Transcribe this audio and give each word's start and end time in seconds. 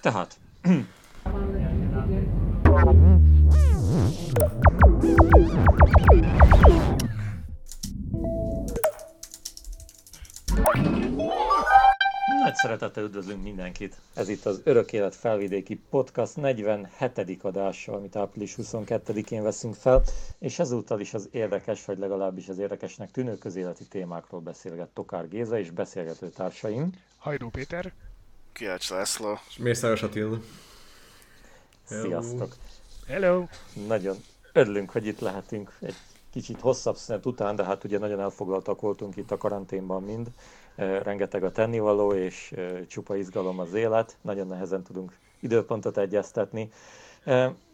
Tehát. 0.00 0.38
Nagy 12.42 12.54
szeretettel 12.54 13.04
üdvözlünk 13.04 13.42
mindenkit! 13.42 13.96
Ez 14.14 14.28
itt 14.28 14.46
az 14.46 14.60
Örök 14.64 14.92
Élet 14.92 15.14
Felvidéki 15.14 15.80
Podcast 15.90 16.36
47. 16.36 17.38
adása, 17.42 17.92
amit 17.92 18.16
április 18.16 18.54
22-én 18.62 19.42
veszünk 19.42 19.74
fel, 19.74 20.02
és 20.38 20.58
ezúttal 20.58 21.00
is 21.00 21.14
az 21.14 21.28
érdekes, 21.32 21.84
vagy 21.84 21.98
legalábbis 21.98 22.48
az 22.48 22.58
érdekesnek 22.58 23.10
tűnő 23.10 23.38
közéleti 23.38 23.84
témákról 23.84 24.40
beszélget 24.40 24.88
Tokár 24.88 25.28
Géza 25.28 25.58
és 25.58 25.70
beszélgető 25.70 26.28
társaim. 26.28 26.92
Hajdó 27.18 27.48
Péter. 27.48 27.92
Kiács 28.58 28.90
László. 28.90 29.38
És 29.48 29.56
Mészáros 29.56 30.02
Attila. 30.02 30.38
Sziasztok! 31.84 32.54
Hello! 33.06 33.44
Nagyon 33.86 34.16
örülünk, 34.52 34.90
hogy 34.90 35.06
itt 35.06 35.20
lehetünk 35.20 35.76
egy 35.80 35.94
kicsit 36.32 36.60
hosszabb 36.60 36.96
szünet 36.96 37.26
után, 37.26 37.56
de 37.56 37.64
hát 37.64 37.84
ugye 37.84 37.98
nagyon 37.98 38.20
elfoglaltak 38.20 38.80
voltunk 38.80 39.16
itt 39.16 39.30
a 39.30 39.36
karanténban 39.36 40.02
mind. 40.02 40.28
Rengeteg 40.76 41.44
a 41.44 41.52
tennivaló, 41.52 42.12
és 42.12 42.54
csupa 42.88 43.16
izgalom 43.16 43.58
az 43.58 43.74
élet. 43.74 44.16
Nagyon 44.20 44.46
nehezen 44.46 44.82
tudunk 44.82 45.18
időpontot 45.40 45.98
egyeztetni. 45.98 46.70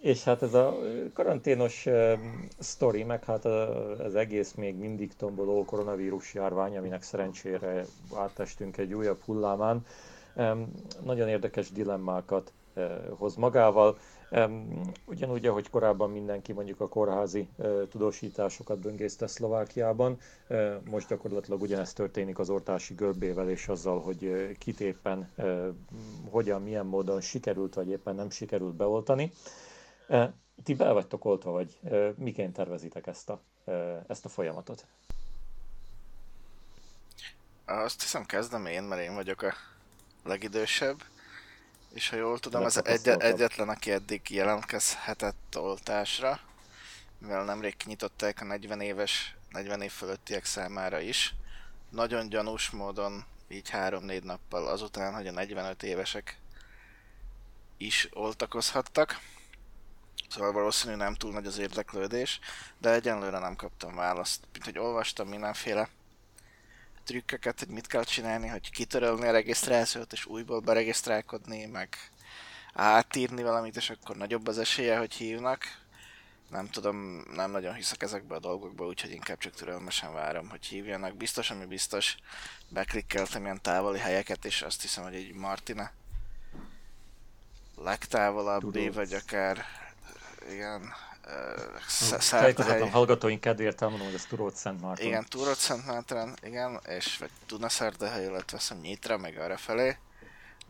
És 0.00 0.24
hát 0.24 0.42
ez 0.42 0.54
a 0.54 0.78
karanténos 1.12 1.86
sztori, 2.58 3.02
meg 3.02 3.24
hát 3.24 3.44
az 3.44 4.14
egész 4.14 4.52
még 4.52 4.74
mindig 4.74 5.16
tomboló 5.16 5.64
koronavírus 5.64 6.34
járvány, 6.34 6.76
aminek 6.76 7.02
szerencsére 7.02 7.84
áttestünk 8.14 8.76
egy 8.76 8.94
újabb 8.94 9.20
hullámán, 9.24 9.86
nagyon 11.02 11.28
érdekes 11.28 11.70
dilemmákat 11.70 12.52
hoz 13.16 13.34
magával. 13.34 13.98
Ugyanúgy, 15.04 15.46
ahogy 15.46 15.70
korábban 15.70 16.10
mindenki 16.10 16.52
mondjuk 16.52 16.80
a 16.80 16.88
kórházi 16.88 17.48
tudósításokat 17.90 18.78
böngészte 18.78 19.26
Szlovákiában, 19.26 20.18
most 20.90 21.08
gyakorlatilag 21.08 21.62
ugyanezt 21.62 21.94
történik 21.94 22.38
az 22.38 22.50
ortási 22.50 22.94
görbével 22.94 23.50
és 23.50 23.68
azzal, 23.68 24.00
hogy 24.00 24.54
kit 24.58 24.80
éppen 24.80 25.30
hogyan, 26.30 26.62
milyen 26.62 26.86
módon 26.86 27.20
sikerült 27.20 27.74
vagy 27.74 27.88
éppen 27.88 28.14
nem 28.14 28.30
sikerült 28.30 28.74
beoltani. 28.74 29.32
Ti 30.64 30.74
be 30.74 30.92
vagytok 30.92 31.24
oltva, 31.24 31.50
vagy 31.50 31.78
miként 32.16 32.52
tervezitek 32.52 33.06
ezt 33.06 33.30
a, 33.30 33.40
ezt 34.06 34.24
a 34.24 34.28
folyamatot? 34.28 34.86
Azt 37.64 38.00
hiszem 38.00 38.24
kezdem 38.24 38.66
én, 38.66 38.82
mert 38.82 39.02
én 39.02 39.14
vagyok 39.14 39.42
a 39.42 39.52
legidősebb. 40.24 41.02
És 41.92 42.08
ha 42.08 42.16
jól 42.16 42.38
tudom, 42.38 42.64
az 42.64 42.84
egy, 42.84 43.08
egyetlen, 43.08 43.68
aki 43.68 43.90
eddig 43.90 44.30
jelentkezhetett 44.30 45.56
oltásra, 45.58 46.40
mivel 47.18 47.44
nemrég 47.44 47.76
kinyitották 47.76 48.40
a 48.40 48.44
40 48.44 48.80
éves, 48.80 49.36
40 49.50 49.80
év 49.80 49.90
fölöttiek 49.90 50.44
számára 50.44 51.00
is. 51.00 51.34
Nagyon 51.90 52.28
gyanús 52.28 52.70
módon, 52.70 53.24
így 53.48 53.68
3-4 53.72 54.22
nappal 54.22 54.66
azután, 54.66 55.14
hogy 55.14 55.26
a 55.26 55.32
45 55.32 55.82
évesek 55.82 56.38
is 57.76 58.08
oltakozhattak. 58.12 59.20
Szóval 60.28 60.52
valószínű 60.52 60.94
nem 60.94 61.14
túl 61.14 61.32
nagy 61.32 61.46
az 61.46 61.58
érdeklődés, 61.58 62.40
de 62.78 62.90
egyenlőre 62.90 63.38
nem 63.38 63.56
kaptam 63.56 63.94
választ. 63.94 64.40
Mint 64.52 64.64
hogy 64.64 64.78
olvastam 64.78 65.28
mindenféle 65.28 65.88
trükköket, 67.04 67.58
hogy 67.58 67.68
mit 67.68 67.86
kell 67.86 68.04
csinálni, 68.04 68.48
hogy 68.48 68.70
kitörölni 68.70 69.26
a 69.26 69.32
regisztrációt 69.32 70.12
és 70.12 70.26
újból 70.26 70.60
beregisztrálkodni, 70.60 71.66
meg 71.66 71.96
átírni 72.74 73.42
valamit, 73.42 73.76
és 73.76 73.90
akkor 73.90 74.16
nagyobb 74.16 74.46
az 74.46 74.58
esélye, 74.58 74.98
hogy 74.98 75.14
hívnak. 75.14 75.82
Nem 76.50 76.70
tudom, 76.70 77.24
nem 77.34 77.50
nagyon 77.50 77.74
hiszek 77.74 78.02
ezekbe 78.02 78.34
a 78.34 78.38
dolgokba, 78.40 78.86
úgyhogy 78.86 79.10
inkább 79.10 79.38
csak 79.38 79.54
türelmesen 79.54 80.12
várom, 80.12 80.48
hogy 80.48 80.66
hívjanak. 80.66 81.16
Biztos, 81.16 81.50
ami 81.50 81.64
biztos, 81.64 82.16
beklikkeltem 82.68 83.42
ilyen 83.44 83.62
távoli 83.62 83.98
helyeket, 83.98 84.44
és 84.44 84.62
azt 84.62 84.82
hiszem, 84.82 85.04
hogy 85.04 85.14
egy 85.14 85.32
Martina 85.32 85.90
legtávolabbi, 87.76 88.88
vagy 88.88 89.12
akár 89.12 89.64
igen, 90.50 90.94
Tájékozatlan 92.30 92.90
hallgatóink 92.90 93.40
kedvéért 93.40 93.82
elmondom, 93.82 94.06
hogy 94.06 94.16
ez 94.16 94.24
Turót 94.24 94.56
Szent 94.56 94.80
Márton. 94.80 95.06
Igen, 95.06 95.26
Turót 95.28 95.56
Szent 95.56 95.86
Márton, 95.86 96.34
igen, 96.42 96.80
és 96.88 97.18
vagy 97.18 97.30
Dunaszerdahely, 97.46 98.24
illetve 98.24 98.56
azt 98.56 98.80
Nyitra, 98.82 99.18
meg 99.18 99.38
arra 99.38 99.56
felé, 99.56 99.96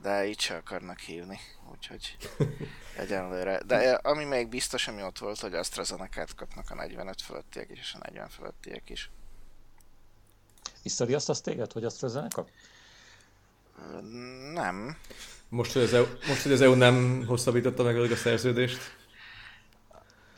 de 0.03 0.27
így 0.27 0.41
se 0.41 0.55
akarnak 0.55 0.99
hívni, 0.99 1.41
úgyhogy 1.73 2.17
egyenlőre. 3.03 3.61
De 3.67 3.93
ami 3.93 4.25
még 4.25 4.49
biztos, 4.49 4.89
ami 4.89 5.03
ott 5.03 5.19
volt, 5.19 5.41
hogy 5.41 5.55
AstraZeneca-t 5.55 6.35
kapnak 6.35 6.71
a 6.71 6.75
45 6.75 7.23
fölöttiek 7.23 7.71
is, 7.71 7.79
és 7.79 7.95
a 7.95 7.99
40 8.03 8.29
fölöttiek 8.29 8.91
is. 8.91 9.11
Visszadi 10.83 11.15
azt 11.15 11.29
azt 11.29 11.43
téged, 11.43 11.73
hogy 11.73 11.85
AstraZeneca? 11.85 12.47
Nem. 14.53 14.97
Most, 15.49 15.73
hogy 15.73 15.83
az 15.83 15.95
EU, 15.95 16.07
most, 16.29 16.43
hogy 16.43 16.53
az 16.53 16.61
EU 16.61 16.75
nem 16.75 17.25
hosszabbította 17.27 17.83
meg 17.83 17.97
a 17.97 18.17
szerződést? 18.17 18.97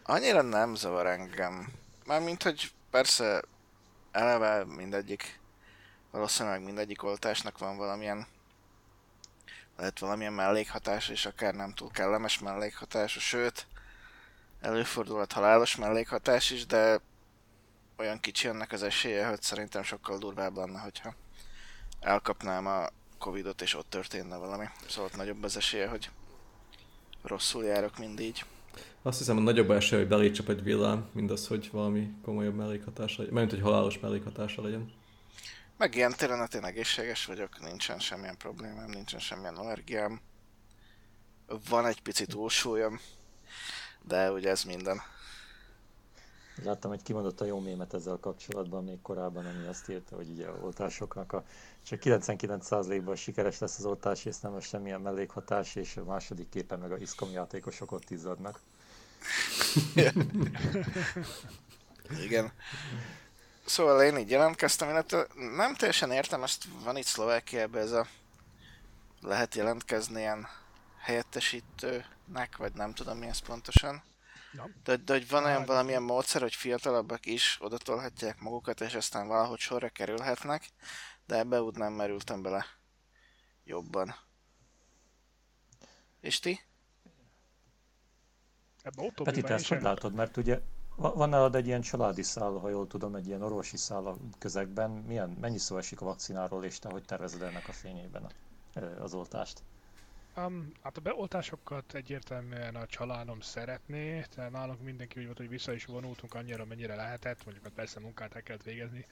Annyira 0.08 0.42
nem 0.42 0.74
zavar 0.74 1.06
engem. 1.06 1.72
Mármint, 2.04 2.42
hogy 2.42 2.72
persze 2.90 3.42
eleve 4.12 4.64
mindegyik, 4.64 5.40
valószínűleg 6.10 6.62
mindegyik 6.62 7.02
oltásnak 7.02 7.58
van 7.58 7.76
valamilyen 7.76 8.26
lehet 9.76 9.98
valamilyen 9.98 10.32
mellékhatás, 10.32 11.08
és 11.08 11.26
akár 11.26 11.54
nem 11.54 11.74
túl 11.74 11.90
kellemes 11.90 12.38
mellékhatás, 12.38 13.12
sőt, 13.12 13.66
előfordulhat 14.60 15.32
halálos 15.32 15.76
mellékhatás 15.76 16.50
is, 16.50 16.66
de 16.66 17.00
olyan 17.96 18.20
kicsi 18.20 18.48
ennek 18.48 18.72
az 18.72 18.82
esélye, 18.82 19.26
hogy 19.28 19.42
szerintem 19.42 19.82
sokkal 19.82 20.18
durvább 20.18 20.56
lenne, 20.56 20.78
hogyha 20.78 21.14
elkapnám 22.00 22.66
a 22.66 22.86
Covidot, 23.18 23.62
és 23.62 23.74
ott 23.74 23.90
történne 23.90 24.36
valami. 24.36 24.68
Szóval 24.88 25.10
nagyobb 25.16 25.42
az 25.42 25.56
esélye, 25.56 25.88
hogy 25.88 26.10
rosszul 27.22 27.64
járok 27.64 27.98
mindig. 27.98 28.44
Azt 29.02 29.18
hiszem, 29.18 29.36
a 29.36 29.40
nagyobb 29.40 29.70
esély, 29.70 29.98
hogy 29.98 30.08
belécsap 30.08 30.48
egy 30.48 30.62
villám, 30.62 31.08
mint 31.12 31.30
az, 31.30 31.46
hogy 31.46 31.68
valami 31.72 32.10
komolyabb 32.22 32.54
mellékhatása 32.54 33.18
legyen. 33.18 33.34
Mert 33.34 33.50
hogy 33.50 33.60
halálos 33.60 33.98
mellékhatása 33.98 34.62
legyen. 34.62 34.92
Meg 35.76 35.94
ilyen 35.94 36.14
téren 36.16 36.48
én 36.54 36.64
egészséges 36.64 37.24
vagyok, 37.24 37.60
nincsen 37.60 37.98
semmilyen 37.98 38.36
problémám, 38.36 38.90
nincsen 38.90 39.20
semmilyen 39.20 39.56
allergiám. 39.56 40.20
Van 41.68 41.86
egy 41.86 42.02
picit 42.02 42.28
túlsúlyom, 42.28 43.00
de 44.02 44.32
ugye 44.32 44.50
ez 44.50 44.64
minden. 44.64 45.00
Láttam 46.64 46.92
egy 46.92 47.02
kimondott 47.02 47.40
a 47.40 47.44
jó 47.44 47.60
mémet 47.60 47.94
ezzel 47.94 48.18
kapcsolatban 48.20 48.84
még 48.84 49.00
korábban, 49.02 49.46
ami 49.46 49.66
azt 49.66 49.88
írta, 49.88 50.16
hogy 50.16 50.28
ugye 50.28 50.46
a 50.46 50.58
oltásoknak 50.62 51.32
a, 51.32 51.44
csak 51.86 52.00
99%-ban 52.02 53.16
sikeres 53.16 53.58
lesz 53.58 53.78
az 53.78 53.84
oltás, 53.84 54.24
és 54.24 54.38
nem 54.38 54.54
lesz 54.54 54.66
semmilyen 54.66 55.00
mellékhatás, 55.00 55.74
és 55.74 55.96
a 55.96 56.04
második 56.04 56.48
képen 56.48 56.78
meg 56.78 56.92
a 56.92 56.96
iszkomjátékosok 56.96 57.92
ott 57.92 58.10
izzadnak. 58.10 58.60
Igen. 62.24 62.52
Szóval 63.64 64.02
én 64.02 64.16
így 64.16 64.30
jelentkeztem, 64.30 64.88
illetve 64.88 65.26
nem 65.56 65.74
teljesen 65.74 66.10
értem, 66.10 66.42
ezt 66.42 66.64
van 66.84 66.96
itt 66.96 67.04
Szlovákiában 67.04 67.80
ez 67.80 67.92
a 67.92 68.06
lehet 69.20 69.54
jelentkezni 69.54 70.20
ilyen 70.20 70.46
helyettesítőnek, 70.98 72.56
vagy 72.56 72.72
nem 72.74 72.94
tudom 72.94 73.18
mi 73.18 73.26
ez 73.26 73.38
pontosan. 73.38 74.02
De, 74.84 74.96
de 74.96 75.12
hogy 75.12 75.28
van 75.28 75.44
olyan 75.44 75.64
valamilyen 75.64 76.02
módszer, 76.02 76.40
hogy 76.40 76.54
fiatalabbak 76.54 77.26
is 77.26 77.58
odatolhatják 77.60 78.40
magukat, 78.40 78.80
és 78.80 78.94
aztán 78.94 79.26
valahogy 79.26 79.58
sorra 79.58 79.88
kerülhetnek, 79.88 80.64
de 81.26 81.38
ebbe 81.38 81.62
úgy 81.62 81.76
nem 81.76 81.92
merültem 81.92 82.42
bele 82.42 82.64
jobban. 83.64 84.14
És 86.20 86.38
ti? 86.38 86.60
Peti, 89.14 89.40
te 89.40 89.54
ezt 89.54 89.68
hogy 89.68 89.82
látod? 89.82 90.14
Mert 90.14 90.36
ugye 90.36 90.60
van 90.96 91.28
nálad 91.28 91.54
egy 91.54 91.66
ilyen 91.66 91.80
családi 91.80 92.22
száll, 92.22 92.58
ha 92.58 92.68
jól 92.68 92.86
tudom, 92.86 93.14
egy 93.14 93.26
ilyen 93.26 93.42
orvosi 93.42 93.76
a 93.92 94.16
közegben. 94.38 94.90
Milyen, 94.90 95.30
mennyi 95.40 95.58
szó 95.58 95.76
esik 95.76 96.00
a 96.00 96.04
vakcináról, 96.04 96.64
és 96.64 96.78
te 96.78 96.88
hogy 96.88 97.04
tervezed 97.04 97.42
ennek 97.42 97.68
a 97.68 97.72
fényében 97.72 98.26
a, 98.74 98.80
az 98.80 99.14
oltást? 99.14 99.62
Um, 100.36 100.72
hát 100.82 100.96
a 100.96 101.00
beoltásokat 101.00 101.94
egyértelműen 101.94 102.74
a 102.74 102.86
családom 102.86 103.40
szeretné, 103.40 104.24
tehát 104.34 104.50
nálunk 104.50 104.82
mindenki 104.82 105.18
úgy 105.18 105.24
volt, 105.24 105.36
hogy 105.36 105.48
vissza 105.48 105.72
is 105.72 105.84
vonultunk 105.84 106.34
annyira, 106.34 106.64
mennyire 106.64 106.94
lehetett, 106.94 107.44
mondjuk 107.44 107.64
hát 107.64 107.74
persze 107.74 108.00
munkát 108.00 108.34
el 108.34 108.42
kellett 108.42 108.62
végezni, 108.62 109.06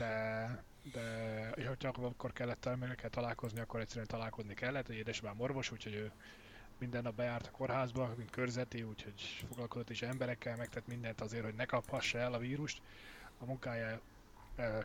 de, 0.00 0.62
de 0.92 1.66
hogyha 1.66 1.88
akkor 1.88 2.32
kellett 2.32 2.60
termelőkkel 2.60 3.10
találkozni, 3.10 3.60
akkor 3.60 3.80
egyszerűen 3.80 4.06
találkozni 4.06 4.54
kellett, 4.54 4.88
egy 4.88 4.96
édesapám 4.96 5.40
orvos, 5.40 5.70
úgyhogy 5.72 5.94
ő 5.94 6.10
minden 6.78 7.02
nap 7.02 7.14
bejárt 7.14 7.46
a 7.46 7.50
kórházba, 7.50 8.14
mint 8.16 8.30
körzeti, 8.30 8.82
úgyhogy 8.82 9.44
foglalkozott 9.48 9.90
is 9.90 10.02
emberekkel, 10.02 10.56
megtett 10.56 10.86
mindent 10.86 11.20
azért, 11.20 11.44
hogy 11.44 11.54
ne 11.54 11.64
kaphassa 11.64 12.18
el 12.18 12.32
a 12.32 12.38
vírust 12.38 12.82
a 13.38 13.44
munkája 13.44 14.00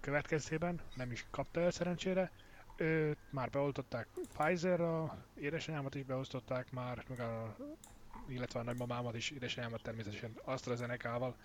következtében, 0.02 0.80
nem 0.96 1.12
is 1.12 1.26
kapta 1.32 1.62
el 1.62 1.72
szerencsére, 1.72 2.32
Őt 2.78 3.18
már 3.30 3.50
beoltották 3.50 4.08
Pfizer, 4.38 4.82
a 4.82 5.18
édesanyámat 5.40 5.96
is 5.96 6.04
beosztották 6.04 6.72
már, 6.72 7.04
meg 7.08 7.20
a, 7.20 7.56
illetve 8.28 8.60
a 8.60 8.64
nagymamámat 8.64 9.16
is, 9.16 9.30
édesanyámat 9.30 9.82
természetesen 9.82 10.34
AstraZeneca-val, 10.44 11.36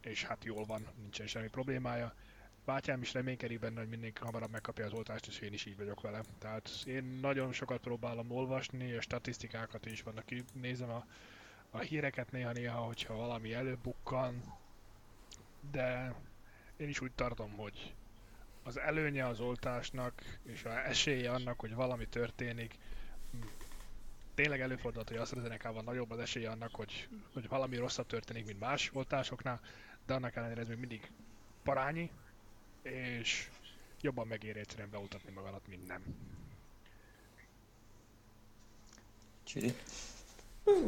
és 0.00 0.24
hát 0.24 0.44
jól 0.44 0.64
van, 0.64 0.86
nincsen 1.00 1.26
semmi 1.26 1.48
problémája. 1.48 2.14
Bátyám 2.64 3.00
is 3.02 3.12
reménykedik 3.12 3.58
benne, 3.58 3.80
hogy 3.80 3.88
mindenki 3.88 4.20
hamarabb 4.20 4.50
megkapja 4.50 4.84
az 4.84 4.92
oltást, 4.92 5.26
és 5.26 5.38
én 5.40 5.52
is 5.52 5.64
így 5.66 5.76
vagyok 5.76 6.00
vele. 6.00 6.20
Tehát 6.38 6.70
én 6.86 7.04
nagyon 7.04 7.52
sokat 7.52 7.80
próbálom 7.80 8.30
olvasni, 8.30 8.92
a 8.92 9.00
statisztikákat 9.00 9.86
is 9.86 10.02
vannak, 10.02 10.24
nézem 10.52 10.90
a, 10.90 11.06
a 11.70 11.78
híreket 11.78 12.30
néha-néha, 12.30 12.78
hogyha 12.80 13.14
valami 13.14 13.52
előbukkan, 13.54 14.42
de 15.70 16.14
én 16.76 16.88
is 16.88 17.00
úgy 17.00 17.12
tartom, 17.12 17.50
hogy 17.56 17.94
az 18.62 18.78
előnye 18.78 19.26
az 19.26 19.40
oltásnak, 19.40 20.22
és 20.42 20.64
a 20.64 20.86
esélye 20.86 21.30
annak, 21.30 21.60
hogy 21.60 21.74
valami 21.74 22.06
történik, 22.06 22.74
tényleg 24.34 24.60
előfordulhat, 24.60 25.08
hogy 25.08 25.18
AstraZeneca-van 25.18 25.84
nagyobb 25.84 26.10
az 26.10 26.18
esélye 26.18 26.50
annak, 26.50 26.74
hogy, 26.74 27.08
hogy 27.32 27.48
valami 27.48 27.76
rosszabb 27.76 28.06
történik, 28.06 28.46
mint 28.46 28.60
más 28.60 28.90
oltásoknál, 28.92 29.60
de 30.06 30.14
annak 30.14 30.36
ellenére 30.36 30.60
ez 30.60 30.68
még 30.68 30.78
mindig 30.78 31.10
parányi, 31.62 32.10
és 32.82 33.48
jobban 34.00 34.26
megéri 34.26 34.58
egyszerűen 34.58 34.90
beoltatni 34.90 35.32
magadat, 35.32 35.62
mint 35.68 35.86
nem. 35.86 36.00
Csiri? 39.42 39.72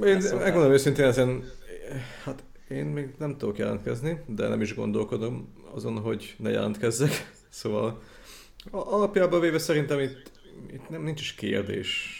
Én 0.05 0.19
megmondom 0.35 0.73
őszintén 0.73 1.05
ezen, 1.05 1.45
hát 2.25 2.43
én 2.69 2.85
még 2.85 3.15
nem 3.19 3.37
tudok 3.37 3.59
jelentkezni, 3.59 4.23
de 4.27 4.49
nem 4.49 4.61
is 4.61 4.75
gondolkodom 4.75 5.55
azon, 5.71 5.99
hogy 5.99 6.35
ne 6.39 6.51
jelentkezzek. 6.51 7.11
Szóval 7.49 8.03
alapjában 8.71 9.41
véve 9.41 9.59
szerintem 9.59 10.01
itt, 10.01 10.31
itt 10.73 10.89
nem, 10.89 11.03
nincs 11.03 11.21
is 11.21 11.35
kérdés 11.35 12.19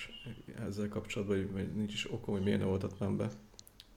ezzel 0.67 0.89
kapcsolatban, 0.89 1.49
vagy 1.53 1.73
nincs 1.75 1.93
is 1.93 2.13
okom, 2.13 2.35
hogy 2.35 2.43
miért 2.43 2.59
ne 2.59 2.67
oltatnám 2.67 3.17
be 3.17 3.31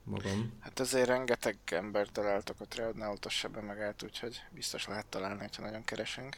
magam. 0.05 0.51
Hát 0.59 0.79
azért 0.79 1.07
rengeteg 1.07 1.57
ember 1.65 2.07
találtak 2.07 2.57
hogy 2.57 2.67
ne 2.95 3.07
oltassa 3.07 3.47
be 3.47 3.61
magát, 3.61 4.03
úgyhogy 4.03 4.41
biztos 4.53 4.87
lehet 4.87 5.05
találni, 5.05 5.49
ha 5.55 5.61
nagyon 5.61 5.83
keresünk. 5.83 6.37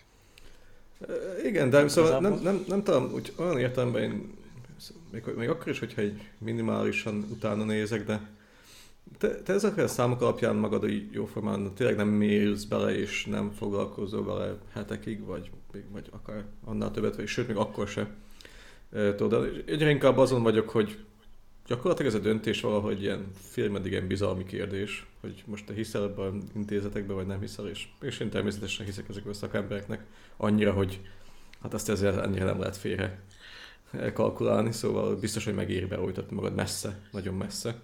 Igen, 1.44 1.70
de 1.70 1.88
szóval 1.88 2.20
nem, 2.20 2.34
nem, 2.34 2.64
nem 2.68 2.84
tudom, 2.84 3.12
úgy 3.14 3.34
olyan 3.38 3.60
értelemben 3.60 4.04
én, 4.04 4.38
még, 5.12 5.24
még 5.36 5.50
akkor 5.50 5.68
is, 5.68 5.80
hogyha 5.80 6.02
egy 6.02 6.30
minimálisan 6.38 7.28
utána 7.32 7.64
nézek, 7.64 8.06
de 8.06 8.22
te, 9.18 9.42
te 9.42 9.54
ezekre 9.54 9.84
a 9.84 9.88
számok 9.88 10.22
alapján 10.22 10.56
magad 10.56 10.92
jóformán 11.12 11.74
tényleg 11.74 11.96
nem 11.96 12.08
mérsz 12.08 12.64
bele, 12.64 12.98
és 12.98 13.26
nem 13.26 13.52
foglalkozol 13.52 14.24
vele 14.24 14.58
hetekig, 14.74 15.26
vagy, 15.26 15.52
vagy 15.92 16.10
akár 16.12 16.44
annál 16.66 16.92
többet, 16.92 17.16
vagy 17.16 17.28
sőt, 17.28 17.48
még 17.48 17.58
akkor 17.58 17.88
se. 17.88 18.08
Tudod, 19.16 19.64
egyre 19.66 19.90
inkább 19.90 20.18
azon 20.18 20.44
vagyok, 20.44 20.70
hogy 20.70 20.98
gyakorlatilag 21.68 22.12
ez 22.14 22.20
a 22.20 22.24
döntés 22.24 22.62
valahogy 22.62 23.02
ilyen 23.02 23.32
filmedig 23.34 23.92
ilyen 23.92 24.08
bizalmi 24.08 24.44
kérdés, 24.44 25.06
hogy 25.22 25.44
most 25.46 25.66
te 25.66 25.74
hiszel 25.74 26.04
ebben 26.04 26.44
intézetekben, 26.56 27.16
vagy 27.16 27.26
nem 27.28 27.40
hiszel, 27.40 27.68
és, 27.68 27.88
és 28.02 28.20
én 28.20 28.30
természetesen 28.30 28.86
hiszek 28.86 29.10
ezekben 29.10 29.32
a 29.32 29.36
szakembereknek 29.36 30.06
annyira, 30.38 30.72
hogy 30.72 31.02
hát 31.62 31.74
azt 31.74 31.90
ezért 31.90 32.18
annyira 32.18 32.46
nem 32.46 32.60
lehet 32.60 32.78
félre 32.78 33.22
kalkulálni, 34.14 34.72
szóval 34.72 35.16
biztos, 35.16 35.46
hogy 35.46 35.54
megéri 35.54 35.86
beoltatni 35.86 36.36
magad 36.36 36.56
messze, 36.56 37.00
nagyon 37.12 37.34
messze. 37.34 37.80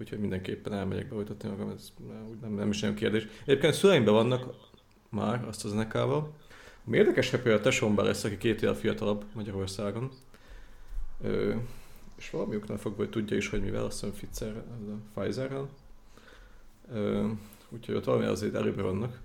Úgyhogy 0.00 0.18
mindenképpen 0.18 0.72
elmegyek 0.72 1.08
beoltatni 1.08 1.48
magam, 1.48 1.70
ez 1.70 1.92
nem, 2.40 2.52
nem 2.52 2.70
is 2.70 2.80
nagyon 2.80 2.96
kérdés. 2.96 3.26
Egyébként 3.44 3.74
szüleimben 3.74 4.14
vannak 4.14 4.54
már 5.08 5.44
azt 5.48 5.64
az 5.64 5.72
nekával. 5.72 6.32
Ami 6.86 6.96
érdekes, 6.96 7.30
hogy 7.30 7.50
a 7.50 7.60
tesómban 7.60 8.04
lesz, 8.04 8.24
aki 8.24 8.36
két 8.36 8.62
év 8.62 8.70
fiatalabb 8.70 9.24
Magyarországon. 9.34 10.10
És 12.18 12.30
valami 12.30 12.56
oknál 12.56 12.78
fogva, 12.78 12.98
hogy 12.98 13.10
tudja 13.10 13.36
is, 13.36 13.48
hogy 13.48 13.62
mivel, 13.62 13.84
azt 13.84 14.00
hiszem 14.00 14.14
Pfizer, 14.16 14.56
a 14.56 15.20
Pfizer-rel. 15.20 15.68
úgyhogy 17.68 17.94
ott 17.94 18.04
valami 18.04 18.24
azért 18.24 18.54
előbbre 18.54 18.82
vannak. 18.82 19.20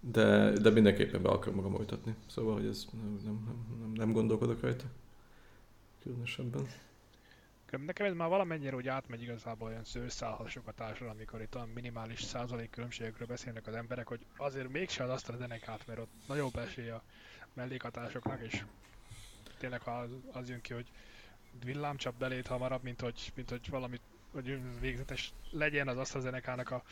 De, 0.00 0.50
de 0.50 0.70
mindenképpen 0.70 1.22
be 1.22 1.28
akarom 1.28 1.54
magam 1.54 1.74
oltatni. 1.74 2.14
Szóval, 2.26 2.54
hogy 2.54 2.66
ez 2.66 2.86
nem, 2.92 3.20
nem, 3.24 3.78
nem, 3.80 3.92
nem 3.92 4.12
gondolkodok 4.12 4.60
rajta. 4.60 4.84
Különösebben. 6.02 6.66
Nekem 7.86 8.06
ez 8.06 8.14
már 8.14 8.28
valamennyire 8.28 8.76
úgy 8.76 8.88
átmegy 8.88 9.22
igazából 9.22 9.68
olyan 9.68 9.84
szőrszálhasogatásra, 9.84 11.10
amikor 11.10 11.40
itt 11.40 11.54
olyan 11.54 11.68
minimális 11.68 12.22
százalék 12.22 12.70
különbségekről 12.70 13.26
beszélnek 13.26 13.66
az 13.66 13.74
emberek, 13.74 14.08
hogy 14.08 14.26
azért 14.36 14.68
mégse 14.68 15.04
az 15.04 15.10
azt 15.10 15.28
a 15.28 15.36
mert 15.86 15.98
ott 15.98 16.10
nagyobb 16.26 16.56
esély 16.56 16.88
a 16.88 17.02
mellékhatásoknak, 17.52 18.40
és 18.42 18.64
tényleg 19.58 19.80
az, 19.84 20.10
az 20.32 20.48
jön 20.48 20.60
ki, 20.60 20.72
hogy 20.72 20.90
villámcsap 21.64 22.14
belét 22.18 22.46
hamarabb, 22.46 22.82
mint 22.82 23.00
hogy, 23.00 23.32
mint 23.34 23.50
hogy 23.50 23.70
valami 23.70 24.00
hogy 24.34 24.58
végzetes 24.80 25.32
legyen 25.50 25.88
az 25.88 25.96
AstraZeneca-nak 25.96 26.70
a 26.70 26.82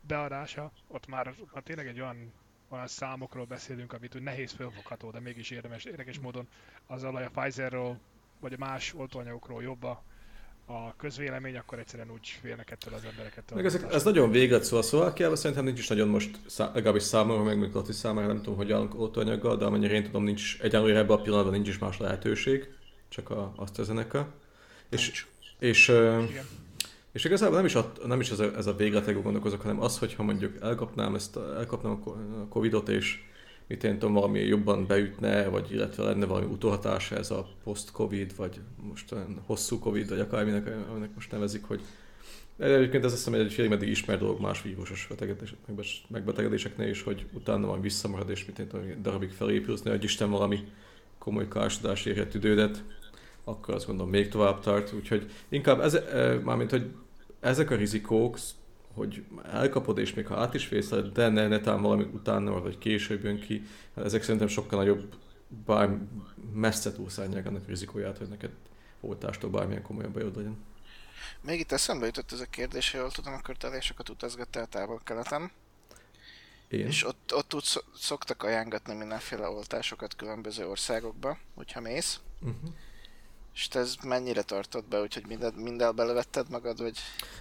beadása, 0.00 0.72
ott 0.88 1.06
már 1.06 1.34
ha 1.52 1.60
tényleg 1.60 1.86
egy 1.86 2.00
olyan, 2.00 2.32
olyan 2.68 2.86
számokról 2.86 3.44
beszélünk, 3.44 3.92
amit 3.92 4.14
úgy 4.14 4.22
nehéz 4.22 4.52
felfogható, 4.52 5.10
de 5.10 5.20
mégis 5.20 5.50
érdemes, 5.50 5.84
érdekes 5.84 6.18
módon 6.18 6.48
azzal, 6.86 7.12
hogy 7.12 7.22
a 7.22 7.40
Pfizerről 7.40 7.98
vagy 8.40 8.52
a 8.52 8.56
más 8.58 8.94
oltóanyagokról 8.94 9.62
jobb 9.62 9.82
a, 9.82 10.02
a 10.66 10.96
közvélemény, 10.96 11.56
akkor 11.56 11.78
egyszerűen 11.78 12.10
úgy 12.10 12.28
félnek 12.42 12.70
ettől 12.70 12.94
az 12.94 13.04
embereket. 13.04 13.54
Meg 13.54 13.64
ezek, 13.64 13.92
ez 13.92 14.04
nagyon 14.04 14.30
véget 14.30 14.64
szól 14.64 14.78
a 14.78 14.82
Szlovákiában, 14.82 15.36
szerintem 15.36 15.64
nincs 15.64 15.78
is 15.78 15.88
nagyon 15.88 16.08
most, 16.08 16.38
szá, 16.46 16.70
legalábbis 16.74 17.02
számomra, 17.02 17.42
meg 17.42 17.58
még 17.58 17.72
Laci 17.72 17.92
számára, 17.92 18.26
nem 18.26 18.36
tudom, 18.36 18.56
hogy 18.56 18.72
állunk 18.72 18.94
oltóanyaggal, 18.94 19.56
de 19.56 19.64
amennyire 19.64 19.94
én 19.94 20.04
tudom, 20.04 20.24
nincs 20.24 20.60
egyelőre 20.60 20.98
ebben 20.98 21.16
a 21.16 21.22
pillanatban 21.22 21.52
nincs 21.52 21.68
is 21.68 21.78
más 21.78 21.98
lehetőség 21.98 22.68
csak 23.08 23.30
a 23.30 23.52
AstraZeneca. 23.56 24.28
És, 24.88 25.24
és, 25.58 25.92
és 27.12 27.24
igazából 27.24 27.56
nem 27.56 27.64
is, 27.64 27.74
a, 27.74 27.92
nem 28.06 28.20
is 28.20 28.30
ez 28.30 28.38
a, 28.38 28.56
ez 28.56 28.66
a 28.66 28.76
végletekben 28.76 29.22
gondolkozok, 29.22 29.60
hanem 29.60 29.80
az, 29.80 29.98
hogyha 29.98 30.22
mondjuk 30.22 30.56
elkapnám, 30.60 31.14
ezt, 31.14 31.36
elkapnám 31.36 32.02
a 32.04 32.48
Covidot, 32.48 32.88
és 32.88 33.24
mit 33.66 33.84
én 33.84 33.98
tudom, 33.98 34.14
valami 34.14 34.40
jobban 34.40 34.86
beütne, 34.86 35.48
vagy 35.48 35.72
illetve 35.72 36.02
lenne 36.02 36.26
valami 36.26 36.46
utóhatása 36.46 37.16
ez 37.16 37.30
a 37.30 37.48
post-covid, 37.64 38.36
vagy 38.36 38.60
most 38.76 39.12
olyan 39.12 39.42
hosszú 39.46 39.78
covid, 39.78 40.08
vagy 40.08 40.20
akárminek, 40.20 40.74
aminek 40.90 41.14
most 41.14 41.30
nevezik, 41.30 41.64
hogy 41.64 41.80
Egyébként 42.58 43.04
ez 43.04 43.12
azt 43.12 43.24
hiszem 43.24 43.40
egy 43.40 43.52
félig 43.52 43.70
meddig 43.70 43.88
ismert 43.88 44.20
dolog 44.20 44.40
más 44.40 44.62
vírusos 44.62 45.08
megbetegedéseknél 46.08 46.88
is, 46.88 47.02
hogy 47.02 47.26
utána 47.32 47.66
van 47.66 47.80
visszamarad, 47.80 48.30
és 48.30 48.44
mit 48.44 48.58
én 48.58 48.68
tudom, 48.68 49.02
darabig 49.02 49.30
felépülsz, 49.30 49.82
hogy 49.82 50.04
Isten 50.04 50.30
valami 50.30 50.58
komoly 51.26 51.48
károsodás 51.48 52.04
érhet 52.04 52.34
idődet, 52.34 52.84
akkor 53.44 53.74
azt 53.74 53.86
gondolom 53.86 54.10
még 54.10 54.28
tovább 54.28 54.60
tart, 54.60 54.92
úgyhogy 54.92 55.30
inkább 55.48 55.80
ez, 55.80 55.98
mármint, 56.42 56.70
hogy 56.70 56.94
ezek 57.40 57.70
a 57.70 57.76
rizikók, 57.76 58.38
hogy 58.94 59.24
elkapod, 59.52 59.98
és 59.98 60.14
még 60.14 60.26
ha 60.26 60.36
át 60.36 60.54
is 60.54 60.68
vészel, 60.68 61.02
de 61.02 61.28
ne, 61.28 61.48
netán 61.48 61.82
valami 61.82 62.02
utána, 62.02 62.60
vagy 62.60 62.78
később 62.78 63.24
jön 63.24 63.40
ki, 63.40 63.62
hát 63.94 64.04
ezek 64.04 64.22
szerintem 64.22 64.48
sokkal 64.48 64.78
nagyobb, 64.78 65.14
bár 65.64 65.98
messze 66.52 66.92
túlszárnyák 66.92 67.46
annak 67.46 67.66
rizikóját, 67.66 68.18
hogy 68.18 68.28
neked 68.28 68.50
oltástól 69.00 69.50
bármilyen 69.50 69.82
komolyabb 69.82 70.12
bajod 70.12 70.36
legyen. 70.36 70.56
Még 71.40 71.60
itt 71.60 71.72
eszembe 71.72 72.06
jutott 72.06 72.32
ez 72.32 72.40
a 72.40 72.46
kérdés, 72.50 72.90
hogy 72.90 73.00
jól 73.00 73.10
tudom, 73.10 73.32
akkor 73.32 73.56
te 73.56 73.80
sokat 73.80 74.08
utazgattál 74.08 74.66
távol-keleten. 74.66 75.50
Én? 76.68 76.86
És 76.86 77.06
ott, 77.06 77.34
ott 77.34 77.54
úgy 77.54 77.64
szoktak 77.98 78.42
ajánlatni 78.42 78.94
mindenféle 78.94 79.48
oltásokat 79.48 80.16
különböző 80.16 80.68
országokba, 80.68 81.38
hogyha 81.54 81.80
mész. 81.80 82.20
Uh-huh. 82.40 82.70
És 83.54 83.68
te 83.68 83.78
ez 83.78 83.94
mennyire 84.04 84.42
tartott 84.42 84.88
be, 84.88 85.00
úgyhogy 85.00 85.26
minden, 85.26 85.52
minden 85.54 85.96
belevetted 85.96 86.50
magad, 86.50 86.80
vagy? 86.80 86.98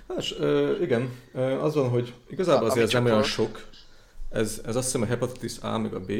Hát, 0.07 0.31
ö, 0.39 0.81
igen, 0.81 1.19
az 1.61 1.73
van, 1.73 1.89
hogy 1.89 2.13
igazából 2.29 2.69
azért 2.69 2.85
ez 2.85 2.91
nem 2.91 3.05
olyan 3.05 3.23
sok. 3.23 3.69
Ez, 4.29 4.61
ez 4.65 4.75
azt 4.75 4.85
hiszem 4.85 5.01
a 5.01 5.05
hepatitis 5.05 5.57
A 5.57 5.77
meg 5.77 5.93
a 5.93 5.99
B, 5.99 6.11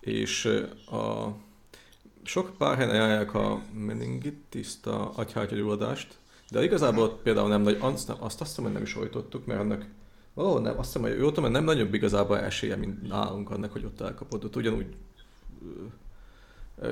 és 0.00 0.44
a 0.90 1.28
sok 2.24 2.56
pár 2.58 2.76
helyen 2.76 2.90
ajánlják 2.90 3.34
a 3.34 3.62
meningitis 3.72 4.68
a 4.82 5.18
agyhártyagyulladást, 5.18 6.18
de 6.50 6.62
igazából 6.62 7.02
ott 7.02 7.22
például 7.22 7.48
nem 7.48 7.62
nagy, 7.62 7.78
azt, 7.80 8.08
azt, 8.08 8.20
azt 8.20 8.38
hiszem, 8.38 8.64
hogy 8.64 8.72
nem 8.72 8.82
is 8.82 8.96
oltottuk, 8.96 9.46
mert 9.46 9.60
annak 9.60 9.84
valahol 10.36 10.60
nem, 10.60 10.78
azt 10.78 10.92
hiszem, 10.92 11.10
hogy 11.10 11.18
jó 11.18 11.30
tudom, 11.30 11.50
nem 11.50 11.64
nagyobb 11.64 11.94
igazából 11.94 12.38
esélye, 12.38 12.76
mint 12.76 13.08
nálunk 13.08 13.50
annak, 13.50 13.72
hogy 13.72 13.84
ott 13.84 14.00
elkapod. 14.00 14.44
Ott 14.44 14.56
ugyanúgy 14.56 14.96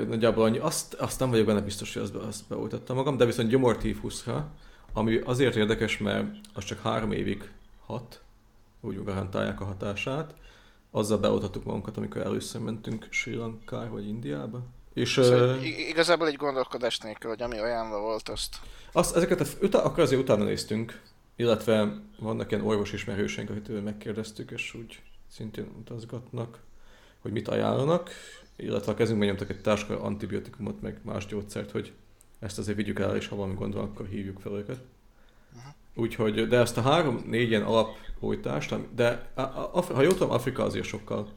nagyjából 0.06 0.44
annyi, 0.44 0.58
azt, 0.58 0.94
azt 0.94 1.20
nem 1.20 1.30
vagyok 1.30 1.46
benne 1.46 1.60
biztos, 1.60 1.94
hogy 1.94 2.02
azt, 2.02 2.14
azt 2.14 2.48
beoltattam 2.48 2.96
magam, 2.96 3.16
de 3.16 3.24
viszont 3.24 3.48
gyomortífuszra, 3.48 4.50
ami 4.92 5.16
azért 5.16 5.56
érdekes, 5.56 5.98
mert 5.98 6.26
az 6.54 6.64
csak 6.64 6.80
három 6.80 7.12
évig 7.12 7.50
hat, 7.86 8.22
úgy 8.80 9.04
garantálják 9.04 9.60
a 9.60 9.64
hatását, 9.64 10.34
azzal 10.90 11.18
beoltattuk 11.18 11.64
magunkat, 11.64 11.96
amikor 11.96 12.22
először 12.22 12.60
mentünk 12.60 13.06
Sri 13.10 13.34
Lankára 13.34 13.90
vagy 13.90 14.08
Indiába. 14.08 14.62
És, 14.94 15.12
szóval 15.12 15.56
uh, 15.56 15.88
igazából 15.88 16.26
egy 16.26 16.36
gondolkodás 16.36 16.98
nélkül, 16.98 17.30
hogy 17.30 17.42
ami 17.42 17.58
ajánlva 17.58 18.00
volt, 18.00 18.28
azt... 18.28 18.56
azt 18.92 19.16
ezeket 19.16 19.40
a, 19.40 19.44
utána, 19.62 19.84
akkor 19.84 20.02
azért 20.02 20.22
utána 20.22 20.44
néztünk, 20.44 21.00
illetve 21.36 22.00
vannak 22.18 22.50
ilyen 22.50 22.64
orvos 22.64 22.92
ismerőseink, 22.92 23.50
akit 23.50 23.84
megkérdeztük, 23.84 24.50
és 24.50 24.74
úgy 24.74 25.02
szintén 25.28 25.66
utazgatnak 25.78 26.58
hogy 27.24 27.32
mit 27.32 27.48
ajánlanak, 27.48 28.10
illetve 28.56 28.92
a 28.92 28.94
kezünkben 28.94 29.28
nyomtak 29.28 29.50
egy 29.50 29.60
táska 29.60 30.02
antibiotikumot, 30.02 30.80
meg 30.82 30.98
más 31.02 31.26
gyógyszert, 31.26 31.70
hogy 31.70 31.92
ezt 32.38 32.58
azért 32.58 32.76
vigyük 32.76 32.98
el, 32.98 33.16
és 33.16 33.28
ha 33.28 33.36
valami 33.36 33.54
gond 33.54 33.74
van, 33.74 33.84
akkor 33.84 34.06
hívjuk 34.06 34.40
fel 34.40 34.52
őket. 34.52 34.78
Úgyhogy, 35.94 36.48
de 36.48 36.58
ezt 36.58 36.76
a 36.76 36.80
három-négy 36.80 37.48
ilyen 37.48 37.62
alapoltást, 37.62 38.94
de 38.94 39.32
ha 39.72 40.02
jól 40.02 40.12
tudom, 40.12 40.30
Afrika 40.30 40.62
azért 40.62 40.84
sokkal 40.84 41.32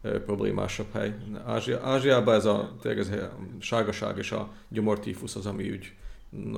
problémásabb 0.00 0.92
hely. 0.92 1.16
Ázsia, 1.46 1.80
Ázsiában 1.82 2.34
ez 2.34 2.44
a, 2.44 2.76
tényleg 2.80 3.00
ez 3.00 3.08
a 3.08 3.36
sárgaság 3.58 4.18
és 4.18 4.32
a 4.32 4.52
gyomortífusz 4.68 5.36
az, 5.36 5.46
ami 5.46 5.70
úgy 5.70 5.92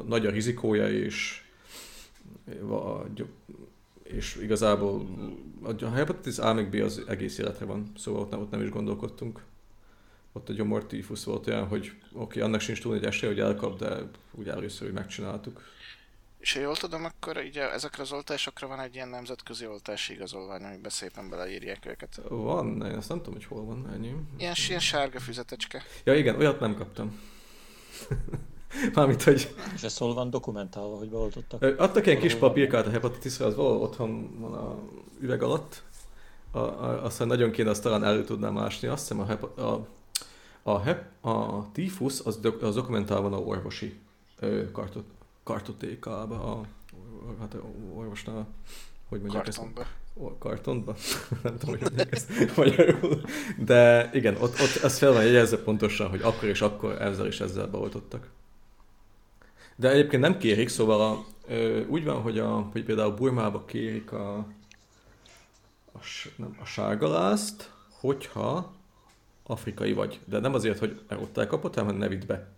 nagy 0.07 0.27
a 0.27 0.31
rizikója, 0.31 0.89
és, 0.89 1.42
és 4.03 4.37
igazából 4.43 5.07
a 5.63 5.91
hepatitis 5.91 6.39
A 6.39 6.53
meg 6.53 6.69
B 6.71 6.75
az 6.75 7.03
egész 7.09 7.39
életre 7.39 7.65
van, 7.65 7.93
szóval 7.97 8.21
ott 8.21 8.31
nem, 8.31 8.41
ott 8.41 8.51
nem 8.51 8.63
is 8.63 8.71
gondolkodtunk. 8.71 9.45
Ott 10.33 10.49
a 10.49 10.53
gyomortífusz 10.53 11.25
volt 11.25 11.47
olyan, 11.47 11.67
hogy 11.67 11.93
oké, 12.13 12.13
okay, 12.13 12.43
annak 12.43 12.61
sincs 12.61 12.81
túl 12.81 12.95
egy 12.95 13.05
esélye, 13.05 13.33
hogy 13.33 13.41
elkap, 13.41 13.79
de 13.79 13.97
úgy 14.31 14.49
először, 14.49 14.87
hogy 14.87 14.97
megcsináltuk. 14.97 15.63
És 16.39 16.53
ha 16.53 16.61
jól 16.61 16.77
tudom, 16.77 17.05
akkor 17.05 17.37
ugye 17.37 17.73
ezekre 17.73 18.03
az 18.03 18.13
oltásokra 18.13 18.67
van 18.67 18.81
egy 18.81 18.95
ilyen 18.95 19.09
nemzetközi 19.09 19.67
oltási 19.67 20.13
igazolvány, 20.13 20.63
amiben 20.63 20.91
szépen 20.91 21.29
beleírják 21.29 21.87
őket. 21.87 22.21
Van, 22.29 22.87
én 22.87 22.97
azt 22.97 23.09
nem 23.09 23.19
tudom, 23.19 23.35
hogy 23.35 23.45
hol 23.45 23.65
van 23.65 23.91
ennyi. 23.93 24.15
Ilyen, 24.39 24.55
ilyen 24.69 24.81
sárga 24.81 25.21
füzetecske. 25.21 25.83
Ja 26.05 26.15
igen, 26.15 26.37
olyat 26.37 26.61
nem 26.61 26.75
kaptam. 26.75 27.21
Mármint, 28.95 29.23
hogy... 29.23 29.55
És 29.75 29.83
ez 29.83 29.99
hol 29.99 30.15
van 30.15 30.31
dokumentálva, 30.31 30.97
hogy 30.97 31.09
beoltottak? 31.09 31.63
Adtak 31.63 32.07
ilyen 32.07 32.19
kis 32.19 32.35
papírkát 32.35 32.87
a 32.87 32.91
hepatitisra, 32.91 33.47
az 33.47 33.55
valahol 33.55 33.83
otthon 33.83 34.41
van 34.41 34.53
a 34.53 34.79
üveg 35.21 35.43
alatt. 35.43 35.83
A, 36.51 36.59
a, 36.59 37.05
aztán 37.05 37.27
nagyon 37.27 37.51
kéne 37.51 37.71
azt 37.71 37.83
talán 37.83 38.05
elő 38.05 38.25
tudnám 38.25 38.53
másni. 38.53 38.89
Azt 38.89 39.01
hiszem 39.01 39.21
a, 39.21 39.27
hepa, 39.27 39.63
a, 39.63 39.87
a, 40.63 40.79
hep, 40.79 41.25
a 41.25 41.67
tífusz 41.73 42.27
az, 42.27 42.37
do, 42.37 42.51
az 42.61 42.75
dokumentálva 42.75 43.29
van 43.29 43.39
a 43.39 43.43
orvosi 43.43 44.01
ö, 44.41 44.71
kartot, 44.71 45.05
kartotékába, 45.43 46.53
a, 46.53 46.67
hát 47.41 47.55
a 47.55 47.63
orvosnál, 47.95 48.47
hogy 49.09 49.21
mondják 49.21 49.45
Kartonba. 49.45 49.81
ezt? 49.81 50.39
Kartonba? 50.39 50.95
Nem 51.43 51.59
tudom, 51.59 51.75
hogy 51.75 51.81
mondják 51.81 52.13
ezt 52.13 52.31
magyarul. 52.57 53.21
De 53.59 54.11
igen, 54.13 54.35
ott, 54.35 54.61
ott 54.61 54.83
ez 54.83 54.99
fel 54.99 55.13
van 55.13 55.25
jegyezve 55.25 55.57
pontosan, 55.57 56.09
hogy 56.09 56.23
akkor 56.23 56.49
és 56.49 56.61
akkor 56.61 57.03
ezzel 57.03 57.27
és 57.27 57.41
ezzel 57.41 57.67
beoltottak. 57.67 58.31
De 59.83 59.91
egyébként 59.91 60.23
nem 60.23 60.39
kérik, 60.39 60.69
szóval 60.69 61.01
a, 61.01 61.25
ö, 61.49 61.85
úgy 61.87 62.05
van, 62.05 62.21
hogy, 62.21 62.39
a, 62.39 62.69
hogy 62.73 62.85
például 62.85 63.15
Burmába 63.15 63.65
kérik 63.65 64.13
a, 64.13 64.37
a, 65.93 65.99
nem, 66.37 66.57
a 66.61 66.65
sárgalázt, 66.65 67.71
hogyha 67.91 68.73
afrikai 69.43 69.93
vagy. 69.93 70.21
De 70.25 70.39
nem 70.39 70.55
azért, 70.55 70.79
hogy 70.79 71.01
ott 71.21 71.39
elkapott, 71.39 71.75
hanem 71.75 71.97
ne 71.97 72.09
vidd 72.09 72.27
be. 72.27 72.53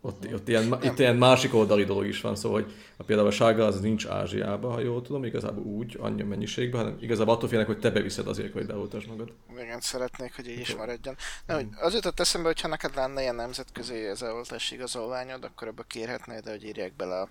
Ott, 0.00 0.32
ott 0.32 0.48
ilyen, 0.48 0.78
itt 0.82 0.98
ilyen 0.98 1.16
másik 1.16 1.54
oldali 1.54 1.84
dolog 1.84 2.06
is 2.06 2.20
van, 2.20 2.36
szóval 2.36 2.62
hogy 2.62 2.72
a 2.96 3.02
például 3.02 3.28
a 3.28 3.30
sárga 3.30 3.66
az 3.66 3.80
nincs 3.80 4.06
Ázsiában, 4.06 4.72
ha 4.72 4.80
jól 4.80 5.02
tudom, 5.02 5.24
igazából 5.24 5.64
úgy, 5.64 5.96
annyi 6.00 6.22
mennyiségben, 6.22 6.80
hanem 6.80 6.98
igazából 7.00 7.34
attól 7.34 7.48
félnek, 7.48 7.66
hogy 7.66 7.78
te 7.78 7.90
beviszed 7.90 8.26
azért, 8.26 8.52
hogy 8.52 8.66
beoltasd 8.66 9.08
magad. 9.08 9.32
Igen, 9.58 9.80
szeretnék, 9.80 10.36
hogy 10.36 10.48
így 10.48 10.58
is 10.58 10.74
maradjon. 10.74 11.16
Nem, 11.46 11.56
hogy 11.56 11.66
az 11.80 11.94
jutott 11.94 12.20
eszembe, 12.20 12.46
hogy 12.46 12.60
ha 12.60 12.68
neked 12.68 12.94
lenne 12.94 13.20
ilyen 13.20 13.34
nemzetközi 13.34 13.94
ez 13.94 14.22
oltási 14.22 14.74
igazolványod, 14.74 15.44
akkor 15.44 15.68
ebbe 15.68 15.84
kérhetnéd, 15.86 16.48
hogy 16.48 16.64
írják 16.64 16.96
bele 16.96 17.20
a, 17.20 17.28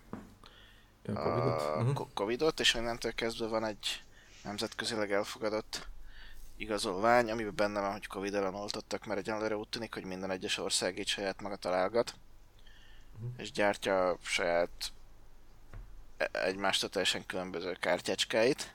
a 1.05 1.13
Covid-ot, 1.13 1.61
a 1.61 1.81
uh-huh. 1.81 2.07
COVID-ot 2.13 2.59
és 2.59 2.73
innentől 2.73 3.11
kezdve 3.11 3.47
van 3.47 3.65
egy 3.65 4.03
nemzetközileg 4.43 5.11
elfogadott 5.11 5.87
igazolvány, 6.57 7.31
amiben 7.31 7.55
benne 7.55 7.79
van, 7.79 7.91
hogy 7.91 8.07
Covid 8.07 8.33
ellen 8.33 8.55
oltottak, 8.55 9.05
mert 9.05 9.19
egyenlőre 9.19 9.57
úgy 9.57 9.67
tűnik, 9.67 9.93
hogy 9.93 10.05
minden 10.05 10.31
egyes 10.31 10.57
ország 10.57 10.99
így 10.99 11.07
saját 11.07 11.41
maga 11.41 11.55
találgat 11.55 12.13
és 13.37 13.51
gyártja 13.51 14.17
saját 14.21 14.91
e- 16.17 16.29
egymástól 16.31 16.89
teljesen 16.89 17.25
különböző 17.25 17.77
kártyácskáit. 17.79 18.73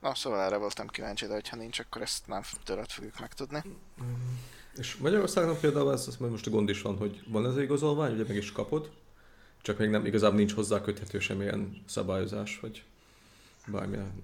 Na, 0.00 0.14
szóval 0.14 0.40
erre 0.40 0.56
voltam 0.56 0.86
kíváncsi, 0.86 1.26
de 1.26 1.32
hogyha 1.32 1.56
nincs, 1.56 1.78
akkor 1.78 2.02
ezt 2.02 2.26
nem 2.26 2.42
tőled 2.64 2.90
fogjuk 2.90 3.18
megtudni. 3.20 3.62
És 4.76 4.96
Magyarországon 4.96 5.60
például 5.60 5.92
ez, 5.92 6.08
az 6.08 6.16
most 6.16 6.46
a 6.46 6.50
gond 6.50 6.68
is 6.68 6.82
van, 6.82 6.96
hogy 6.96 7.22
van 7.26 7.46
ez 7.46 7.58
igazolvány, 7.58 8.12
ugye 8.12 8.24
meg 8.26 8.36
is 8.36 8.52
kapod, 8.52 8.90
csak 9.62 9.78
még 9.78 9.88
nem 9.88 10.06
igazából 10.06 10.36
nincs 10.36 10.52
hozzá 10.52 10.80
köthető 10.80 11.18
semmilyen 11.18 11.82
szabályozás, 11.86 12.60
vagy 12.60 12.84
bármilyen 13.66 14.22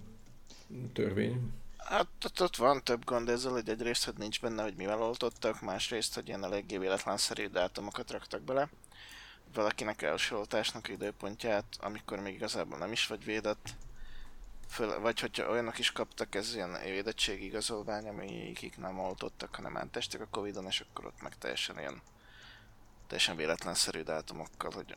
törvény. 0.92 1.52
Hát 1.84 2.06
ott, 2.24 2.42
ott 2.42 2.56
van 2.56 2.84
több 2.84 3.04
gond 3.04 3.28
ezzel, 3.28 3.52
hogy 3.52 3.68
egyrészt, 3.68 4.04
hogy 4.04 4.16
nincs 4.16 4.40
benne, 4.40 4.62
hogy 4.62 4.74
mivel 4.74 5.02
oltottak, 5.02 5.60
másrészt, 5.60 6.14
hogy 6.14 6.28
ilyen 6.28 6.44
eléggé 6.44 6.78
véletlenszerű 6.78 7.46
dátumokat 7.46 8.10
raktak 8.10 8.42
bele. 8.42 8.68
Valakinek 9.54 10.02
első 10.02 10.36
oltásnak 10.36 10.88
időpontját, 10.88 11.64
amikor 11.80 12.18
még 12.18 12.34
igazából 12.34 12.78
nem 12.78 12.92
is 12.92 13.06
vagy 13.06 13.24
védett. 13.24 13.74
Föl, 14.68 15.00
vagy 15.00 15.20
hogyha 15.20 15.50
olyanok 15.50 15.78
is 15.78 15.92
kaptak, 15.92 16.34
ez 16.34 16.54
ilyen 16.54 16.78
védettségi 16.84 17.44
igazolvány, 17.44 18.08
amikik 18.08 18.76
nem 18.76 18.98
oltottak, 18.98 19.54
hanem 19.54 19.72
mentestek 19.72 20.20
a 20.20 20.28
Covid-on, 20.30 20.66
és 20.66 20.80
akkor 20.80 21.06
ott 21.06 21.22
meg 21.22 21.38
teljesen 21.38 21.78
ilyen 21.78 22.02
teljesen 23.06 23.36
véletlenszerű 23.36 24.02
dátumokkal, 24.02 24.70
hogy 24.74 24.96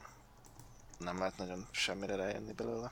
nem 0.98 1.18
lehet 1.18 1.38
nagyon 1.38 1.68
semmire 1.72 2.16
rájönni 2.16 2.54
belőle. 2.54 2.92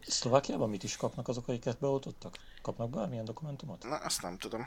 Szlovákiában 0.00 0.70
mit 0.70 0.82
is 0.82 0.96
kapnak 0.96 1.28
azok, 1.28 1.48
akiket 1.48 1.78
beoltottak? 1.78 2.36
Kapnak 2.62 2.90
bármilyen 2.90 3.24
dokumentumot? 3.24 3.84
Na, 3.84 3.96
azt 3.96 4.22
nem 4.22 4.38
tudom. 4.38 4.66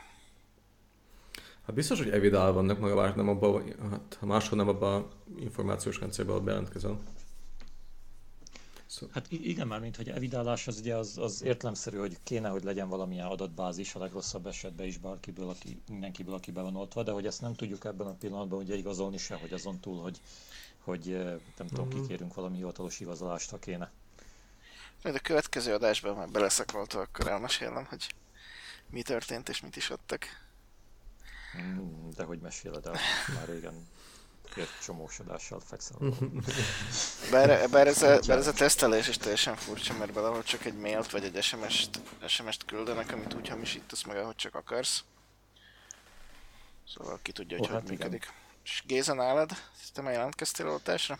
Hát 1.66 1.76
biztos, 1.76 1.98
hogy 1.98 2.10
evidál 2.10 2.52
vannak, 2.52 2.80
maga 2.80 3.16
nem 3.16 3.30
abban, 3.30 3.64
hát 3.90 4.18
ha 4.20 4.26
máshol 4.26 4.58
nem 4.58 4.68
abban 4.68 5.02
a 5.02 5.08
információs 5.40 6.00
rendszerben, 6.00 6.34
ahol 6.34 6.46
bejelentkezel. 6.46 7.00
Szóval. 8.86 9.10
Hát 9.14 9.32
igen, 9.32 9.68
már 9.68 9.80
mint 9.80 9.96
hogy 9.96 10.10
evidálás 10.10 10.68
az 10.68 10.80
ugye 10.80 10.96
az, 10.96 11.18
az 11.18 11.44
értelemszerű, 11.44 11.98
hogy 11.98 12.18
kéne, 12.24 12.50
hogy 12.50 12.64
legyen 12.64 12.90
valamilyen 12.90 13.26
adatbázis 13.26 13.96
a 13.96 14.00
legrosszabb 14.00 14.48
esetben 14.48 14.88
is 14.88 14.98
bárkiből, 14.98 15.50
aki, 15.50 15.82
mindenkiből, 15.90 16.34
aki 16.34 16.52
be 16.52 16.62
van 16.62 16.76
oltva, 16.76 17.04
de 17.04 17.12
hogy 17.12 17.26
ezt 17.26 17.42
nem 17.42 17.56
tudjuk 17.56 17.86
ebben 17.86 18.08
a 18.08 18.14
pillanatban 18.14 18.60
ugye 18.60 18.76
igazolni 18.76 19.18
se, 19.18 19.36
hogy 19.36 19.54
azon 19.54 19.80
túl, 19.80 20.02
hogy, 20.02 20.22
hogy 20.80 21.06
nem 21.58 21.68
tudom, 21.68 21.88
mm-hmm. 21.88 22.02
kikérünk 22.02 22.34
valami 22.34 22.56
hivatalos 22.56 23.00
igazolást, 23.00 23.50
ha 23.50 23.60
kéne. 23.60 23.92
Majd 25.02 25.16
a 25.16 25.20
következő 25.20 25.74
adásban 25.74 26.16
már 26.16 26.30
beleszakolta, 26.30 27.00
akkor 27.00 27.28
elmesélem, 27.28 27.86
hogy 27.86 28.16
mi 28.90 29.02
történt 29.02 29.50
és 29.50 29.62
mit 29.62 29.76
is 29.76 29.90
adtak. 29.90 30.26
Mm, 31.62 32.10
de 32.10 32.24
hogy 32.24 32.40
meséled 32.40 32.86
el, 32.86 32.96
már 33.36 33.48
régen 33.48 33.88
egy 34.56 34.68
csomós 34.84 35.20
adással 35.20 35.60
fekszel. 35.60 35.98
bár, 37.32 37.70
bár, 37.70 37.88
ez 37.88 38.02
a, 38.02 38.20
bár 38.28 38.38
ez 38.38 38.48
a 38.48 38.54
tesztelés 38.54 39.08
is 39.08 39.18
teljesen 39.18 39.56
furcsa, 39.56 39.94
mert 39.94 40.14
valahol 40.14 40.44
csak 40.44 40.66
egy 40.66 40.74
mailt 40.78 41.12
vagy 41.12 41.24
egy 41.24 41.44
SMS-t, 41.44 42.00
SMS-t 42.28 42.66
küldenek, 42.66 43.12
amit 43.12 43.34
úgy 43.34 43.48
hamisítasz 43.50 44.04
meg, 44.04 44.18
ahogy 44.18 44.36
csak 44.36 44.56
akarsz. 44.56 45.04
Szóval 46.88 47.20
ki 47.22 47.32
tudja, 47.32 47.58
hogy 47.58 47.66
oh, 47.66 47.74
hogy 47.74 47.82
hát 47.82 47.90
működik. 47.90 48.24
Igen. 48.24 48.36
És 48.64 48.84
Géza 48.86 49.14
nálad? 49.14 49.52
Te 49.94 50.02
már 50.02 50.14
jelentkeztél 50.14 50.70
oltásra? 50.70 51.20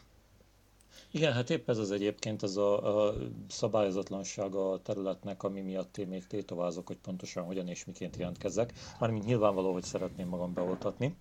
Igen, 1.14 1.34
hát 1.34 1.50
épp 1.50 1.70
ez 1.70 1.78
az 1.78 1.92
egyébként 1.92 2.42
az 2.44 2.58
a, 2.58 3.06
a 3.08 3.14
szabályozatlanság 3.50 4.56
a 4.56 4.80
területnek, 4.84 5.44
ami 5.44 5.62
miatt 5.62 5.98
én 5.98 6.08
még 6.08 6.28
tétovázok, 6.28 6.88
hogy 6.88 6.98
pontosan 6.98 7.44
hogyan 7.44 7.68
és 7.68 7.86
miként 7.86 8.16
jelentkezzek. 8.16 8.74
Mármint 9.00 9.26
nyilvánvaló, 9.26 9.74
hogy 9.74 9.84
szeretném 9.84 10.28
magam 10.28 10.54
beoltatni, 10.54 11.16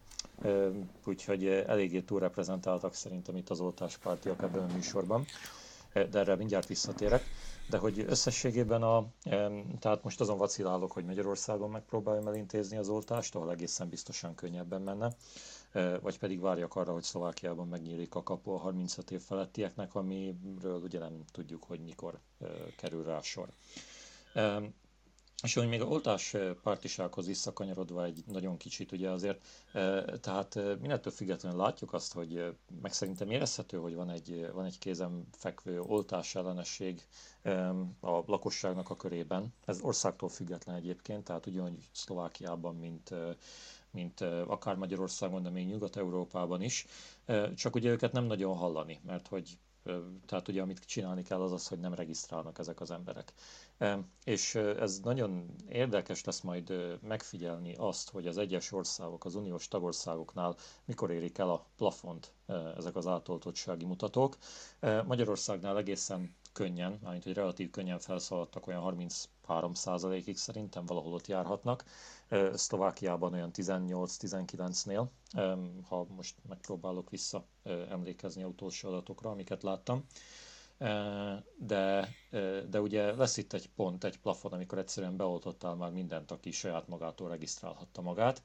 úgyhogy 1.07 1.47
eléggé 1.47 2.01
túlreprezentáltak 2.01 2.95
szerintem 2.95 3.37
itt 3.37 3.49
az 3.51 3.61
oltáspártiak 3.61 4.43
ebben 4.43 4.71
a 4.71 4.73
műsorban, 4.75 5.25
de 5.93 6.19
erre 6.19 6.35
mindjárt 6.37 6.67
visszatérek. 6.67 7.23
De 7.71 7.79
hogy 7.79 8.05
összességében 8.09 8.83
a, 8.83 9.07
tehát 9.79 10.03
most 10.03 10.21
azon 10.21 10.39
vacilálok, 10.39 10.93
hogy 10.93 11.05
Magyarországon 11.05 11.71
megpróbáljam 11.71 12.27
elintézni 12.27 12.77
az 12.77 12.89
oltást, 12.89 13.35
ahol 13.35 13.51
egészen 13.51 13.89
biztosan 13.89 14.35
könnyebben 14.35 14.83
menne 14.83 15.13
vagy 16.01 16.19
pedig 16.19 16.41
várjak 16.41 16.77
arra, 16.77 16.93
hogy 16.93 17.03
Szlovákiában 17.03 17.69
megnyílik 17.69 18.15
a 18.15 18.23
kapu 18.23 18.51
a 18.51 18.59
35 18.59 19.11
év 19.11 19.21
felettieknek, 19.21 19.95
amiről 19.95 20.81
ugye 20.83 20.99
nem 20.99 21.25
tudjuk, 21.33 21.65
hogy 21.65 21.81
mikor 21.81 22.21
kerül 22.77 23.05
rá 23.05 23.21
sor. 23.21 23.49
És 25.43 25.55
hogy 25.55 25.69
még 25.69 25.81
a 25.81 25.85
oltás 25.87 26.37
pártisághoz 26.63 27.27
visszakanyarodva 27.27 28.05
egy 28.05 28.23
nagyon 28.27 28.57
kicsit, 28.57 28.93
ugye 28.93 29.11
azért, 29.11 29.47
tehát 30.21 30.55
mindettől 30.55 31.13
függetlenül 31.13 31.59
látjuk 31.59 31.93
azt, 31.93 32.13
hogy 32.13 32.57
meg 32.83 32.93
szerintem 32.93 33.31
érezhető, 33.31 33.77
hogy 33.79 33.95
van 33.95 34.11
egy, 34.11 34.51
van 34.53 34.65
egy 34.65 34.79
kézen 34.79 35.27
fekvő 35.33 35.81
oltás 35.81 36.35
ellenesség 36.35 37.07
a 38.01 38.11
lakosságnak 38.27 38.91
a 38.91 38.97
körében. 38.97 39.55
Ez 39.65 39.81
országtól 39.81 40.29
független 40.29 40.77
egyébként, 40.77 41.25
tehát 41.25 41.47
ugyanúgy 41.47 41.89
Szlovákiában, 41.93 42.75
mint 42.77 43.15
mint 43.91 44.21
akár 44.47 44.77
Magyarországon, 44.77 45.43
de 45.43 45.51
még 45.51 45.67
Nyugat-Európában 45.67 46.63
is. 46.63 46.87
Csak 47.55 47.75
ugye 47.75 47.91
őket 47.91 48.13
nem 48.13 48.25
nagyon 48.25 48.57
hallani, 48.57 49.01
mert 49.07 49.29
hogy 49.29 49.59
Tehát 50.27 50.49
ugye 50.49 50.63
amit 50.63 50.85
csinálni 50.85 51.23
kell 51.23 51.41
az 51.43 51.53
az, 51.53 51.69
hogy 51.69 51.79
nem 51.79 51.95
regisztrálnak 51.95 52.59
ezek 52.59 52.81
az 52.81 52.91
emberek. 52.91 53.33
És 54.25 54.55
ez 54.55 54.99
nagyon 55.01 55.55
érdekes 55.69 56.25
lesz 56.25 56.41
majd 56.41 56.99
megfigyelni 57.03 57.75
azt, 57.75 58.11
hogy 58.11 58.27
az 58.27 58.39
egyes 58.39 58.73
országok, 58.73 59.25
az 59.25 59.35
uniós 59.35 59.69
tagországoknál 59.69 60.57
mikor 60.85 61.11
érik 61.11 61.39
el 61.39 61.51
a 61.51 61.67
plafont 61.77 62.33
ezek 62.77 62.97
az 62.97 63.07
átoltottsági 63.07 63.85
mutatók. 63.85 64.37
Magyarországnál 65.07 65.79
egészen 65.79 66.35
könnyen, 66.53 66.99
mármint 67.03 67.25
hogy 67.25 67.35
relatív 67.35 67.71
könnyen 67.71 67.99
felszaladtak, 67.99 68.67
olyan 68.67 68.95
33%-ig 69.47 70.37
szerintem 70.37 70.87
valahol 70.87 71.13
ott 71.13 71.27
járhatnak. 71.27 71.85
Szlovákiában 72.53 73.33
olyan 73.33 73.51
18-19-nél, 73.55 75.07
ha 75.89 76.07
most 76.09 76.35
megpróbálok 76.49 77.11
vissza 77.11 77.47
emlékezni 77.89 78.43
a 78.43 78.47
utolsó 78.47 78.89
adatokra, 78.89 79.31
amiket 79.31 79.63
láttam. 79.63 80.05
De, 81.57 82.09
de 82.69 82.81
ugye 82.81 83.15
lesz 83.15 83.37
itt 83.37 83.53
egy 83.53 83.71
pont, 83.71 84.05
egy 84.05 84.19
plafon, 84.19 84.53
amikor 84.53 84.79
egyszerűen 84.79 85.17
beoltottál 85.17 85.75
már 85.75 85.91
mindent, 85.91 86.31
aki 86.31 86.51
saját 86.51 86.89
magától 86.89 87.29
regisztrálhatta 87.29 88.01
magát, 88.03 88.43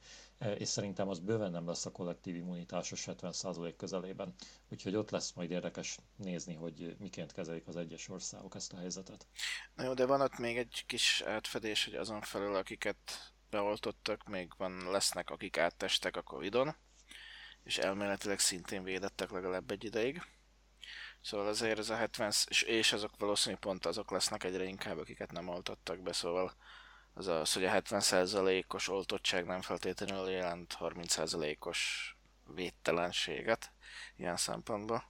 és 0.58 0.68
szerintem 0.68 1.08
az 1.08 1.18
bőven 1.18 1.50
nem 1.50 1.66
lesz 1.66 1.86
a 1.86 1.92
kollektív 1.92 2.34
immunitásos 2.34 3.04
70% 3.06 3.74
közelében. 3.76 4.34
Úgyhogy 4.68 4.96
ott 4.96 5.10
lesz 5.10 5.32
majd 5.32 5.50
érdekes 5.50 5.98
nézni, 6.16 6.54
hogy 6.54 6.96
miként 6.98 7.32
kezelik 7.32 7.66
az 7.66 7.76
egyes 7.76 8.08
országok 8.08 8.54
ezt 8.54 8.72
a 8.72 8.76
helyzetet. 8.76 9.26
Na 9.74 9.84
jó, 9.84 9.94
de 9.94 10.06
van 10.06 10.20
ott 10.20 10.38
még 10.38 10.56
egy 10.56 10.84
kis 10.86 11.22
átfedés, 11.26 11.84
hogy 11.84 11.94
azon 11.94 12.20
felül, 12.20 12.54
akiket 12.54 13.34
beoltottak, 13.56 14.28
még 14.28 14.52
van, 14.56 14.90
lesznek, 14.90 15.30
akik 15.30 15.58
áttestek 15.58 16.16
a 16.16 16.22
Covid-on, 16.22 16.76
és 17.64 17.78
elméletileg 17.78 18.38
szintén 18.38 18.82
védettek 18.82 19.30
legalább 19.30 19.70
egy 19.70 19.84
ideig. 19.84 20.22
Szóval 21.20 21.46
azért 21.46 21.78
ez 21.78 21.90
a 21.90 21.96
70, 21.96 22.32
és, 22.48 22.92
azok 22.92 23.12
valószínűleg 23.18 23.60
pont 23.60 23.86
azok 23.86 24.10
lesznek 24.10 24.44
egyre 24.44 24.64
inkább, 24.64 24.98
akiket 24.98 25.32
nem 25.32 25.48
oltottak 25.48 25.98
be, 25.98 26.12
szóval 26.12 26.52
az 27.14 27.26
az, 27.26 27.52
hogy 27.52 27.64
a 27.64 27.70
70%-os 27.70 28.88
oltottság 28.88 29.44
nem 29.44 29.60
feltétlenül 29.60 30.30
jelent 30.30 30.76
30%-os 30.80 32.10
védtelenséget 32.54 33.72
ilyen 34.16 34.36
szempontból. 34.36 35.04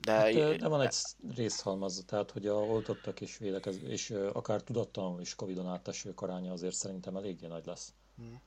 De, 0.00 0.12
hát, 0.12 0.56
de 0.56 0.68
van 0.68 0.80
egy 0.80 0.94
részhalmaz, 1.34 2.04
tehát 2.06 2.30
hogy 2.30 2.46
a 2.46 2.54
oltottak 2.54 3.20
és 3.20 3.38
védekez, 3.38 3.82
és 3.82 4.10
akár 4.10 4.62
tudatlanul 4.62 5.20
is 5.20 5.34
Covid-on 5.34 5.66
áttesők 5.66 6.20
aránya 6.20 6.52
azért 6.52 6.74
szerintem 6.74 7.16
eléggé 7.16 7.46
nagy 7.46 7.66
lesz. 7.66 7.92
Hmm. 8.16 8.40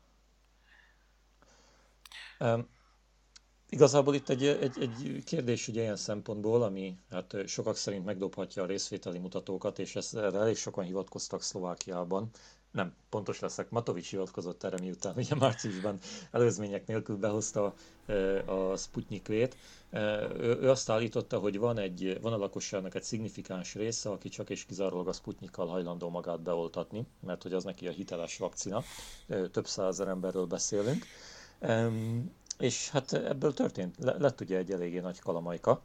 Um, 2.39 2.67
igazából 3.69 4.15
itt 4.15 4.29
egy, 4.29 4.45
egy, 4.45 4.77
egy 4.79 5.23
kérdés 5.23 5.67
ugye 5.67 5.81
ilyen 5.81 5.95
szempontból, 5.95 6.63
ami 6.63 6.97
hát 7.09 7.35
sokak 7.47 7.75
szerint 7.75 8.05
megdobhatja 8.05 8.63
a 8.63 8.65
részvételi 8.65 9.17
mutatókat, 9.17 9.79
és 9.79 9.95
ezt 9.95 10.15
erre 10.15 10.39
elég 10.39 10.55
sokan 10.55 10.83
hivatkoztak 10.83 11.41
Szlovákiában, 11.41 12.29
nem, 12.71 12.93
pontos 13.09 13.39
leszek, 13.39 13.69
Matovics 13.69 14.09
hivatkozott 14.09 14.63
erre, 14.63 14.77
miután 14.79 15.13
ugye 15.17 15.35
márciusban 15.35 15.97
előzmények 16.31 16.87
nélkül 16.87 17.17
behozta 17.17 17.73
a 18.45 18.75
Sputnik-vét. 18.77 19.57
Ő, 19.93 20.57
ő 20.61 20.69
azt 20.69 20.89
állította, 20.89 21.39
hogy 21.39 21.57
van, 21.57 21.77
egy, 21.77 22.17
van 22.21 22.33
a 22.33 22.37
lakosságnak 22.37 22.95
egy 22.95 23.03
szignifikáns 23.03 23.75
része, 23.75 24.09
aki 24.09 24.29
csak 24.29 24.49
és 24.49 24.65
kizárólag 24.65 25.07
a 25.07 25.13
Sputnikkal 25.13 25.67
hajlandó 25.67 26.09
magát 26.09 26.41
beoltatni, 26.41 27.05
mert 27.19 27.43
hogy 27.43 27.53
az 27.53 27.63
neki 27.63 27.87
a 27.87 27.91
hiteles 27.91 28.37
vakcina. 28.37 28.83
Több 29.51 29.67
százezer 29.67 30.07
emberről 30.07 30.45
beszélünk. 30.45 31.05
És 32.59 32.89
hát 32.89 33.13
ebből 33.13 33.53
történt, 33.53 33.95
lett 33.99 34.41
ugye 34.41 34.57
egy 34.57 34.71
eléggé 34.71 34.99
nagy 34.99 35.19
kalamajka. 35.19 35.81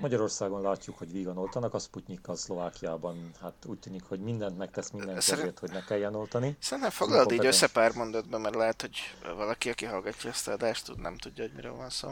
Magyarországon 0.00 0.62
látjuk, 0.62 0.98
hogy 0.98 1.12
vígan 1.12 1.38
oltanak, 1.38 1.74
a 1.74 1.78
Sputnikkal 1.78 2.36
Szlovákiában 2.36 3.30
hát 3.40 3.54
úgy 3.66 3.78
tűnik, 3.78 4.04
hogy 4.04 4.20
mindent 4.20 4.58
megtesz 4.58 4.90
mindenki 4.90 5.20
Szerint... 5.20 5.42
azért, 5.42 5.58
hogy 5.58 5.70
ne 5.70 5.84
kelljen 5.84 6.14
oltani. 6.14 6.56
Szerintem 6.60 6.92
foglald 6.92 7.32
így 7.32 7.46
össze 7.46 7.68
pár 7.68 7.94
mondatban, 7.94 8.40
mert 8.40 8.54
lehet, 8.54 8.80
hogy 8.80 8.98
valaki, 9.36 9.70
aki 9.70 9.84
hallgatja 9.84 10.30
ezt 10.30 10.48
a 10.48 10.52
adást, 10.52 10.84
tud, 10.84 11.00
nem 11.00 11.16
tudja, 11.16 11.44
hogy 11.44 11.52
miről 11.54 11.74
van 11.74 11.90
szó. 11.90 12.10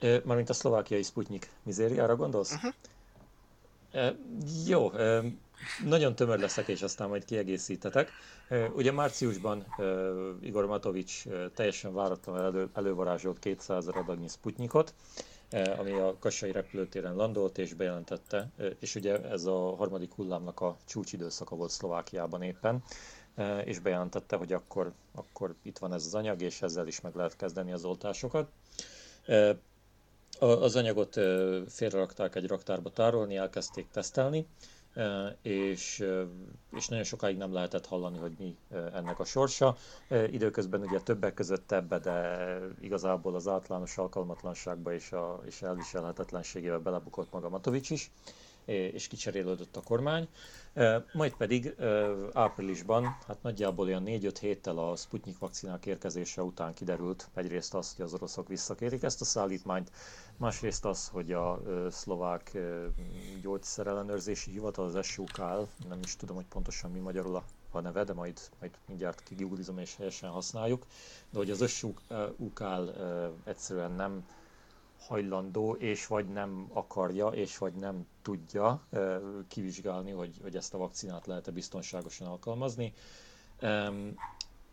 Mármint 0.00 0.48
a 0.48 0.52
szlovákiai 0.52 1.02
Sputnik 1.02 1.50
mizériára 1.62 2.16
gondolsz? 2.16 2.52
Uh-huh. 2.52 2.72
E, 3.92 4.16
jó, 4.66 4.92
e, 4.92 5.22
nagyon 5.84 6.14
tömör 6.14 6.38
leszek, 6.38 6.68
és 6.68 6.82
aztán 6.82 7.08
majd 7.08 7.24
kiegészítetek. 7.24 8.10
Ugye 8.72 8.92
márciusban 8.92 9.66
Igor 10.40 10.66
Matovics 10.66 11.24
teljesen 11.54 11.94
váratlanul 11.94 12.42
elő, 12.42 12.68
elővarázsolt 12.74 13.38
200 13.38 13.88
adagnyi 13.88 14.28
Sputnikot, 14.28 14.94
ami 15.50 15.92
a 15.92 16.16
Kassai 16.18 16.52
repülőtéren 16.52 17.14
landolt, 17.14 17.58
és 17.58 17.74
bejelentette, 17.74 18.48
és 18.80 18.94
ugye 18.94 19.22
ez 19.22 19.44
a 19.44 19.74
harmadik 19.76 20.12
hullámnak 20.12 20.60
a 20.60 20.76
csúcsidőszaka 20.84 21.56
volt 21.56 21.70
Szlovákiában 21.70 22.42
éppen, 22.42 22.82
és 23.64 23.78
bejelentette, 23.78 24.36
hogy 24.36 24.52
akkor, 24.52 24.92
akkor 25.14 25.54
itt 25.62 25.78
van 25.78 25.92
ez 25.92 26.06
az 26.06 26.14
anyag, 26.14 26.40
és 26.42 26.62
ezzel 26.62 26.86
is 26.86 27.00
meg 27.00 27.14
lehet 27.14 27.36
kezdeni 27.36 27.72
az 27.72 27.84
oltásokat. 27.84 28.48
Az 30.38 30.76
anyagot 30.76 31.12
félrerakták 31.68 32.34
egy 32.34 32.46
raktárba 32.46 32.90
tárolni, 32.90 33.36
elkezdték 33.36 33.86
tesztelni, 33.90 34.46
és, 35.42 36.04
és 36.76 36.88
nagyon 36.88 37.04
sokáig 37.04 37.36
nem 37.36 37.52
lehetett 37.52 37.86
hallani, 37.86 38.18
hogy 38.18 38.32
mi 38.38 38.56
ennek 38.94 39.18
a 39.18 39.24
sorsa. 39.24 39.76
Időközben 40.30 40.80
ugye 40.80 41.00
többek 41.00 41.34
között 41.34 41.72
ebbe, 41.72 41.98
de 41.98 42.58
igazából 42.80 43.34
az 43.34 43.48
általános 43.48 43.98
alkalmatlanságba 43.98 44.92
és, 44.94 45.12
a, 45.12 45.40
és 45.46 45.62
elviselhetetlenségével 45.62 46.78
belebukott 46.78 47.32
maga 47.32 47.48
Matovics 47.48 47.90
is 47.90 48.10
és 48.68 49.06
kicserélődött 49.08 49.76
a 49.76 49.82
kormány. 49.82 50.28
Majd 51.12 51.34
pedig 51.36 51.74
áprilisban, 52.32 53.04
hát 53.26 53.42
nagyjából 53.42 53.86
olyan 53.86 54.02
4-5 54.06 54.36
héttel 54.40 54.78
a 54.78 54.96
Sputnik 54.96 55.38
vakcinák 55.38 55.86
érkezése 55.86 56.42
után 56.42 56.74
kiderült 56.74 57.28
egyrészt 57.34 57.74
az, 57.74 57.94
hogy 57.96 58.04
az 58.04 58.14
oroszok 58.14 58.48
visszakérik 58.48 59.02
ezt 59.02 59.20
a 59.20 59.24
szállítmányt, 59.24 59.90
másrészt 60.38 60.84
az, 60.84 61.08
hogy 61.08 61.32
a 61.32 61.60
szlovák 61.90 62.58
gyógyszerellenőrzési 63.40 64.50
hivatal, 64.50 64.84
az 64.94 65.06
SUKL, 65.06 65.42
nem 65.88 66.00
is 66.02 66.16
tudom, 66.16 66.36
hogy 66.36 66.46
pontosan 66.46 66.90
mi 66.90 66.98
magyarul 66.98 67.36
a 67.36 67.44
a 67.70 67.80
neve, 67.80 68.04
de 68.04 68.12
majd, 68.12 68.40
majd 68.60 68.72
mindjárt 68.86 69.22
kigooglizom 69.22 69.78
és 69.78 69.96
helyesen 69.96 70.30
használjuk, 70.30 70.86
de 71.30 71.38
hogy 71.38 71.50
az 71.50 71.68
SUKL 71.70 72.88
egyszerűen 73.44 73.92
nem 73.92 74.26
hajlandó, 74.98 75.72
és 75.74 76.06
vagy 76.06 76.26
nem 76.28 76.68
akarja, 76.72 77.28
és 77.28 77.58
vagy 77.58 77.72
nem 77.74 78.06
tudja 78.22 78.82
kivizsgálni, 79.48 80.10
hogy, 80.10 80.38
hogy 80.42 80.56
ezt 80.56 80.74
a 80.74 80.78
vakcinát 80.78 81.26
lehet-e 81.26 81.50
biztonságosan 81.50 82.26
alkalmazni. 82.26 82.92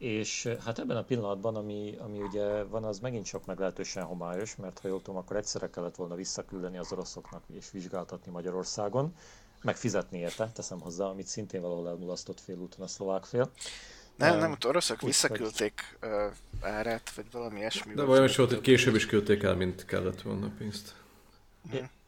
És 0.05 0.49
hát 0.65 0.79
ebben 0.79 0.97
a 0.97 1.03
pillanatban, 1.03 1.55
ami, 1.55 1.95
ami 1.99 2.21
ugye 2.21 2.63
van, 2.63 2.83
az 2.83 2.99
megint 2.99 3.25
csak 3.25 3.45
meglehetősen 3.45 4.03
homályos, 4.03 4.55
mert 4.55 4.79
ha 4.79 4.87
jól 4.87 5.01
tudom, 5.01 5.19
akkor 5.19 5.35
egyszerre 5.35 5.69
kellett 5.69 5.95
volna 5.95 6.15
visszaküldeni 6.15 6.77
az 6.77 6.91
oroszoknak 6.91 7.43
és 7.53 7.71
vizsgáltatni 7.71 8.31
Magyarországon, 8.31 9.15
meg 9.61 9.75
fizetni 9.75 10.17
érte, 10.17 10.51
teszem 10.53 10.79
hozzá, 10.79 11.05
amit 11.05 11.27
szintén 11.27 11.61
valahol 11.61 11.87
elmulasztott 11.87 12.39
félúton 12.39 12.85
a 12.85 12.87
szlovák 12.87 13.23
fél. 13.23 13.51
Nem, 14.15 14.37
nem, 14.37 14.51
ott 14.51 14.65
oroszok 14.65 15.01
visszaküldték 15.01 15.97
uh, 16.01 16.09
árát, 16.61 17.09
vagy 17.15 17.25
valami 17.31 17.59
ilyesmi. 17.59 17.93
De 17.93 18.03
vajon 18.03 18.25
is 18.25 18.35
volt, 18.35 18.49
hogy 18.49 18.61
később 18.61 18.95
is 18.95 19.05
küldték 19.05 19.43
el, 19.43 19.55
mint 19.55 19.85
kellett 19.85 20.21
volna 20.21 20.51
pénzt. 20.57 20.95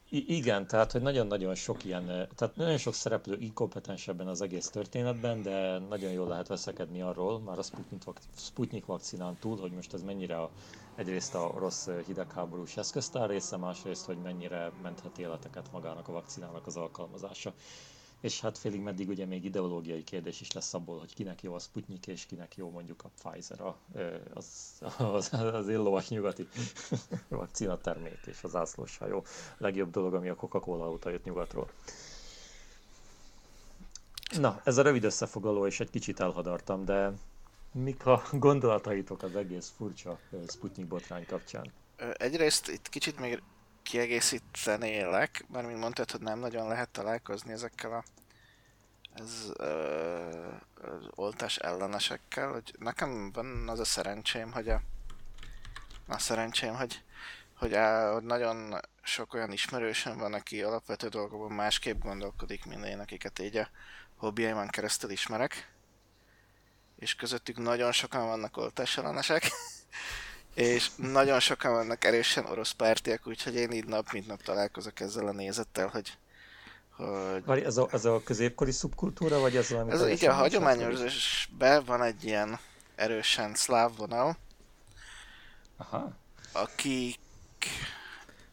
I- 0.09 0.35
igen, 0.35 0.67
tehát 0.67 0.91
hogy 0.91 1.01
nagyon-nagyon 1.01 1.55
sok 1.55 1.83
ilyen, 1.83 2.05
tehát 2.35 2.55
nagyon 2.55 2.77
sok 2.77 2.93
szereplő 2.93 3.37
inkompetens 3.39 4.07
ebben 4.07 4.27
az 4.27 4.41
egész 4.41 4.69
történetben, 4.69 5.41
de 5.41 5.77
nagyon 5.77 6.11
jól 6.11 6.27
lehet 6.27 6.47
veszekedni 6.47 7.01
arról, 7.01 7.39
már 7.39 7.57
a 7.57 7.61
Sputnik, 7.63 8.01
Sputnik 8.37 8.85
vakcinán 8.85 9.37
túl, 9.39 9.57
hogy 9.57 9.71
most 9.71 9.93
ez 9.93 10.01
mennyire 10.03 10.37
a, 10.37 10.51
egyrészt 10.95 11.35
a 11.35 11.53
rossz 11.57 11.87
hidegháborús 12.05 12.77
eszköztár 12.77 13.29
része, 13.29 13.57
másrészt, 13.57 14.05
hogy 14.05 14.17
mennyire 14.17 14.71
menthet 14.81 15.17
életeket 15.17 15.71
magának 15.71 16.07
a 16.07 16.11
vakcinának 16.11 16.67
az 16.67 16.77
alkalmazása 16.77 17.53
és 18.21 18.41
hát 18.41 18.57
félig 18.57 18.81
meddig 18.81 19.09
ugye 19.09 19.25
még 19.25 19.45
ideológiai 19.45 20.03
kérdés 20.03 20.41
is 20.41 20.51
lesz 20.51 20.73
abból, 20.73 20.99
hogy 20.99 21.13
kinek 21.13 21.41
jó 21.41 21.53
a 21.53 21.59
Sputnik, 21.59 22.07
és 22.07 22.25
kinek 22.25 22.55
jó 22.55 22.69
mondjuk 22.69 23.03
a 23.03 23.09
Pfizer, 23.21 23.61
a, 23.61 23.77
az, 24.33 24.47
az, 24.97 25.33
az 25.33 25.69
illovas 25.69 26.09
nyugati 26.09 26.47
vakcina 27.27 27.77
termék, 27.77 28.19
és 28.25 28.43
az 28.43 28.55
ászlós 28.55 28.99
jó 29.09 29.23
legjobb 29.57 29.91
dolog, 29.91 30.13
ami 30.13 30.29
a 30.29 30.35
Coca-Cola 30.35 30.89
óta 30.89 31.09
jött 31.09 31.23
nyugatról. 31.23 31.69
Na, 34.39 34.61
ez 34.63 34.77
a 34.77 34.81
rövid 34.81 35.03
összefoglaló, 35.03 35.65
és 35.65 35.79
egy 35.79 35.89
kicsit 35.89 36.19
elhadartam, 36.19 36.85
de 36.85 37.11
mik 37.71 38.05
a 38.05 38.23
gondolataitok 38.31 39.23
az 39.23 39.35
egész 39.35 39.73
furcsa 39.75 40.19
Sputnik 40.47 40.87
botrány 40.87 41.25
kapcsán? 41.25 41.71
Egyrészt 42.13 42.67
itt 42.67 42.89
kicsit 42.89 43.19
még 43.19 43.41
kiegészítenélek, 43.87 45.45
mert 45.51 45.67
mint 45.67 45.79
mondtad, 45.79 46.11
hogy 46.11 46.21
nem 46.21 46.39
nagyon 46.39 46.67
lehet 46.67 46.89
találkozni 46.89 47.51
ezekkel 47.51 47.91
a 47.91 48.03
ez 49.13 49.51
ö, 49.57 50.53
az 50.81 51.07
oltás 51.15 51.57
ellenesekkel, 51.57 52.51
hogy 52.51 52.75
nekem 52.79 53.31
van 53.31 53.69
az 53.69 53.79
a 53.79 53.85
szerencsém, 53.85 54.51
hogy 54.51 54.69
a, 54.69 54.81
a 56.07 56.17
szerencsém, 56.17 56.75
hogy, 56.75 57.03
hogy, 57.57 57.73
á, 57.73 58.11
hogy 58.13 58.23
nagyon 58.23 58.79
sok 59.01 59.33
olyan 59.33 59.51
ismerősöm 59.51 60.17
van, 60.17 60.33
aki 60.33 60.63
alapvető 60.63 61.07
dolgokban 61.07 61.51
másképp 61.51 62.01
gondolkodik, 62.01 62.65
mint 62.65 62.85
én, 62.85 62.99
akiket 62.99 63.39
így 63.39 63.57
a 63.57 63.69
hobbiaimon 64.15 64.67
keresztül 64.67 65.09
ismerek. 65.09 65.71
És 66.95 67.15
közöttük 67.15 67.57
nagyon 67.57 67.91
sokan 67.91 68.25
vannak 68.25 68.57
oltásellenesek. 68.57 69.49
és 70.57 70.89
nagyon 70.95 71.39
sokan 71.39 71.71
vannak 71.71 72.03
erősen 72.03 72.45
orosz 72.45 72.71
pártiak, 72.71 73.27
úgyhogy 73.27 73.55
én 73.55 73.71
így 73.71 73.85
nap 73.85 74.11
mint 74.11 74.27
nap 74.27 74.41
találkozok 74.41 74.99
ezzel 74.99 75.27
a 75.27 75.31
nézettel, 75.31 75.87
hogy 75.87 76.17
hogy... 77.45 77.61
Ez 77.61 77.77
a, 77.77 77.87
ez 77.91 78.05
a 78.05 78.21
középkori 78.23 78.71
szubkultúra, 78.71 79.39
vagy 79.39 79.55
ez 79.55 79.69
valami? 79.69 79.91
Ez 79.91 80.07
igen, 80.07 80.31
a 80.31 80.33
hagyományosban 80.33 81.83
van 81.85 82.03
egy 82.03 82.23
ilyen 82.23 82.59
erősen 82.95 83.55
szláv 83.55 83.91
vonal, 83.97 84.37
Aha. 85.77 86.11
akik 86.51 87.19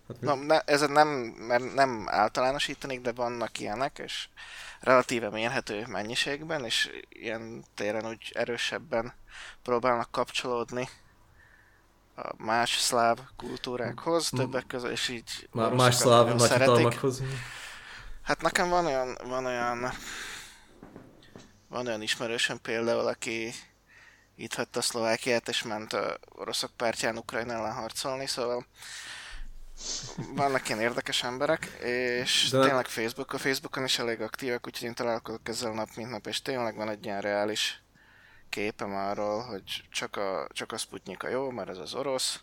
Hát 0.08 0.20
Na, 0.20 0.34
ne, 0.34 0.60
ezen 0.60 0.90
nem, 0.90 1.08
mert 1.38 1.74
nem 1.74 2.06
általánosítanék, 2.08 3.00
de 3.00 3.12
vannak 3.12 3.58
ilyenek, 3.58 3.98
és 3.98 4.28
relatíve 4.80 5.30
mérhető 5.30 5.86
mennyiségben, 5.86 6.64
és 6.64 6.90
ilyen 7.08 7.64
téren 7.74 8.06
úgy 8.06 8.32
erősebben 8.34 9.12
próbálnak 9.62 10.10
kapcsolódni 10.10 10.88
a 12.16 12.32
más 12.36 12.78
szláv 12.78 13.18
kultúrákhoz, 13.36 14.28
többek 14.28 14.66
között, 14.66 14.90
és 14.90 15.08
így... 15.08 15.48
Má, 15.52 15.68
más 15.68 15.94
szláv 15.94 16.34
nagyhatalmakhoz. 16.34 17.22
Hát 18.22 18.42
nekem 18.42 18.68
van 18.68 18.86
olyan, 18.86 19.18
van 19.24 19.46
olyan, 19.46 19.92
van 21.68 21.86
olyan 21.86 22.02
ismerősöm 22.02 22.60
például, 22.60 23.06
aki 23.06 23.52
itt 24.36 24.54
hagyta 24.54 24.82
Szlovákiát, 24.82 25.48
és 25.48 25.62
ment 25.62 25.92
a 25.92 26.18
oroszok 26.28 26.70
pártján 26.76 27.16
Ukrajna 27.16 27.52
ellen 27.52 27.72
harcolni, 27.72 28.26
szóval 28.26 28.66
vannak 30.34 30.68
ilyen 30.68 30.80
érdekes 30.80 31.22
emberek, 31.22 31.64
és 31.82 32.48
De... 32.50 32.60
tényleg 32.60 32.86
Facebook, 32.86 33.32
a 33.32 33.38
Facebookon 33.38 33.84
is 33.84 33.98
elég 33.98 34.20
aktívak, 34.20 34.66
úgyhogy 34.66 34.88
én 34.88 34.94
találkozok 34.94 35.48
ezzel 35.48 35.72
nap 35.72 35.88
mint 35.96 36.10
nap, 36.10 36.26
és 36.26 36.42
tényleg 36.42 36.76
van 36.76 36.88
egy 36.88 37.04
ilyen 37.04 37.20
reális 37.20 37.83
képem 38.54 38.94
arról, 38.94 39.42
hogy 39.42 39.84
csak 39.90 40.16
a, 40.16 40.48
csak 40.52 40.72
a 40.72 40.76
Sputnik 40.76 41.22
a 41.22 41.28
jó, 41.28 41.50
mert 41.50 41.68
ez 41.68 41.78
az 41.78 41.94
orosz. 41.94 42.40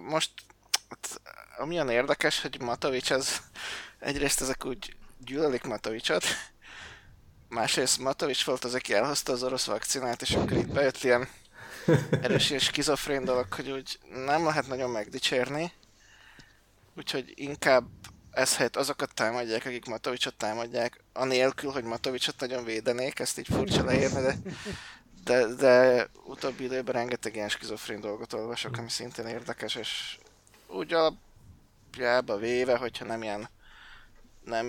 Most 0.00 0.30
hát, 0.88 1.20
amilyen 1.58 1.88
érdekes, 1.88 2.40
hogy 2.40 2.60
Matovics 2.60 3.12
ez 3.12 3.40
egyrészt 3.98 4.40
ezek 4.40 4.64
úgy 4.64 4.96
gyűlölik 5.18 5.64
Matovicsot, 5.64 6.24
másrészt 7.48 7.98
Matovics 7.98 8.44
volt 8.44 8.64
az, 8.64 8.74
aki 8.74 8.94
elhozta 8.94 9.32
az 9.32 9.42
orosz 9.42 9.66
vakcinát, 9.66 10.22
és 10.22 10.30
akkor 10.30 10.52
itt 10.52 10.72
bejött 10.72 11.02
ilyen 11.02 11.28
erős 12.22 12.50
és 12.50 12.64
skizofrén 12.64 13.24
dolog, 13.24 13.52
hogy 13.52 13.70
úgy 13.70 13.98
nem 14.08 14.44
lehet 14.44 14.66
nagyon 14.66 14.90
megdicsérni, 14.90 15.72
úgyhogy 16.96 17.32
inkább 17.34 17.84
ez 18.32 18.56
helyett 18.56 18.76
azokat 18.76 19.14
támadják, 19.14 19.64
akik 19.64 19.86
Matovicsot 19.86 20.34
támadják, 20.34 21.00
anélkül, 21.12 21.70
hogy 21.70 21.84
Matovicsot 21.84 22.40
nagyon 22.40 22.64
védenék, 22.64 23.18
ezt 23.18 23.38
így 23.38 23.46
furcsa 23.46 23.84
leírni, 23.84 24.20
de, 24.20 24.36
de, 25.24 25.54
de 25.54 26.08
utóbbi 26.24 26.64
időben 26.64 26.94
rengeteg 26.94 27.34
ilyen 27.34 27.48
skizofrén 27.48 28.00
dolgot 28.00 28.32
olvasok, 28.32 28.76
ami 28.78 28.88
szintén 28.88 29.26
érdekes, 29.26 29.74
és 29.74 30.18
úgy 30.66 30.92
alapjába 30.92 32.36
véve, 32.36 32.76
hogyha 32.76 33.04
nem 33.04 33.22
ilyen 33.22 33.48
nem 34.44 34.66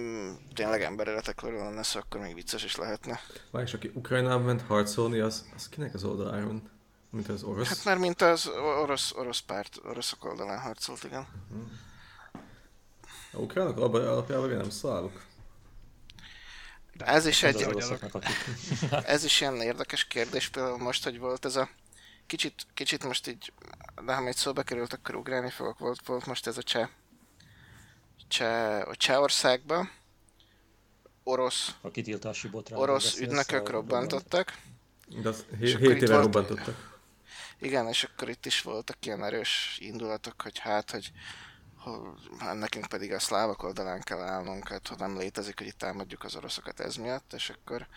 tényleg 0.54 0.82
emberéletekről 0.82 1.58
lenne 1.58 1.84
szó, 1.84 2.00
akkor 2.00 2.22
még 2.22 2.34
vicces 2.34 2.64
is 2.64 2.76
lehetne. 2.76 3.20
Vagy 3.52 3.68
és 3.68 3.74
aki 3.74 3.92
Ukrajnában 3.94 4.42
ment 4.42 4.62
harcolni, 4.62 5.20
az, 5.20 5.46
az 5.56 5.70
kinek 5.70 5.94
az 5.94 6.04
oldaláron? 6.04 6.70
Mint 7.10 7.30
az 7.30 7.44
orosz? 7.44 7.68
Hát 7.68 7.86
már 7.86 7.98
mint 7.98 8.22
az 8.22 8.48
orosz, 8.82 9.12
orosz 9.16 9.40
párt, 9.40 9.80
oroszok 9.84 10.26
oldalán 10.26 10.60
harcolt, 10.60 11.04
igen. 11.04 11.28
Uh-huh. 11.50 11.68
A 13.34 13.38
ukránok 13.38 13.78
alapjában 13.78 14.50
nem 14.50 14.70
szlávok. 14.70 15.24
De 16.94 17.06
ez 17.06 17.26
is 17.26 17.44
egy... 17.44 17.68
ez 19.06 19.24
is 19.24 19.42
ilyen 19.42 19.62
érdekes 19.62 20.06
kérdés, 20.06 20.50
például 20.50 20.78
most, 20.78 21.04
hogy 21.04 21.20
volt 21.20 21.46
ez 21.46 21.56
a... 21.56 21.70
Kicsit, 22.26 22.68
kicsit 22.74 23.04
most 23.04 23.28
így, 23.28 23.54
de 24.06 24.14
ha 24.14 24.22
még 24.22 24.34
szóba 24.34 24.64
került, 24.64 24.94
akkor 24.94 25.16
ugrálni 25.16 25.50
fogok. 25.50 25.80
Volt, 25.80 26.06
volt 26.06 26.26
most 26.26 26.48
ez 26.48 26.58
a 26.58 26.64
cseh 26.64 26.90
Cseh, 28.28 28.92
Csehországban 28.92 29.92
orosz, 31.24 31.76
a 31.82 31.92
kitiltási 31.92 32.48
botrán 32.48 32.80
orosz 32.80 33.20
ügynökök 33.20 33.70
robbantottak. 33.70 34.58
De 35.22 35.30
az 35.30 35.46
7 35.60 35.80
éve 35.80 36.18
robbantottak. 36.18 37.00
Igen, 37.60 37.88
és 37.88 38.04
akkor 38.04 38.30
itt 38.30 38.46
is 38.46 38.62
voltak 38.62 39.06
ilyen 39.06 39.24
erős 39.24 39.78
indulatok, 39.80 40.42
hogy 40.42 40.58
hát, 40.60 40.92
hogy 40.92 41.12
nekünk 42.54 42.86
pedig 42.86 43.14
a 43.14 43.20
szlávak 43.20 43.64
oldalán 43.64 44.02
kell 44.02 44.22
állnunk, 44.22 44.68
hát 44.68 44.88
ha 44.88 44.96
nem 44.98 45.18
létezik, 45.18 45.58
hogy 45.58 45.68
itt 45.68 45.78
támadjuk 45.78 46.24
az 46.24 46.36
oroszokat 46.36 46.80
ez 46.80 46.96
miatt, 46.96 47.34
és 47.34 47.50
akkor 47.50 47.88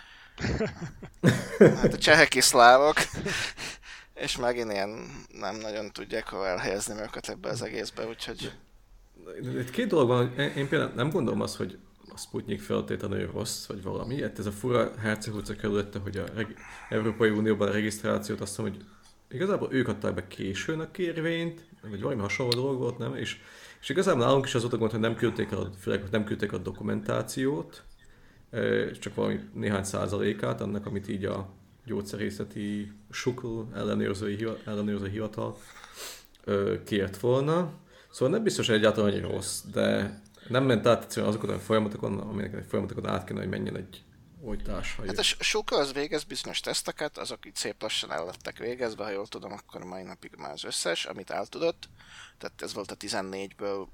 hát 1.58 1.92
a 1.92 1.98
csehek 1.98 2.34
is 2.34 2.44
szlávok, 2.44 2.96
és 4.14 4.36
megint 4.36 4.72
ilyen 4.72 5.10
nem 5.28 5.56
nagyon 5.56 5.92
tudják 5.92 6.28
hova 6.28 6.46
elhelyezni 6.46 7.00
őket 7.00 7.28
ebbe 7.28 7.48
az 7.48 7.62
egészbe, 7.62 8.06
úgyhogy... 8.06 8.52
Itt 9.42 9.70
két 9.70 9.88
dolog 9.88 10.08
van, 10.08 10.38
én 10.38 10.68
például 10.68 10.92
nem 10.94 11.10
gondolom 11.10 11.40
azt, 11.40 11.56
hogy 11.56 11.78
a 12.16 12.18
Sputnik 12.18 12.60
feltétlenül 12.60 13.30
rossz, 13.32 13.66
vagy 13.66 13.82
valami. 13.82 14.22
Hát 14.22 14.38
ez 14.38 14.46
a 14.46 14.52
fura 14.52 14.92
hercehúca 14.98 15.56
kerülette, 15.56 15.98
hogy 15.98 16.16
a 16.16 16.24
reg- 16.34 16.58
Európai 16.88 17.30
Unióban 17.30 17.68
a 17.68 17.72
regisztrációt 17.72 18.40
azt 18.40 18.58
mondom, 18.58 18.76
hogy 18.76 18.86
igazából 19.28 19.72
ők 19.72 19.88
adták 19.88 20.14
be 20.14 20.26
későn 20.26 20.80
a 20.80 20.90
kérvényt, 20.90 21.64
vagy 21.90 22.02
valami 22.02 22.20
hasonló 22.20 22.52
dolog 22.52 22.78
volt, 22.78 22.98
nem? 22.98 23.16
És 23.16 23.40
és 23.86 23.92
igazából 23.92 24.24
nálunk 24.24 24.46
is 24.46 24.54
az 24.54 24.60
volt 24.60 24.74
a 24.74 24.76
gond, 24.76 24.90
hogy 24.90 25.00
nem 25.00 25.14
küldték 25.14 25.52
a, 25.52 25.70
főleg, 25.78 26.04
nem 26.10 26.24
küldték 26.24 26.52
a 26.52 26.58
dokumentációt, 26.58 27.82
csak 28.98 29.14
valami 29.14 29.40
néhány 29.52 29.84
százalékát 29.84 30.60
annak, 30.60 30.86
amit 30.86 31.08
így 31.08 31.24
a 31.24 31.48
gyógyszerészeti 31.84 32.92
sukl 33.10 33.60
ellenőrzői, 33.74 34.46
ellenőrző 34.64 35.08
hivatal 35.08 35.56
kért 36.84 37.20
volna. 37.20 37.72
Szóval 38.10 38.34
nem 38.34 38.42
biztos, 38.42 38.66
hogy 38.66 38.76
egyáltalán 38.76 39.12
hogy 39.12 39.20
rossz, 39.20 39.62
de 39.72 40.20
nem 40.48 40.64
ment 40.64 40.86
át 40.86 41.02
egyszerűen 41.02 41.32
azokon 41.32 41.50
a 41.50 41.58
folyamatokon, 41.58 42.40
egy 42.40 42.64
folyamatokon 42.68 43.06
át 43.06 43.24
kéne, 43.26 43.40
hogy 43.40 43.48
menjen 43.48 43.76
egy 43.76 44.02
oltás. 44.46 44.94
Ha 44.94 45.06
hát 45.06 45.18
a 45.18 45.22
sokkal 45.22 45.80
az 45.80 45.92
végez 45.92 46.24
bizonyos 46.24 46.60
teszteket, 46.60 47.18
azok 47.18 47.44
itt 47.44 47.56
szép 47.56 47.82
lassan 47.82 48.12
el 48.12 48.24
lettek 48.24 48.58
végezve, 48.58 49.04
ha 49.04 49.10
jól 49.10 49.26
tudom, 49.26 49.52
akkor 49.52 49.84
mai 49.84 50.02
napig 50.02 50.34
már 50.36 50.52
az 50.52 50.64
összes, 50.64 51.04
amit 51.04 51.30
el 51.30 51.46
tudott. 51.46 51.88
Tehát 52.38 52.62
ez 52.62 52.74
volt 52.74 52.90
a 52.90 52.96
14-ből 52.96 53.86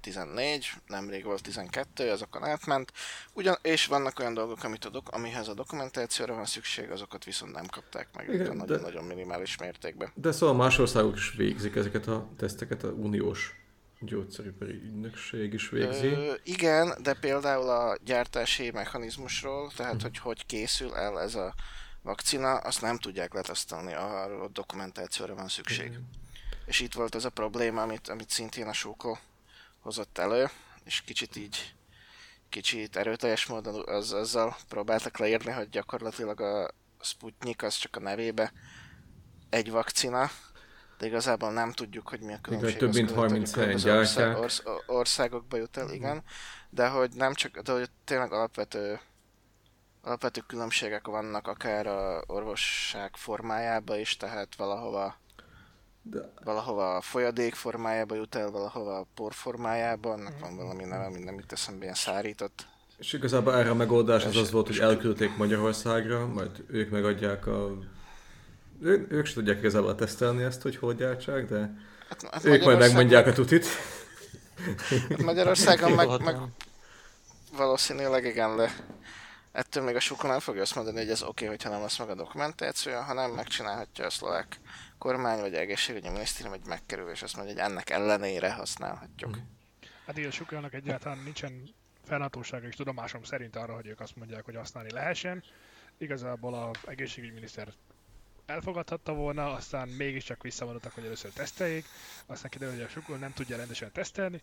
14, 0.00 0.70
nemrég 0.86 1.24
volt 1.24 1.42
12, 1.42 2.10
azokon 2.10 2.44
átment. 2.44 2.92
Ugyan, 3.32 3.58
és 3.62 3.86
vannak 3.86 4.18
olyan 4.18 4.34
dolgok, 4.34 4.64
amit 4.64 4.84
a 4.84 4.88
dok- 4.88 5.08
amihez 5.08 5.48
a 5.48 5.54
dokumentációra 5.54 6.34
van 6.34 6.44
szükség, 6.44 6.90
azokat 6.90 7.24
viszont 7.24 7.52
nem 7.52 7.66
kapták 7.66 8.08
meg 8.16 8.28
Igen, 8.28 8.56
nagyon-nagyon 8.56 9.04
minimális 9.04 9.56
mértékben. 9.58 10.12
De 10.14 10.32
szóval 10.32 10.54
más 10.54 10.78
országok 10.78 11.16
is 11.16 11.32
végzik 11.36 11.74
ezeket 11.74 12.06
a 12.06 12.28
teszteket, 12.36 12.84
a 12.84 12.88
uniós 12.88 13.59
gyógyszeripari 14.00 14.72
ügynökség 14.72 15.52
is 15.52 15.68
végzi. 15.68 16.06
Ö, 16.06 16.34
igen, 16.44 16.94
de 17.02 17.14
például 17.14 17.68
a 17.68 17.96
gyártási 18.04 18.70
mechanizmusról, 18.70 19.72
tehát 19.76 19.94
uh-huh. 19.94 20.10
hogy 20.10 20.18
hogy 20.18 20.46
készül 20.46 20.94
el 20.94 21.20
ez 21.20 21.34
a 21.34 21.54
vakcina, 22.02 22.56
azt 22.56 22.80
nem 22.80 22.98
tudják 22.98 23.34
letesztelni, 23.34 23.94
arról 23.94 24.42
a 24.42 24.48
dokumentációra 24.48 25.34
van 25.34 25.48
szükség. 25.48 25.88
Uh-huh. 25.88 26.04
És 26.66 26.80
itt 26.80 26.92
volt 26.92 27.14
ez 27.14 27.24
a 27.24 27.30
probléma, 27.30 27.82
amit, 27.82 28.08
amit 28.08 28.30
szintén 28.30 28.66
a 28.66 28.72
Sóko 28.72 29.16
hozott 29.80 30.18
elő, 30.18 30.50
és 30.84 31.00
kicsit 31.00 31.36
így 31.36 31.74
kicsit 32.48 32.96
erőteljes 32.96 33.46
módon 33.46 33.88
az, 33.88 34.12
azzal 34.12 34.56
próbáltak 34.68 35.18
leírni, 35.18 35.52
hogy 35.52 35.68
gyakorlatilag 35.68 36.40
a 36.40 36.70
Sputnik 37.00 37.62
az 37.62 37.76
csak 37.76 37.96
a 37.96 38.00
nevébe 38.00 38.52
egy 39.50 39.70
vakcina, 39.70 40.30
de 41.00 41.06
igazából 41.06 41.52
nem 41.52 41.72
tudjuk, 41.72 42.08
hogy 42.08 42.20
mi 42.20 42.32
a 42.32 42.38
különbség. 42.42 42.76
Igen, 42.76 42.90
több 42.90 42.94
mint 42.94 43.10
30 43.10 43.54
helyen 43.54 43.76
gyártják. 43.76 44.38
Orsz, 44.38 44.62
országokba 44.86 45.56
jut 45.56 45.76
el, 45.76 45.90
igen. 45.90 46.22
De 46.70 46.88
hogy 46.88 47.10
nem 47.14 47.34
csak, 47.34 47.58
de 47.58 47.72
hogy 47.72 47.90
tényleg 48.04 48.32
alapvető 48.32 49.00
alapvető 50.02 50.40
különbségek 50.46 51.06
vannak 51.06 51.48
akár 51.48 51.86
a 51.86 52.22
orvosság 52.26 53.16
formájába 53.16 53.96
is, 53.96 54.16
tehát 54.16 54.56
valahova 54.56 55.16
de... 56.02 56.32
valahova 56.44 56.96
a 56.96 57.00
folyadék 57.00 57.54
formájába 57.54 58.14
jut 58.14 58.34
el, 58.34 58.50
valahova 58.50 58.98
a 58.98 59.06
por 59.14 59.34
formájába, 59.34 60.12
annak 60.12 60.40
van 60.40 60.56
valami 60.56 60.84
neve, 60.84 61.04
ami 61.04 61.18
nem 61.18 61.38
itt 61.38 61.52
eszembe 61.52 61.82
ilyen 61.82 61.94
szárított. 61.94 62.66
És 62.98 63.12
igazából 63.12 63.54
erre 63.54 63.70
a 63.70 63.74
megoldás 63.74 64.24
az 64.24 64.36
az 64.36 64.50
volt, 64.50 64.66
hogy 64.66 64.78
elküldték 64.78 65.36
Magyarországra, 65.36 66.26
majd 66.26 66.64
ők 66.66 66.90
megadják 66.90 67.46
a 67.46 67.78
ő, 68.82 69.06
ők 69.10 69.26
sem 69.26 69.34
tudják 69.34 69.58
igazából 69.58 69.94
tesztelni 69.94 70.42
ezt, 70.42 70.62
hogy 70.62 70.76
hogy 70.76 70.96
gyártsák, 70.96 71.48
de 71.48 71.74
hát, 72.08 72.22
hát 72.30 72.44
ők 72.44 72.64
majd 72.64 72.78
megmondják 72.78 73.26
a 73.26 73.32
tutit. 73.32 73.66
Hát 75.08 75.22
Magyarországon 75.22 75.92
meg, 75.92 76.20
meg 76.22 76.36
valószínűleg 77.56 78.24
igen, 78.24 78.56
de 78.56 78.70
ettől 79.52 79.84
még 79.84 79.94
a 79.94 80.00
sokan 80.00 80.30
nem 80.30 80.40
fogja 80.40 80.62
azt 80.62 80.74
mondani, 80.74 80.98
hogy 80.98 81.10
ez 81.10 81.22
oké, 81.22 81.30
okay, 81.30 81.46
hogyha 81.46 81.70
nem 81.70 81.80
lesz 81.80 81.98
meg 81.98 82.08
a 82.08 82.14
dokumentációja, 82.14 83.02
hanem 83.02 83.30
megcsinálhatja 83.30 84.06
a 84.06 84.10
szlovák 84.10 84.60
kormány 84.98 85.40
vagy 85.40 85.54
egészségügyi 85.54 86.08
minisztérium, 86.08 86.54
hogy 86.54 86.66
megkerül, 86.68 87.10
és 87.10 87.22
azt 87.22 87.36
mondja, 87.36 87.54
hogy 87.54 87.70
ennek 87.70 87.90
ellenére 87.90 88.52
használhatjuk. 88.52 89.36
Mm. 89.36 89.40
Hát 90.06 90.18
így 90.18 90.24
a 90.24 90.30
Sukelnak 90.30 90.74
egyáltalán 90.74 91.18
nincsen 91.18 91.74
felhatósága 92.04 92.66
és 92.66 92.74
tudomásom 92.74 93.22
szerint 93.22 93.56
arra, 93.56 93.74
hogy 93.74 93.86
ők 93.86 94.00
azt 94.00 94.16
mondják, 94.16 94.44
hogy 94.44 94.56
használni 94.56 94.92
lehessen. 94.92 95.42
Igazából 95.98 96.54
a 96.54 96.70
egészségügyminiszter 96.84 97.72
elfogadhatta 98.50 99.14
volna, 99.14 99.52
aztán 99.52 99.88
mégiscsak 99.88 100.42
visszavonultak, 100.42 100.92
hogy 100.92 101.04
először 101.04 101.30
teszteljék, 101.32 101.84
aztán 102.26 102.50
kiderül, 102.50 102.74
hogy 102.74 102.82
a 102.84 102.88
Sukul 102.88 103.16
nem 103.16 103.32
tudja 103.32 103.56
rendesen 103.56 103.92
tesztelni. 103.92 104.40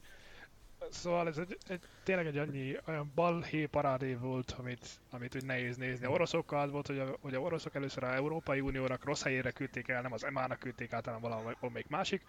Szóval 0.90 1.28
ez 1.28 1.38
egy, 1.38 1.58
egy, 1.68 1.82
tényleg 2.04 2.26
egy 2.26 2.38
annyi 2.38 2.78
olyan 2.88 3.12
balhé 3.16 3.66
parádé 3.66 4.14
volt, 4.14 4.52
amit, 4.58 4.88
amit 5.10 5.36
úgy 5.36 5.46
nehéz 5.46 5.78
nézni. 5.78 6.06
A 6.06 6.10
oroszokkal 6.10 6.60
az 6.62 6.72
volt, 6.72 6.88
hogy 6.88 7.00
a, 7.00 7.18
hogy 7.22 7.34
a 7.36 7.40
oroszok 7.40 7.76
először 7.76 8.04
a 8.04 8.14
Európai 8.14 8.60
Uniónak 8.60 9.04
rossz 9.06 9.24
helyére 9.24 9.52
küldték 9.52 9.88
el, 9.88 10.02
nem 10.02 10.14
az 10.14 10.24
EMA-nak 10.26 10.60
küldték 10.60 10.94
át, 10.94 11.06
hanem 11.06 11.20
valamelyik 11.20 11.88
másik. 11.88 12.22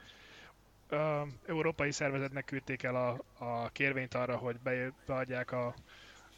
Uh, 0.91 1.29
európai 1.47 1.91
szervezetnek 1.93 2.45
küldték 2.45 2.83
el 2.83 2.95
a, 2.97 3.23
a 3.45 3.69
kérvényt 3.69 4.15
arra, 4.15 4.37
hogy 4.37 4.57
beadják 5.07 5.53
a, 5.53 5.75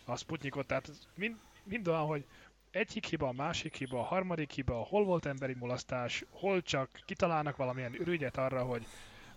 a 0.04 0.16
Sputnikot, 0.16 0.66
tehát 0.66 0.90
mind, 1.14 1.36
mind 1.64 1.88
olyan, 1.88 2.06
hogy 2.06 2.24
egyik 2.70 3.04
hiba, 3.04 3.28
a 3.28 3.32
másik 3.32 3.74
hiba, 3.74 3.98
a 3.98 4.04
harmadik 4.04 4.50
hiba, 4.50 4.74
hol 4.74 5.04
volt 5.04 5.26
emberi 5.26 5.54
mulasztás, 5.54 6.24
hol 6.30 6.62
csak 6.62 6.88
kitalálnak 7.04 7.56
valamilyen 7.56 7.94
ürügyet 7.94 8.36
arra, 8.36 8.62
hogy, 8.62 8.86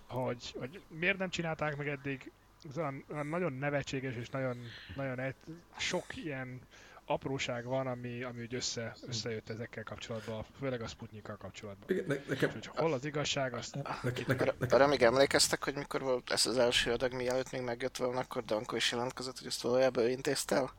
hogy, 0.07 0.55
hogy 0.59 0.81
miért 0.87 1.17
nem 1.17 1.29
csinálták 1.29 1.77
meg 1.77 1.87
eddig. 1.87 2.31
Ez 2.69 2.77
olyan, 2.77 3.05
olyan 3.11 3.27
nagyon 3.27 3.53
nevetséges 3.53 4.15
és 4.15 4.29
nagyon, 4.29 4.57
nagyon 4.95 5.19
egy, 5.19 5.35
sok 5.77 6.15
ilyen 6.15 6.61
apróság 7.05 7.65
van, 7.65 7.87
ami, 7.87 8.23
ami 8.23 8.41
úgy 8.41 8.53
össze, 8.53 8.95
összejött 9.07 9.49
ezekkel 9.49 9.83
kapcsolatban, 9.83 10.45
főleg 10.59 10.81
a 10.81 10.87
Sputnikkal 10.87 11.37
kapcsolatban. 11.37 11.97
Ne, 12.07 12.15
nekem, 12.27 12.51
hogy 12.51 12.65
hol 12.65 12.93
az 12.93 13.05
igazság, 13.05 13.53
azt... 13.53 13.75
Nekem, 13.75 14.23
nekem, 14.27 14.55
nekem. 14.59 14.79
Arra 14.79 14.87
még 14.87 15.01
emlékeztek, 15.01 15.63
hogy 15.63 15.75
mikor 15.75 16.01
volt 16.01 16.31
ez 16.31 16.45
az 16.45 16.57
első 16.57 16.91
adag, 16.91 17.13
mielőtt 17.13 17.51
még 17.51 17.61
megjött 17.61 17.97
volna, 17.97 18.19
akkor 18.19 18.43
Danko 18.43 18.75
is 18.75 18.91
jelentkezett, 18.91 19.37
hogy 19.37 19.47
ezt 19.47 19.61
valójában 19.61 20.03
ő 20.03 20.09
intézte 20.09 20.55
el? 20.55 20.71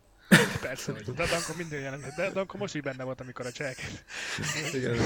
Persze, 0.60 0.92
hogy 0.92 1.02
de 1.02 1.26
Danko 1.26 1.52
minden 1.56 1.80
jelent. 1.80 2.14
De 2.16 2.30
Danko 2.30 2.58
most 2.58 2.74
is 2.74 2.80
benne 2.80 3.04
volt, 3.04 3.20
amikor 3.20 3.46
a 3.46 3.52
cseheket. 3.52 4.04
Igen. 4.72 4.98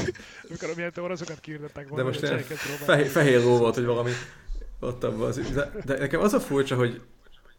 amikor 0.48 0.76
miért 0.76 0.98
oroszokat 0.98 1.40
kiirdettek 1.40 1.88
volna, 1.88 2.04
De 2.04 2.11
most 2.11 2.22
ilyen 2.22 2.38
fehér, 2.85 3.07
fehér 3.07 3.40
ló 3.40 3.57
volt, 3.57 3.74
hogy 3.74 3.85
valami 3.85 4.12
ott 4.81 5.04
abban 5.04 5.26
az, 5.26 5.37
de, 5.37 5.72
de, 5.85 5.98
nekem 5.98 6.20
az 6.20 6.33
a 6.33 6.40
furcsa, 6.40 6.76
hogy, 6.76 7.00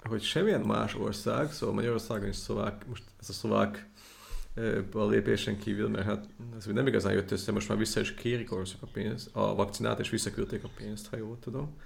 hogy 0.04 0.24
semmilyen 0.24 0.62
más 0.62 0.95
ország, 0.95 1.52
szóval 1.52 1.76
Magyarországon 1.76 2.28
is 2.28 2.36
szlovák, 2.36 2.88
most 2.88 3.04
ez 3.22 3.30
a 3.30 3.34
szlovák 3.34 3.88
a 4.93 5.06
lépésen 5.06 5.58
kívül, 5.60 5.89
mert 5.89 6.06
hát 6.06 6.26
ez 6.58 6.65
nem 6.65 6.88
igazán 6.88 7.13
jött 7.13 7.32
össze, 7.32 7.52
most 7.52 7.67
már 7.67 7.78
vissza 7.78 8.00
is 8.00 8.13
kérik 8.13 8.52
oroszok 8.52 8.82
a 8.82 8.88
pénzt, 8.93 9.30
a 9.32 9.56
vakcinát, 9.56 10.00
és 10.00 10.10
visszaküldték 10.10 10.63
a 10.63 10.69
pénzt, 10.78 11.08
ha 11.08 11.17
jól 11.17 11.38
tudom. 11.39 11.78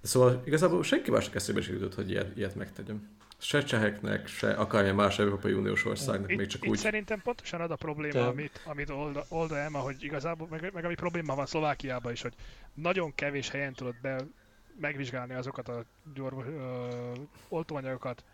De 0.00 0.08
szóval 0.08 0.42
igazából 0.44 0.82
senki 0.82 1.10
másnak 1.10 1.34
eszébe 1.34 1.60
sem 1.60 1.74
jutott, 1.74 1.94
hogy 1.94 2.10
ilyet, 2.10 2.36
ilyet 2.36 2.54
megtegyem 2.54 3.08
se 3.40 3.62
cseheknek, 3.62 4.26
se 4.26 4.50
akármilyen 4.50 4.96
más 4.96 5.18
Európai 5.18 5.52
Uniós 5.52 5.84
országnak, 5.84 6.30
itt, 6.30 6.36
még 6.36 6.46
csak 6.46 6.64
itt 6.64 6.70
úgy. 6.70 6.78
szerintem 6.78 7.20
pontosan 7.22 7.60
az 7.60 7.70
a 7.70 7.76
probléma, 7.76 8.12
Te... 8.12 8.26
amit, 8.26 8.60
amit 8.64 8.90
Olda, 8.90 9.24
Olda 9.28 9.58
Emma, 9.58 9.78
hogy 9.78 9.96
igazából, 10.04 10.46
meg, 10.50 10.70
meg 10.72 10.84
ami 10.84 10.94
probléma 10.94 11.34
van 11.34 11.46
Szlovákiában 11.46 12.12
is, 12.12 12.22
hogy 12.22 12.34
nagyon 12.74 13.14
kevés 13.14 13.50
helyen 13.50 13.72
tudod 13.72 13.94
be 14.02 14.24
megvizsgálni 14.80 15.34
azokat 15.34 15.68
a 15.68 15.84
gyors, 16.14 16.34
ö, 16.46 16.88
oltóanyagokat, 17.48 18.24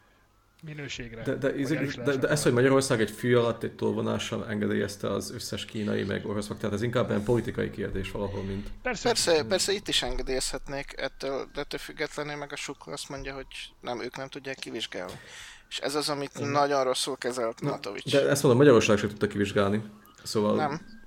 minőségre. 0.65 1.23
De, 1.23 1.35
de, 1.35 1.51
de, 1.51 2.03
de, 2.05 2.17
de 2.17 2.29
ez, 2.29 2.43
hogy 2.43 2.53
Magyarország 2.53 3.01
egy 3.01 3.11
fű 3.11 3.37
alatt 3.37 3.63
egy 3.63 3.73
tolvonással 3.73 4.49
engedélyezte 4.49 5.11
az 5.11 5.31
összes 5.31 5.65
kínai 5.65 6.03
meg 6.03 6.27
orosz 6.27 6.47
tehát 6.47 6.73
ez 6.73 6.83
inkább 6.83 7.11
egy 7.11 7.23
politikai 7.23 7.71
kérdés 7.71 8.11
valahol, 8.11 8.43
mint... 8.43 8.69
Persze, 8.83 9.09
persze, 9.09 9.45
persze 9.45 9.73
itt 9.73 9.89
is 9.89 10.03
engedélyezhetnék, 10.03 10.93
ettől, 10.97 11.49
de 11.55 11.61
ettől 11.61 11.81
függetlenül 11.81 12.37
meg 12.37 12.53
a 12.53 12.57
sukla 12.57 12.93
azt 12.93 13.09
mondja, 13.09 13.35
hogy 13.35 13.47
nem, 13.81 14.03
ők 14.03 14.17
nem 14.17 14.29
tudják 14.29 14.57
kivizsgálni. 14.57 15.21
És 15.69 15.79
ez 15.79 15.95
az, 15.95 16.09
amit 16.09 16.33
Igen. 16.37 16.49
nagyon 16.49 16.85
rosszul 16.85 17.17
kezelt 17.17 17.61
Matovics. 17.61 18.13
De 18.13 18.29
ezt 18.29 18.43
mondom, 18.43 18.61
Magyarország 18.61 18.99
sem 18.99 19.09
tudta 19.09 19.27
kivizsgálni. 19.27 19.83
Szóval... 20.23 20.57
Nem. 20.57 21.03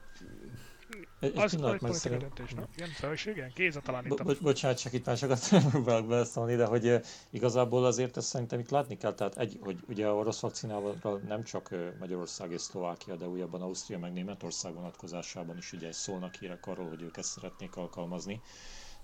Egy, 1.19 1.32
egy 1.36 1.41
az 1.41 1.56
pillanat, 1.56 1.93
szerintem... 1.93 2.30
döntés, 2.36 2.53
no? 2.53 2.63
Igen, 2.75 2.89
szóval 2.99 3.17
igen, 3.25 3.51
Géza 3.56 3.80
talán. 3.82 4.06
Bo- 4.08 4.41
bocsánat, 4.41 4.80
csak 4.80 4.93
itt 4.93 5.06
már 5.06 5.17
sokat 5.17 5.49
próbálok 5.71 6.08
beleszólni, 6.08 6.56
de 6.56 6.65
hogy 6.65 6.86
uh, 6.86 7.03
igazából 7.30 7.86
azért 7.86 8.17
ezt 8.17 8.27
szerintem 8.27 8.60
itt 8.60 8.69
látni 8.69 8.97
kell, 8.97 9.13
tehát 9.13 9.38
egy, 9.38 9.58
hogy 9.62 9.80
ugye 9.88 10.08
a 10.08 10.15
orosz 10.15 10.39
vakcinával 10.39 11.21
nem 11.27 11.43
csak 11.43 11.75
Magyarország 11.99 12.51
és 12.51 12.62
Szlovákia, 12.62 13.15
de 13.15 13.27
újabban 13.27 13.62
Ausztria 13.62 13.99
meg 13.99 14.13
Németország 14.13 14.73
vonatkozásában 14.73 15.58
is 15.58 15.73
ugye 15.73 15.91
szólnak 15.91 16.36
hírek 16.36 16.65
arról, 16.65 16.88
hogy 16.88 17.01
ők 17.01 17.17
ezt 17.17 17.30
szeretnék 17.32 17.75
alkalmazni 17.75 18.41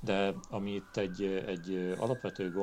de 0.04 0.34
ami 0.50 0.72
itt 0.72 0.98
egy, 0.98 1.24
egy 1.24 1.96
alapvető 1.98 2.54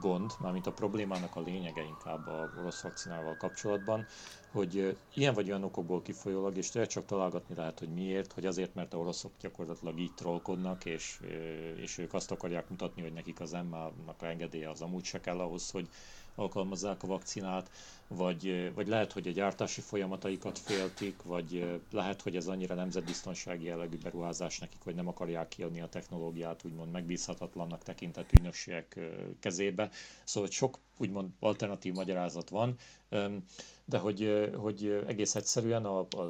gond, 0.00 0.32
mármint 0.40 0.66
a 0.66 0.72
problémának 0.72 1.36
a 1.36 1.40
lényege 1.40 1.82
inkább 1.82 2.26
a 2.26 2.50
orosz 2.58 2.80
vakcinával 2.82 3.36
kapcsolatban, 3.36 4.06
hogy 4.50 4.96
ilyen 5.14 5.34
vagy 5.34 5.48
olyan 5.48 5.64
okokból 5.64 6.02
kifolyólag, 6.02 6.56
és 6.56 6.70
tényleg 6.70 6.90
csak 6.90 7.04
találgatni 7.06 7.54
lehet, 7.54 7.78
hogy 7.78 7.88
miért, 7.88 8.32
hogy 8.32 8.46
azért, 8.46 8.74
mert 8.74 8.94
a 8.94 8.98
oroszok 8.98 9.32
gyakorlatilag 9.40 9.98
így 9.98 10.14
trollkodnak, 10.14 10.84
és, 10.84 11.20
és 11.76 11.98
ők 11.98 12.14
azt 12.14 12.30
akarják 12.30 12.68
mutatni, 12.68 13.02
hogy 13.02 13.12
nekik 13.12 13.40
az 13.40 13.54
EMA-nak 13.54 14.22
a 14.22 14.26
engedélye 14.26 14.70
az 14.70 14.80
amúgy 14.80 15.04
se 15.04 15.20
kell 15.20 15.40
ahhoz, 15.40 15.70
hogy 15.70 15.88
alkalmazzák 16.34 17.02
a 17.02 17.06
vakcinát, 17.06 17.70
vagy, 18.08 18.72
vagy 18.74 18.88
lehet, 18.88 19.12
hogy 19.12 19.28
a 19.28 19.30
gyártási 19.30 19.80
folyamataikat 19.80 20.58
féltik, 20.58 21.22
vagy 21.22 21.80
lehet, 21.90 22.22
hogy 22.22 22.36
ez 22.36 22.46
annyira 22.46 22.74
nemzetbiztonsági 22.74 23.64
jellegű 23.64 23.98
beruházás 24.02 24.58
nekik, 24.58 24.80
hogy 24.84 24.94
nem 24.94 25.08
akarják 25.08 25.48
kiadni 25.48 25.80
a 25.80 25.88
technológiát, 25.88 26.64
úgymond 26.64 26.90
megbízhatatlannak 26.90 27.82
tekintett 27.82 28.32
ügynökségek 28.32 28.98
kezébe. 29.40 29.90
Szóval 30.24 30.50
sok 30.50 30.78
úgymond 30.98 31.30
alternatív 31.40 31.92
magyarázat 31.94 32.48
van, 32.48 32.74
de 33.84 33.98
hogy, 33.98 34.50
hogy 34.56 35.04
egész 35.06 35.34
egyszerűen 35.34 35.84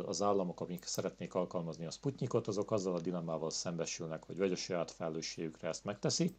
az 0.07 0.23
államok, 0.23 0.61
amik 0.61 0.85
szeretnék 0.85 1.35
alkalmazni 1.35 1.85
a 1.87 1.91
Sputnikot, 1.91 2.47
azok 2.47 2.71
azzal 2.71 2.95
a 2.95 3.01
dilemmával 3.01 3.51
szembesülnek, 3.51 4.25
hogy 4.25 4.37
vagy 4.37 4.53
a 4.53 4.57
saját 4.57 4.91
felelősségükre 4.91 5.69
ezt 5.69 5.85
megteszik, 5.85 6.37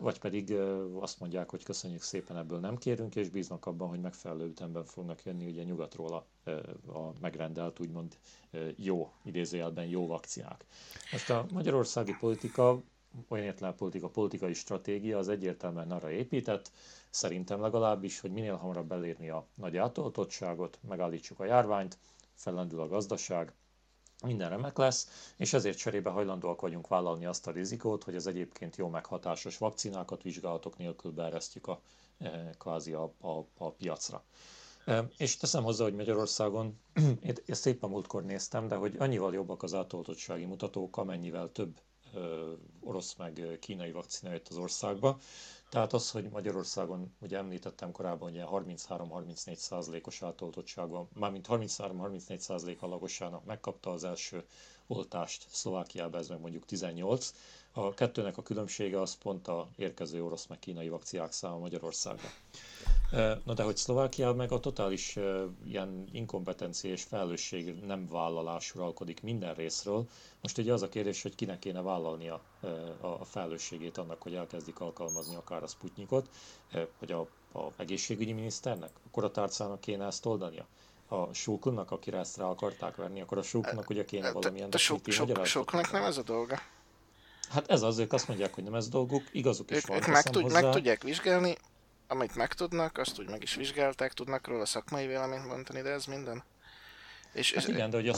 vagy 0.00 0.18
pedig 0.18 0.52
azt 1.00 1.20
mondják, 1.20 1.50
hogy 1.50 1.62
köszönjük 1.64 2.02
szépen, 2.02 2.36
ebből 2.36 2.58
nem 2.58 2.76
kérünk, 2.76 3.16
és 3.16 3.28
bíznak 3.28 3.66
abban, 3.66 3.88
hogy 3.88 4.00
megfelelő 4.00 4.46
ütemben 4.46 4.84
fognak 4.84 5.22
jönni 5.24 5.46
ugye 5.46 5.62
nyugatról 5.62 6.12
a, 6.12 6.50
a 6.98 7.12
megrendelt, 7.20 7.80
úgymond 7.80 8.18
jó, 8.76 9.12
idézőjelben 9.24 9.86
jó 9.86 10.06
vakcinák. 10.06 10.64
Most 11.12 11.30
a 11.30 11.46
magyarországi 11.52 12.16
politika, 12.20 12.82
olyan 13.28 13.44
értelme 13.44 13.74
politika, 13.74 14.08
politikai 14.08 14.52
stratégia 14.52 15.18
az 15.18 15.28
egyértelműen 15.28 15.90
arra 15.90 16.10
épített, 16.10 16.70
szerintem 17.10 17.60
legalábbis, 17.60 18.20
hogy 18.20 18.30
minél 18.32 18.56
hamarabb 18.56 18.92
elérni 18.92 19.28
a 19.28 19.46
nagy 19.54 19.76
átoltottságot, 19.76 20.78
megállítsuk 20.88 21.40
a 21.40 21.44
járványt, 21.44 21.98
fellendül 22.34 22.80
a 22.80 22.88
gazdaság, 22.88 23.52
minden 24.24 24.48
remek 24.48 24.76
lesz, 24.78 25.32
és 25.36 25.52
ezért 25.52 25.78
cserébe 25.78 26.10
hajlandóak 26.10 26.60
vagyunk 26.60 26.88
vállalni 26.88 27.26
azt 27.26 27.46
a 27.46 27.50
rizikót, 27.50 28.04
hogy 28.04 28.14
az 28.16 28.26
egyébként 28.26 28.76
jó 28.76 28.88
meghatásos 28.88 29.58
vakcinákat 29.58 30.22
vizsgálatok 30.22 30.78
nélkül 30.78 31.10
beeresztjük 31.12 31.66
a, 31.66 31.80
e, 32.18 32.50
kvázi 32.58 32.92
a, 32.92 33.12
a, 33.20 33.44
a 33.58 33.70
piacra. 33.70 34.24
E, 34.84 35.08
és 35.16 35.36
teszem 35.36 35.62
hozzá, 35.62 35.84
hogy 35.84 35.94
Magyarországon, 35.94 36.78
én 37.22 37.34
ezt 37.46 37.66
éppen 37.66 37.90
múltkor 37.90 38.24
néztem, 38.24 38.68
de 38.68 38.74
hogy 38.74 38.96
annyival 38.98 39.34
jobbak 39.34 39.62
az 39.62 39.74
átoltottsági 39.74 40.44
mutatók, 40.44 40.96
amennyivel 40.96 41.52
több 41.52 41.80
e, 42.14 42.18
orosz 42.80 43.14
meg 43.14 43.58
kínai 43.60 43.92
vakcina 43.92 44.32
jött 44.32 44.48
az 44.48 44.56
országba, 44.56 45.18
tehát 45.68 45.92
az, 45.92 46.10
hogy 46.10 46.28
Magyarországon, 46.30 47.14
ugye 47.20 47.36
említettem 47.36 47.92
korábban, 47.92 48.30
hogy 48.30 48.64
33-34 48.66 49.54
százalékos 49.54 50.22
átoltottsága, 50.22 51.06
mármint 51.14 51.46
33-34 51.50 52.38
százalék 52.38 52.82
a 52.82 52.86
lakosságnak 52.86 53.44
megkapta 53.44 53.90
az 53.90 54.04
első 54.04 54.44
oltást, 54.86 55.46
Szlovákiában 55.50 56.20
ez 56.20 56.28
meg 56.28 56.40
mondjuk 56.40 56.64
18. 56.64 57.32
A 57.72 57.94
kettőnek 57.94 58.36
a 58.36 58.42
különbsége 58.42 59.00
az 59.00 59.14
pont 59.14 59.48
a 59.48 59.68
érkező 59.76 60.24
orosz 60.24 60.46
meg 60.46 60.58
kínai 60.58 60.88
vakciák 60.88 61.32
száma 61.32 61.58
Magyarországra. 61.58 62.28
Na 63.44 63.54
de 63.54 63.62
hogy 63.62 63.76
Szlovákiában 63.76 64.36
meg 64.36 64.52
a 64.52 64.60
totális 64.60 65.16
ilyen 65.66 66.08
inkompetencia 66.12 66.90
és 66.90 67.02
felelősség 67.02 67.74
nem 67.86 68.06
vállalás 68.06 68.74
uralkodik 68.74 69.22
minden 69.22 69.54
részről. 69.54 70.08
Most 70.42 70.58
ugye 70.58 70.72
az 70.72 70.82
a 70.82 70.88
kérdés, 70.88 71.22
hogy 71.22 71.34
kinek 71.34 71.58
kéne 71.58 71.82
vállalnia 71.82 72.40
a 73.00 73.24
felelősségét 73.24 73.98
annak, 73.98 74.22
hogy 74.22 74.34
elkezdik 74.34 74.80
alkalmazni 74.80 75.34
akár 75.34 75.62
a 75.62 75.66
Sputnikot, 75.66 76.28
hogy 76.98 77.12
a, 77.12 77.20
a 77.58 77.72
egészségügyi 77.76 78.32
miniszternek, 78.32 78.90
a 78.94 79.08
koratárcának 79.10 79.80
kéne 79.80 80.06
ezt 80.06 80.26
oldania 80.26 80.66
a 81.08 81.32
Sókunnak, 81.32 81.90
akire 81.90 82.18
ezt 82.18 82.36
rá 82.36 82.44
akarták 82.44 82.96
venni, 82.96 83.20
akkor 83.20 83.38
a 83.38 83.42
Sókunnak 83.42 83.90
ugye 83.90 84.04
kéne 84.04 84.32
valamilyen 84.32 84.70
definitív 84.70 85.18
magyarázatot. 85.18 85.90
nem 85.90 86.04
ez 86.04 86.16
a 86.16 86.22
dolga. 86.22 86.58
Hát 87.48 87.70
ez 87.70 87.82
az, 87.82 87.98
ők 87.98 88.12
azt 88.12 88.28
mondják, 88.28 88.54
hogy 88.54 88.64
nem 88.64 88.74
ez 88.74 88.88
dolguk, 88.88 89.22
igazuk 89.32 89.70
is 89.70 89.76
ők, 89.76 89.86
van. 89.86 89.96
Ők 89.96 90.06
meg, 90.06 90.22
tud, 90.22 90.52
meg 90.52 90.70
tudják 90.70 91.02
vizsgálni, 91.02 91.56
amit 92.08 92.34
megtudnak, 92.34 92.98
azt 92.98 93.18
úgy 93.20 93.28
meg 93.28 93.42
is 93.42 93.54
vizsgálták, 93.54 94.12
tudnak 94.12 94.46
róla 94.46 94.64
szakmai 94.64 95.06
véleményt 95.06 95.46
mondani, 95.46 95.82
de 95.82 95.90
ez 95.90 96.04
minden. 96.04 96.42
És, 97.32 97.52
hát 97.52 97.68
igen, 97.68 97.90
de 97.90 97.96
hogy 97.96 98.08
a 98.08 98.16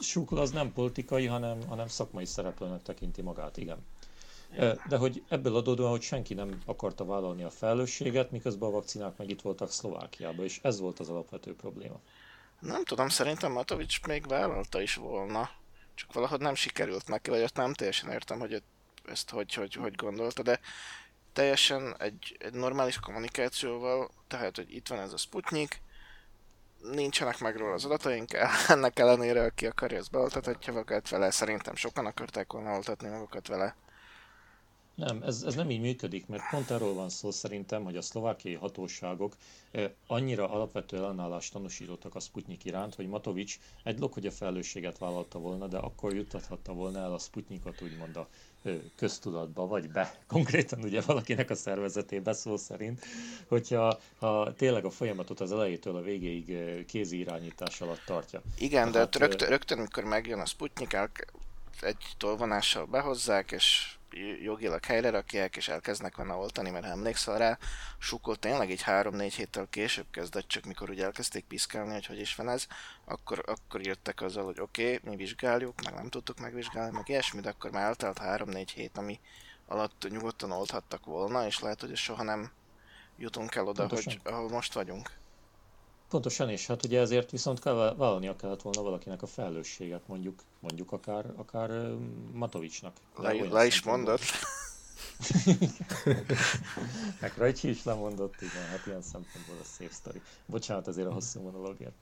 Sukla 0.00 0.40
az 0.40 0.50
nem 0.50 0.72
politikai, 0.72 1.26
hanem, 1.26 1.58
hanem 1.68 1.88
szakmai 1.88 2.24
szereplőnek 2.24 2.82
tekinti 2.82 3.22
magát, 3.22 3.56
igen. 3.56 3.86
De 4.88 4.96
hogy 4.96 5.22
ebből 5.28 5.56
adódóan, 5.56 5.90
hogy 5.90 6.02
senki 6.02 6.34
nem 6.34 6.62
akarta 6.64 7.04
vállalni 7.04 7.42
a 7.42 7.50
felelősséget, 7.50 8.30
miközben 8.30 8.68
a 8.68 8.72
vakcinák 8.72 9.16
meg 9.16 9.30
itt 9.30 9.40
voltak 9.40 9.70
Szlovákiában, 9.70 10.44
és 10.44 10.60
ez 10.62 10.80
volt 10.80 10.98
az 10.98 11.08
alapvető 11.08 11.54
probléma. 11.54 12.00
Nem 12.58 12.84
tudom, 12.84 13.08
szerintem 13.08 13.52
Matovics 13.52 14.06
még 14.06 14.26
vállalta 14.26 14.80
is 14.80 14.94
volna, 14.94 15.50
csak 15.94 16.12
valahogy 16.12 16.40
nem 16.40 16.54
sikerült 16.54 17.08
neki, 17.08 17.30
vagy 17.30 17.42
ott 17.42 17.54
nem 17.56 17.74
teljesen 17.74 18.10
értem, 18.10 18.38
hogy 18.38 18.62
ezt 19.04 19.30
hogy, 19.30 19.54
hogy, 19.54 19.74
hogy 19.74 19.94
gondolta, 19.94 20.42
de 20.42 20.60
teljesen 21.32 21.94
egy, 21.98 22.36
egy 22.38 22.54
normális 22.54 22.98
kommunikációval, 23.00 24.10
tehát, 24.28 24.56
hogy 24.56 24.74
itt 24.74 24.88
van 24.88 24.98
ez 24.98 25.12
a 25.12 25.16
Sputnik, 25.16 25.80
nincsenek 26.82 27.38
meg 27.38 27.56
róla 27.56 27.74
az 27.74 27.84
adataink, 27.84 28.30
ennek 28.68 28.98
ellenére, 28.98 29.42
aki 29.42 29.66
akarja, 29.66 29.98
az 29.98 30.08
beoltathatja 30.08 30.72
magát 30.72 31.08
vele, 31.08 31.30
szerintem 31.30 31.74
sokan 31.74 32.06
akarták 32.06 32.52
volna 32.52 32.74
oltatni 32.74 33.08
magukat 33.08 33.46
vele. 33.46 33.76
Nem, 35.00 35.22
ez, 35.22 35.42
ez 35.42 35.54
nem 35.54 35.70
így 35.70 35.80
működik, 35.80 36.26
mert 36.26 36.42
pont 36.50 36.70
arról 36.70 36.94
van 36.94 37.08
szó 37.08 37.30
szerintem, 37.30 37.84
hogy 37.84 37.96
a 37.96 38.02
szlovákiai 38.02 38.54
hatóságok 38.54 39.36
eh, 39.70 39.90
annyira 40.06 40.50
alapvető 40.50 40.96
ellenállást 40.96 41.52
tanúsítottak 41.52 42.14
a 42.14 42.20
Sputnik 42.20 42.64
iránt, 42.64 42.94
hogy 42.94 43.08
Matovics 43.08 43.58
egy 43.84 43.98
hogy 44.12 44.26
a 44.26 44.30
felelősséget 44.30 44.98
vállalta 44.98 45.38
volna, 45.38 45.66
de 45.66 45.76
akkor 45.76 46.14
juttathatta 46.14 46.72
volna 46.72 46.98
el 46.98 47.12
a 47.12 47.18
Sputnikot 47.18 47.82
úgymond 47.82 48.16
a 48.16 48.28
köztudatba, 48.96 49.66
vagy 49.66 49.90
be, 49.90 50.14
konkrétan 50.26 50.82
ugye 50.82 51.00
valakinek 51.00 51.50
a 51.50 51.54
szervezetébe 51.54 52.32
szó 52.32 52.56
szerint, 52.56 53.04
hogyha 53.48 54.00
ha 54.18 54.54
tényleg 54.54 54.84
a 54.84 54.90
folyamatot 54.90 55.40
az 55.40 55.52
elejétől 55.52 55.96
a 55.96 56.00
végéig 56.00 56.56
kézi 56.84 57.18
irányítás 57.18 57.80
alatt 57.80 58.02
tartja. 58.06 58.42
Igen, 58.58 58.92
Tehát, 58.92 59.10
de 59.10 59.18
rögtön, 59.18 59.48
rögtön, 59.48 59.78
mikor 59.78 60.04
megjön 60.04 60.38
a 60.38 60.46
Sputnik, 60.46 60.92
egy 61.80 62.04
tolvonással 62.16 62.84
behozzák, 62.84 63.50
és 63.50 63.94
jogilag 64.42 64.84
helyre 64.84 65.10
rakják, 65.10 65.56
és 65.56 65.68
elkezdnek 65.68 66.16
vele 66.16 66.32
oltani, 66.32 66.70
mert 66.70 66.84
emlékszel 66.84 67.38
rá, 67.38 67.58
Sukó 67.98 68.34
tényleg 68.34 68.70
egy 68.70 68.82
3-4 68.86 69.32
héttel 69.36 69.66
később 69.70 70.06
kezdett, 70.10 70.48
csak 70.48 70.64
mikor 70.64 70.90
ugye 70.90 71.04
elkezdték 71.04 71.44
piszkálni, 71.44 71.92
hogy 71.92 72.06
hogy 72.06 72.20
is 72.20 72.34
van 72.34 72.48
ez, 72.48 72.66
akkor, 73.04 73.42
akkor 73.46 73.86
jöttek 73.86 74.20
azzal, 74.20 74.44
hogy 74.44 74.60
oké, 74.60 74.94
okay, 74.94 75.10
mi 75.10 75.16
vizsgáljuk, 75.16 75.82
meg 75.84 75.94
nem 75.94 76.08
tudtuk 76.08 76.38
megvizsgálni, 76.38 76.96
meg 76.96 77.08
ilyesmi, 77.08 77.40
de 77.40 77.48
akkor 77.48 77.70
már 77.70 77.84
eltelt 77.84 78.20
3-4 78.22 78.68
hét, 78.74 78.98
ami 78.98 79.20
alatt 79.66 80.06
nyugodtan 80.10 80.50
oldhattak 80.52 81.04
volna, 81.04 81.46
és 81.46 81.60
lehet, 81.60 81.80
hogy 81.80 81.96
soha 81.96 82.22
nem 82.22 82.50
jutunk 83.16 83.54
el 83.54 83.66
oda, 83.66 83.86
Pontosan. 83.86 84.20
hogy 84.22 84.32
ahol 84.32 84.48
most 84.48 84.72
vagyunk. 84.72 85.19
Pontosan, 86.10 86.48
és 86.48 86.66
hát 86.66 86.84
ugye 86.84 87.00
ezért 87.00 87.30
viszont 87.30 87.60
kell, 87.60 87.94
vállalnia 87.96 88.36
kellett 88.36 88.62
volna 88.62 88.82
valakinek 88.82 89.22
a 89.22 89.26
felelősséget, 89.26 90.00
mondjuk, 90.06 90.40
mondjuk 90.60 90.92
akár, 90.92 91.32
akár 91.36 91.70
Matovicsnak. 92.32 92.96
Le, 93.16 93.32
le 93.50 93.66
is 93.66 93.82
mondott. 93.82 94.20
Meg 97.20 97.32
Rajcsi 97.36 97.68
is 97.68 97.84
lemondott, 97.84 98.34
igen, 98.40 98.66
hát 98.70 98.86
ilyen 98.86 99.02
szempontból 99.02 99.56
a 99.60 99.64
szép 99.64 99.90
sztori. 99.90 100.20
Bocsánat 100.46 100.86
azért 100.86 101.06
a 101.06 101.12
hosszú 101.12 101.40
monológiát. 101.40 101.92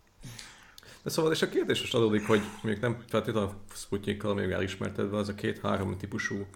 De 1.02 1.10
szóval 1.10 1.32
és 1.32 1.42
a 1.42 1.48
kérdés 1.48 1.82
is 1.82 1.92
adódik, 1.92 2.26
hogy 2.26 2.40
még 2.62 2.78
nem 2.78 3.04
feltétlenül 3.08 3.48
a 3.48 3.74
Sputnikkal 3.74 4.34
még 4.34 4.50
elismertedve 4.50 5.16
az 5.16 5.28
a 5.28 5.34
két-három 5.34 5.98
típusú 5.98 6.46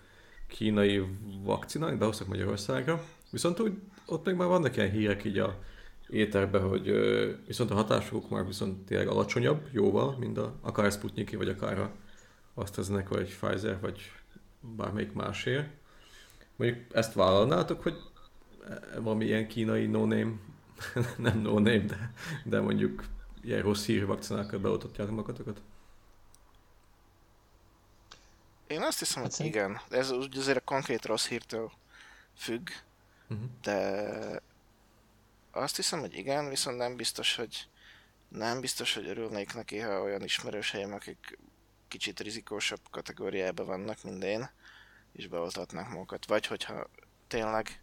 kínai 0.48 1.02
vakcina, 1.42 1.96
behoztak 1.96 2.26
Magyarországra. 2.26 3.04
Viszont 3.30 3.60
úgy, 3.60 3.72
ott 4.06 4.24
még 4.24 4.34
már 4.34 4.48
vannak 4.48 4.76
ilyen 4.76 4.90
hírek 4.90 5.24
így 5.24 5.38
a 5.38 5.58
éterbe, 6.12 6.58
hogy 6.58 6.92
viszont 7.46 7.70
a 7.70 7.74
hatásuk 7.74 8.30
már 8.30 8.46
viszont 8.46 8.84
tényleg 8.84 9.08
alacsonyabb, 9.08 9.68
jóval, 9.70 10.16
mint 10.18 10.38
a, 10.38 10.54
akár 10.60 10.92
Sputniki, 10.92 11.36
vagy 11.36 11.48
akár 11.48 11.78
a 11.78 11.90
AstraZeneca, 12.54 13.14
vagy 13.14 13.36
Pfizer, 13.36 13.80
vagy 13.80 14.12
bármelyik 14.60 15.12
másé. 15.12 15.68
Mondjuk 16.56 16.80
ezt 16.92 17.14
vállalnátok, 17.14 17.82
hogy 17.82 17.96
valami 18.98 19.24
ilyen 19.24 19.48
kínai 19.48 19.86
no-name, 19.86 20.32
nem 21.16 21.38
no-name, 21.38 21.84
de, 21.84 22.12
de 22.44 22.60
mondjuk 22.60 23.04
ilyen 23.42 23.62
rossz 23.62 23.84
hír 23.84 24.06
vakcinákkal 24.06 24.58
beoltatjátok 24.58 25.14
magatokat? 25.14 25.60
Én 28.66 28.82
azt 28.82 28.98
hiszem, 28.98 29.22
hogy 29.22 29.36
hát 29.36 29.46
igen. 29.46 29.80
Ez 29.90 30.12
azért 30.36 30.56
a 30.56 30.64
konkrét 30.64 31.04
rossz 31.04 31.26
hírtől 31.26 31.72
függ, 32.34 32.68
uh-huh. 33.28 33.46
de 33.62 34.42
azt 35.52 35.76
hiszem, 35.76 36.00
hogy 36.00 36.16
igen, 36.16 36.48
viszont 36.48 36.76
nem 36.76 36.96
biztos, 36.96 37.36
hogy 37.36 37.68
nem 38.28 38.60
biztos, 38.60 38.94
hogy 38.94 39.06
örülnék 39.06 39.54
neki, 39.54 39.78
ha 39.78 40.00
olyan 40.00 40.22
ismerőseim, 40.22 40.92
akik 40.92 41.38
kicsit 41.88 42.20
rizikósabb 42.20 42.80
kategóriában 42.90 43.66
vannak, 43.66 44.02
mint 44.02 44.24
én, 44.24 44.50
és 45.12 45.26
beoltatnak 45.26 45.88
magukat. 45.88 46.26
Vagy 46.26 46.46
hogyha 46.46 46.90
tényleg 47.26 47.82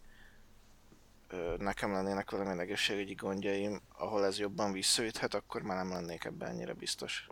ö, 1.28 1.56
nekem 1.58 1.92
lennének 1.92 2.32
valami 2.32 2.62
egészségügyi 2.62 3.14
gondjaim, 3.14 3.82
ahol 3.98 4.26
ez 4.26 4.40
jobban 4.40 4.72
visszaüthet, 4.72 5.34
akkor 5.34 5.62
már 5.62 5.78
nem 5.78 5.90
lennék 5.92 6.24
ebben 6.24 6.50
ennyire 6.50 6.74
biztos. 6.74 7.28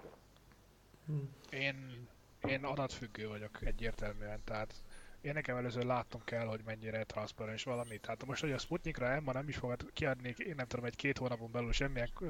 Én, 1.50 2.08
én 2.47 2.63
adatfüggő 2.63 3.28
vagyok 3.28 3.65
egyértelműen, 3.65 4.43
tehát 4.43 4.73
én 5.28 5.34
nekem 5.34 5.58
először 5.58 5.84
látnom 5.84 6.24
kell, 6.24 6.46
hogy 6.46 6.62
mennyire 6.66 7.04
transzparens 7.04 7.63
valami. 7.63 7.98
Tehát 7.98 8.26
most, 8.26 8.42
hogy 8.42 8.52
a 8.52 8.58
Sputnikra 8.58 9.22
ma 9.22 9.32
nem 9.32 9.48
is 9.48 9.56
fogad 9.56 9.92
kiadni, 9.94 10.34
én 10.38 10.56
nem 10.56 10.68
tudom, 10.68 10.86
egy 10.86 10.96
két 10.96 11.18
hónapon 11.18 11.52
belül 11.52 11.72
semmilyen 11.72 12.10
uh, 12.20 12.30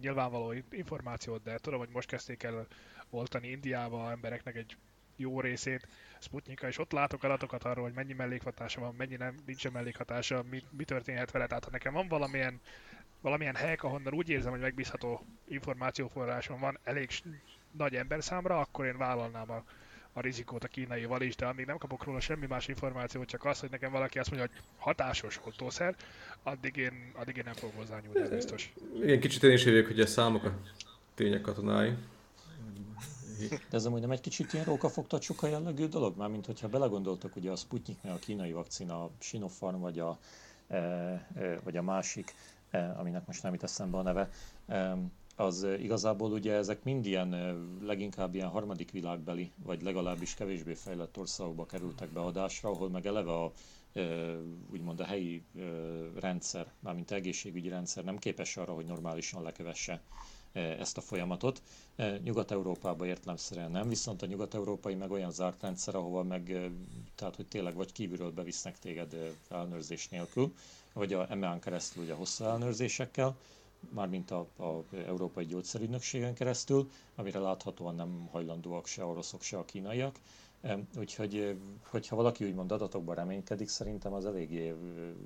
nyilvánvaló 0.00 0.54
információt, 0.70 1.42
de 1.42 1.58
tudom, 1.58 1.78
hogy 1.78 1.88
most 1.92 2.08
kezdték 2.08 2.42
el 2.42 2.66
oltani 3.10 3.48
Indiába 3.48 4.10
embereknek 4.10 4.56
egy 4.56 4.76
jó 5.16 5.40
részét 5.40 5.88
Sputnika, 6.20 6.66
és 6.66 6.78
ott 6.78 6.92
látok 6.92 7.24
adatokat 7.24 7.64
arról, 7.64 7.84
hogy 7.84 7.94
mennyi 7.94 8.12
mellékhatása 8.12 8.80
van, 8.80 8.94
mennyi 8.94 9.16
nem, 9.16 9.34
nincs 9.46 9.70
mellékhatása, 9.70 10.42
mi, 10.50 10.62
mi 10.70 10.84
történhet 10.84 11.30
vele. 11.30 11.46
Tehát 11.46 11.64
ha 11.64 11.70
nekem 11.70 11.92
van 11.92 12.08
valamilyen, 12.08 12.60
valamilyen 13.20 13.54
hely, 13.54 13.76
ahonnan 13.80 14.14
úgy 14.14 14.28
érzem, 14.28 14.50
hogy 14.50 14.60
megbízható 14.60 15.26
információforrásom 15.48 16.60
van 16.60 16.78
elég 16.84 17.10
nagy 17.70 17.96
ember 17.96 18.22
számra, 18.22 18.60
akkor 18.60 18.86
én 18.86 18.96
vállalnám 18.96 19.50
a 19.50 19.64
a 20.12 20.20
rizikót 20.20 20.64
a 20.64 20.68
kínaival 20.68 21.22
is, 21.22 21.36
de 21.36 21.46
amíg 21.46 21.66
nem 21.66 21.78
kapok 21.78 22.04
róla 22.04 22.20
semmi 22.20 22.46
más 22.46 22.68
információt, 22.68 23.26
csak 23.26 23.44
az, 23.44 23.60
hogy 23.60 23.70
nekem 23.70 23.92
valaki 23.92 24.18
azt 24.18 24.30
mondja, 24.30 24.48
hogy 24.48 24.62
hatásos 24.78 25.40
oltószer, 25.44 25.96
addig 26.42 26.76
én, 26.76 27.12
addig 27.14 27.36
én 27.36 27.42
nem 27.44 27.54
fogok 27.54 27.76
hozzányúlni, 27.76 28.20
ez 28.20 28.28
biztos. 28.28 28.72
Igen, 29.02 29.20
kicsit 29.20 29.42
én 29.42 29.52
is 29.52 29.64
érjük, 29.64 29.86
hogy 29.86 30.00
a 30.00 30.06
számok 30.06 30.44
a 30.44 30.52
tények 31.14 31.40
katonái. 31.40 31.94
De 33.48 33.76
ez 33.76 33.84
amúgy 33.84 34.00
nem 34.00 34.10
egy 34.10 34.20
kicsit 34.20 34.52
ilyen 34.52 34.64
rókafogtatsuk 34.64 35.42
a 35.42 35.46
jellegű 35.46 35.86
dolog? 35.86 36.16
Mármint, 36.16 36.46
hogyha 36.46 36.68
belegondoltak, 36.68 37.36
ugye 37.36 37.50
a 37.50 37.56
Sputniknél 37.56 38.12
a 38.12 38.18
kínai 38.18 38.52
vakcina, 38.52 39.04
a 39.04 39.10
Sinopharm 39.18 39.80
vagy 39.80 39.98
a, 39.98 40.18
e, 40.68 40.76
e, 40.76 41.58
vagy 41.64 41.76
a 41.76 41.82
másik, 41.82 42.34
e, 42.70 42.94
aminek 42.98 43.26
most 43.26 43.42
nem 43.42 43.54
itt 43.54 43.62
eszembe 43.62 43.96
a 43.96 44.02
neve, 44.02 44.30
e, 44.66 44.96
az 45.40 45.66
igazából 45.78 46.32
ugye 46.32 46.52
ezek 46.52 46.82
mind 46.84 47.06
ilyen, 47.06 47.30
leginkább 47.82 48.34
ilyen 48.34 48.48
harmadik 48.48 48.90
világbeli, 48.90 49.50
vagy 49.64 49.82
legalábbis 49.82 50.34
kevésbé 50.34 50.74
fejlett 50.74 51.18
országokba 51.18 51.66
kerültek 51.66 52.08
beadásra, 52.08 52.70
ahol 52.70 52.88
meg 52.90 53.06
eleve 53.06 53.32
a, 53.32 53.52
úgymond 54.72 55.00
a 55.00 55.04
helyi 55.04 55.42
rendszer, 56.20 56.66
mármint 56.80 57.10
egészségügyi 57.10 57.68
rendszer 57.68 58.04
nem 58.04 58.18
képes 58.18 58.56
arra, 58.56 58.72
hogy 58.72 58.84
normálisan 58.84 59.42
lekövesse 59.42 60.00
ezt 60.52 60.96
a 60.96 61.00
folyamatot. 61.00 61.62
Nyugat-Európában 62.24 63.06
értelemszerűen 63.08 63.70
nem, 63.70 63.88
viszont 63.88 64.22
a 64.22 64.26
nyugat-európai 64.26 64.94
meg 64.94 65.10
olyan 65.10 65.30
zárt 65.30 65.62
rendszer, 65.62 65.94
ahova 65.94 66.22
meg, 66.22 66.70
tehát 67.14 67.36
hogy 67.36 67.46
tényleg 67.46 67.74
vagy 67.74 67.92
kívülről 67.92 68.30
bevisznek 68.32 68.78
téged 68.78 69.36
ellenőrzés 69.48 70.08
nélkül, 70.08 70.54
vagy 70.92 71.12
a 71.12 71.30
EMEA-n 71.30 71.60
keresztül 71.60 72.02
ugye 72.02 72.14
hosszú 72.14 72.44
ellenőrzésekkel, 72.44 73.36
mármint 73.88 74.30
a, 74.30 74.38
a 74.58 74.84
Európai 75.06 75.44
Gyógyszerügynökségen 75.46 76.34
keresztül, 76.34 76.90
amire 77.14 77.38
láthatóan 77.38 77.94
nem 77.94 78.28
hajlandóak 78.32 78.86
se 78.86 79.04
oroszok, 79.04 79.42
se 79.42 79.58
a 79.58 79.64
kínaiak. 79.64 80.16
Úgyhogy, 80.98 81.56
hogyha 81.82 82.16
valaki 82.16 82.44
úgymond 82.44 82.72
adatokban 82.72 83.14
reménykedik, 83.14 83.68
szerintem 83.68 84.12
az 84.12 84.26
eléggé 84.26 84.74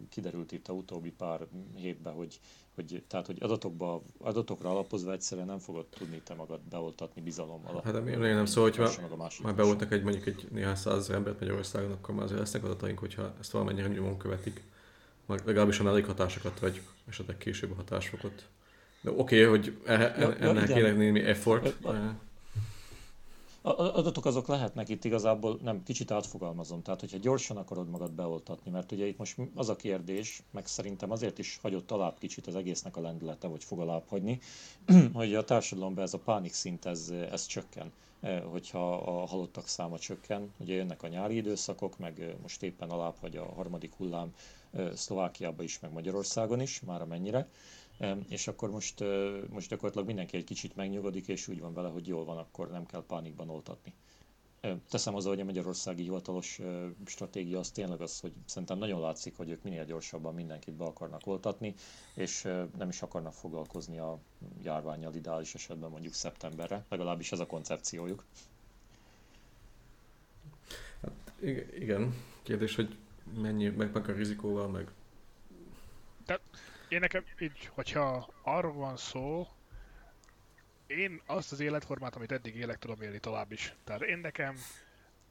kiderült 0.09 0.53
itt 0.53 0.69
a 0.69 0.73
utóbbi 0.73 1.11
pár 1.11 1.47
hétben, 1.75 2.15
hogy, 2.15 2.41
hogy, 2.75 3.05
tehát, 3.07 3.27
hogy 3.27 3.37
adatokba, 3.41 4.03
adatokra 4.19 4.71
alapozva 4.71 5.13
egyszerűen 5.13 5.47
nem 5.47 5.59
fogod 5.59 5.87
tudni 5.87 6.21
te 6.25 6.35
magad 6.35 6.61
beoltatni 6.71 7.23
bizalommal. 7.23 7.81
Hát 7.85 7.93
de 7.93 8.01
miért 8.01 8.21
nem 8.21 8.47
szó, 8.47 8.63
hogyha 8.63 8.91
már 9.43 9.55
beoltak 9.55 9.93
egy 9.93 10.03
mondjuk 10.03 10.27
egy 10.27 10.49
néhány 10.51 10.75
százezer 10.77 11.17
embert 11.17 11.41
Magyarországon, 11.41 11.93
akkor 11.93 12.15
már 12.15 12.25
azért 12.25 12.41
lesznek 12.41 12.65
adataink, 12.65 12.99
hogyha 12.99 13.33
ezt 13.41 13.51
valamennyire 13.51 13.89
nyomon 13.89 14.17
követik 14.19 14.63
legalábbis 15.27 15.79
a 15.79 15.83
mellékhatásokat, 15.83 16.61
vagy 16.61 16.83
esetleg 17.09 17.39
később 17.39 17.71
a 17.71 17.75
hatásfokat. 17.75 18.49
De 19.01 19.11
oké, 19.11 19.47
okay, 19.47 19.59
hogy 19.59 19.79
e- 19.85 19.93
e- 19.93 20.37
ennek 20.41 20.69
ja, 20.69 20.75
kéne 20.75 20.93
némi 20.93 21.21
effort. 21.21 21.77
adatok 23.63 24.25
azok 24.25 24.47
lehetnek 24.47 24.89
itt 24.89 25.05
igazából, 25.05 25.59
nem, 25.63 25.83
kicsit 25.83 26.11
átfogalmazom, 26.11 26.83
tehát 26.83 27.01
hogyha 27.01 27.19
gyorsan 27.19 27.57
akarod 27.57 27.89
magad 27.89 28.13
beoltatni, 28.13 28.71
mert 28.71 28.93
ugye 28.93 29.07
itt 29.07 29.19
most 29.19 29.37
az 29.55 29.69
a 29.69 29.77
kérdés, 29.77 30.43
meg 30.51 30.67
szerintem 30.67 31.11
azért 31.11 31.39
is 31.39 31.59
hagyott 31.63 31.91
alább 31.91 32.19
kicsit 32.19 32.47
az 32.47 32.55
egésznek 32.57 32.97
a 32.97 33.01
lendülete, 33.01 33.47
vagy 33.47 33.65
fog 33.65 33.81
alább 33.81 34.05
hagyni, 34.09 34.39
hogy 35.13 35.35
a 35.35 35.45
társadalomban 35.45 36.05
ez 36.05 36.15
a 36.15 36.19
pánik 36.19 36.53
szint, 36.53 36.85
ez, 36.85 37.13
ez 37.31 37.47
csökken 37.47 37.93
hogyha 38.51 38.95
a 38.95 39.27
halottak 39.27 39.69
száma 39.69 39.99
csökken. 39.99 40.53
Ugye 40.57 40.75
jönnek 40.75 41.03
a 41.03 41.09
nyári 41.09 41.37
időszakok, 41.37 41.99
meg 41.99 42.35
most 42.43 42.63
éppen 42.63 42.91
alább 42.91 43.15
vagy 43.21 43.37
a 43.37 43.45
harmadik 43.45 43.95
hullám 43.95 44.35
Szlovákiában 44.95 45.65
is, 45.65 45.81
meg 45.81 45.93
Magyarországon 45.93 46.61
is, 46.61 46.81
már 46.81 47.01
amennyire 47.03 47.49
és 48.29 48.47
akkor 48.49 48.71
most, 48.71 49.05
most 49.49 49.69
gyakorlatilag 49.69 50.07
mindenki 50.07 50.37
egy 50.37 50.45
kicsit 50.45 50.77
megnyugodik, 50.77 51.29
és 51.29 51.49
úgy 51.49 51.61
van 51.61 51.73
vele, 51.75 51.89
hogy 51.89 52.07
jól 52.07 52.25
van, 52.25 52.39
akkor 52.39 52.71
nem 52.71 52.87
kell 52.87 53.05
pánikban 53.07 53.49
oltatni. 53.51 53.93
Teszem 54.91 55.15
az, 55.15 55.25
hogy 55.25 55.41
a 55.41 55.45
magyarországi 55.45 56.03
hivatalos 56.03 56.61
stratégia 57.07 57.59
az 57.59 57.71
tényleg 57.71 58.01
az, 58.01 58.21
hogy 58.21 58.33
szerintem 58.47 58.79
nagyon 58.79 59.01
látszik, 59.01 59.37
hogy 59.37 59.51
ők 59.51 59.63
minél 59.63 59.85
gyorsabban 59.85 60.35
mindenkit 60.35 60.75
be 60.75 60.85
akarnak 60.85 61.27
oltatni, 61.27 61.75
és 62.15 62.43
nem 62.79 62.89
is 62.89 63.03
akarnak 63.03 63.33
foglalkozni 63.33 63.99
a 63.99 64.19
járványjal 64.63 65.15
ideális 65.15 65.55
esetben 65.55 65.91
mondjuk 65.91 66.15
szeptemberre, 66.15 66.85
legalábbis 66.89 67.33
ez 67.33 67.39
a 67.41 67.47
koncepciójuk. 67.47 68.25
Hát 71.03 71.13
igen, 71.79 72.15
kérdés, 72.43 72.75
hogy 72.75 72.97
mennyi, 73.37 73.69
meg, 73.69 73.93
meg 73.93 74.09
a 74.09 74.13
rizikóval, 74.13 74.69
meg... 74.69 74.89
De 76.27 76.41
én 76.89 77.01
nekem 77.01 77.25
így, 77.39 77.71
hogyha 77.75 78.33
arról 78.43 78.73
van 78.73 78.97
szó, 78.97 79.47
én 80.87 81.21
azt 81.27 81.53
az 81.53 81.61
életformát, 81.61 82.17
amit 82.17 82.33
eddig 82.33 82.57
élek, 82.57 82.79
tudom 82.79 83.03
élni 83.03 83.19
tovább 83.19 83.53
is. 83.53 83.75
Tehát 83.85 84.03
én 84.03 84.19
nekem 84.19 84.57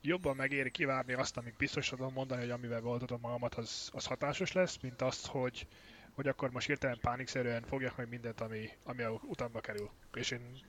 jobban 0.02 0.36
megéri 0.36 0.72
kivárni 0.72 1.14
azt, 1.14 1.38
amíg 1.38 1.54
biztos 1.58 1.89
tudom 1.89 2.14
mondani, 2.14 2.41
hogy 2.41 2.50
amivel 2.50 2.82
beoltatom 2.82 3.20
magamat, 3.20 3.56
az, 3.56 3.89
az 3.94 4.06
hatásos 4.06 4.52
lesz, 4.52 4.78
mint 4.82 5.02
azt, 5.02 5.26
hogy, 5.26 5.68
hogy 6.14 6.28
akkor 6.28 6.52
most 6.52 6.68
hirtelen 6.68 6.98
pánikszerűen 7.02 7.64
fogjak 7.64 7.98
meg 7.98 8.10
mindent, 8.10 8.41
ami, 8.41 8.70
ami 8.84 9.04
utamba 9.22 9.60
kerül. 9.60 9.89
És 10.14 10.32
én 10.32 10.60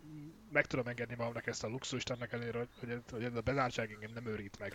meg 0.52 0.66
tudom 0.66 0.86
engedni 0.86 1.14
magamnak 1.14 1.46
ezt 1.46 1.64
a 1.64 1.68
luxust, 1.68 2.10
annak 2.10 2.32
ellenére, 2.32 2.58
hogy, 2.58 3.02
hogy 3.10 3.24
ez 3.24 3.34
a 3.34 3.40
bezártság 3.40 3.90
engem 3.90 4.10
nem 4.14 4.26
őrít 4.26 4.58
meg 4.58 4.74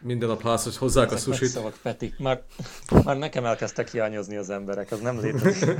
minden 0.00 0.28
nap 0.28 0.42
házhoz 0.42 0.76
hozzák 0.76 1.10
Ezek 1.12 1.28
a 1.28 1.32
susit. 1.32 1.48
Szavak, 1.48 1.78
Peti. 1.82 2.14
Már, 2.18 2.42
már 3.04 3.18
nekem 3.18 3.44
elkezdtek 3.44 3.90
hiányozni 3.90 4.36
az 4.36 4.50
emberek, 4.50 4.90
az 4.90 5.00
nem 5.00 5.20
létezik. 5.20 5.70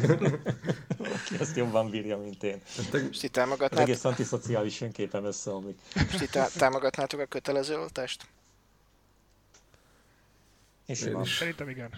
Aki 0.99 1.39
ezt 1.41 1.57
jobban 1.57 1.91
bírja, 1.91 2.17
mint 2.17 2.43
én. 2.43 2.61
És 3.11 3.19
ti 3.19 3.29
támogatnád... 3.29 3.81
egész 3.81 4.05
antiszociális 4.05 4.81
önképem 4.81 5.25
összeomlik. 5.25 5.79
És 5.95 6.15
ti 6.19 6.27
tá- 6.27 6.53
támogatnátok 6.59 7.21
a 7.21 7.27
kötelező 7.27 7.79
oltást? 7.79 8.27
És 10.87 11.03
én 11.03 11.21
is. 11.21 11.37
Szerintem 11.37 11.69
igen. 11.69 11.91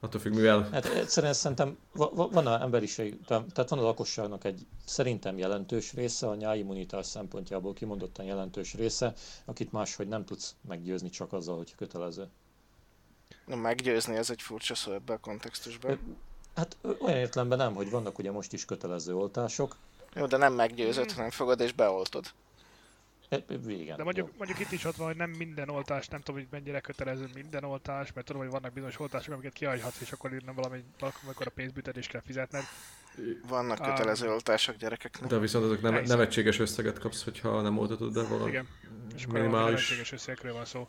Attól 0.00 0.20
függ, 0.20 0.34
mivel... 0.34 0.68
Hát 0.72 0.84
egyszerűen 0.84 1.32
szerintem 1.32 1.78
van 1.92 2.46
a 2.46 2.60
emberiség, 2.62 3.20
tehát 3.26 3.68
van 3.68 3.78
a 3.78 3.82
lakosságnak 3.82 4.44
egy 4.44 4.66
szerintem 4.84 5.38
jelentős 5.38 5.92
része, 5.92 6.28
a 6.28 6.34
nyáimmunitás 6.34 7.06
szempontjából 7.06 7.72
kimondottan 7.72 8.24
jelentős 8.24 8.74
része, 8.74 9.12
akit 9.44 9.72
máshogy 9.72 10.08
nem 10.08 10.24
tudsz 10.24 10.54
meggyőzni 10.68 11.10
csak 11.10 11.32
azzal, 11.32 11.56
hogy 11.56 11.74
kötelező. 11.74 12.28
Na, 13.46 13.56
meggyőzni, 13.56 14.16
ez 14.16 14.30
egy 14.30 14.42
furcsa 14.42 14.74
szó 14.74 14.92
ebben 14.92 15.16
a 15.16 15.20
kontextusban. 15.20 15.98
Hát 16.54 16.76
olyan 16.82 17.18
értelemben 17.18 17.58
nem, 17.58 17.74
hogy 17.74 17.90
vannak 17.90 18.18
ugye 18.18 18.30
most 18.30 18.52
is 18.52 18.64
kötelező 18.64 19.14
oltások. 19.14 19.76
Jó, 20.14 20.26
de 20.26 20.36
nem 20.36 20.52
meggyőzött, 20.52 21.12
hanem 21.12 21.30
fogod 21.30 21.60
és 21.60 21.72
beoltod. 21.72 22.26
Igen. 23.66 23.96
De 23.96 24.02
mondjuk, 24.02 24.30
mondjuk 24.36 24.58
itt 24.58 24.72
is 24.72 24.84
ott 24.84 24.96
van, 24.96 25.06
hogy 25.06 25.16
nem 25.16 25.30
minden 25.30 25.68
oltás, 25.68 26.08
nem 26.08 26.20
tudom, 26.20 26.40
hogy 26.40 26.48
mennyire 26.50 26.80
kötelező 26.80 27.28
minden 27.34 27.64
oltás, 27.64 28.12
mert 28.12 28.26
tudom, 28.26 28.42
hogy 28.42 28.50
vannak 28.50 28.72
bizonyos 28.72 29.00
oltások, 29.00 29.32
amiket 29.34 29.52
kihagyhatsz, 29.52 30.00
és 30.00 30.12
akkor 30.12 30.30
nem 30.30 30.54
valami, 30.54 30.84
akkor 31.00 31.46
a 31.46 31.50
pénzbüntetés 31.50 32.06
kell 32.06 32.20
fizetned. 32.24 32.62
Vannak 33.48 33.82
kötelező 33.82 34.26
um, 34.26 34.32
oltások 34.32 34.76
gyerekeknek. 34.76 35.30
De 35.30 35.38
viszont 35.38 35.64
azok 35.64 35.80
nem, 35.80 36.02
nevetséges 36.04 36.58
összeget 36.58 36.98
kapsz, 36.98 37.24
hogyha 37.24 37.60
nem 37.60 37.78
oltatod, 37.78 38.12
de 38.12 38.22
valami 38.22 38.50
Igen. 38.50 38.68
És 39.14 39.24
akkor 39.24 39.38
minimális 39.38 39.70
nevetséges 39.70 40.12
összegekről 40.12 40.52
van 40.52 40.64
szó. 40.64 40.88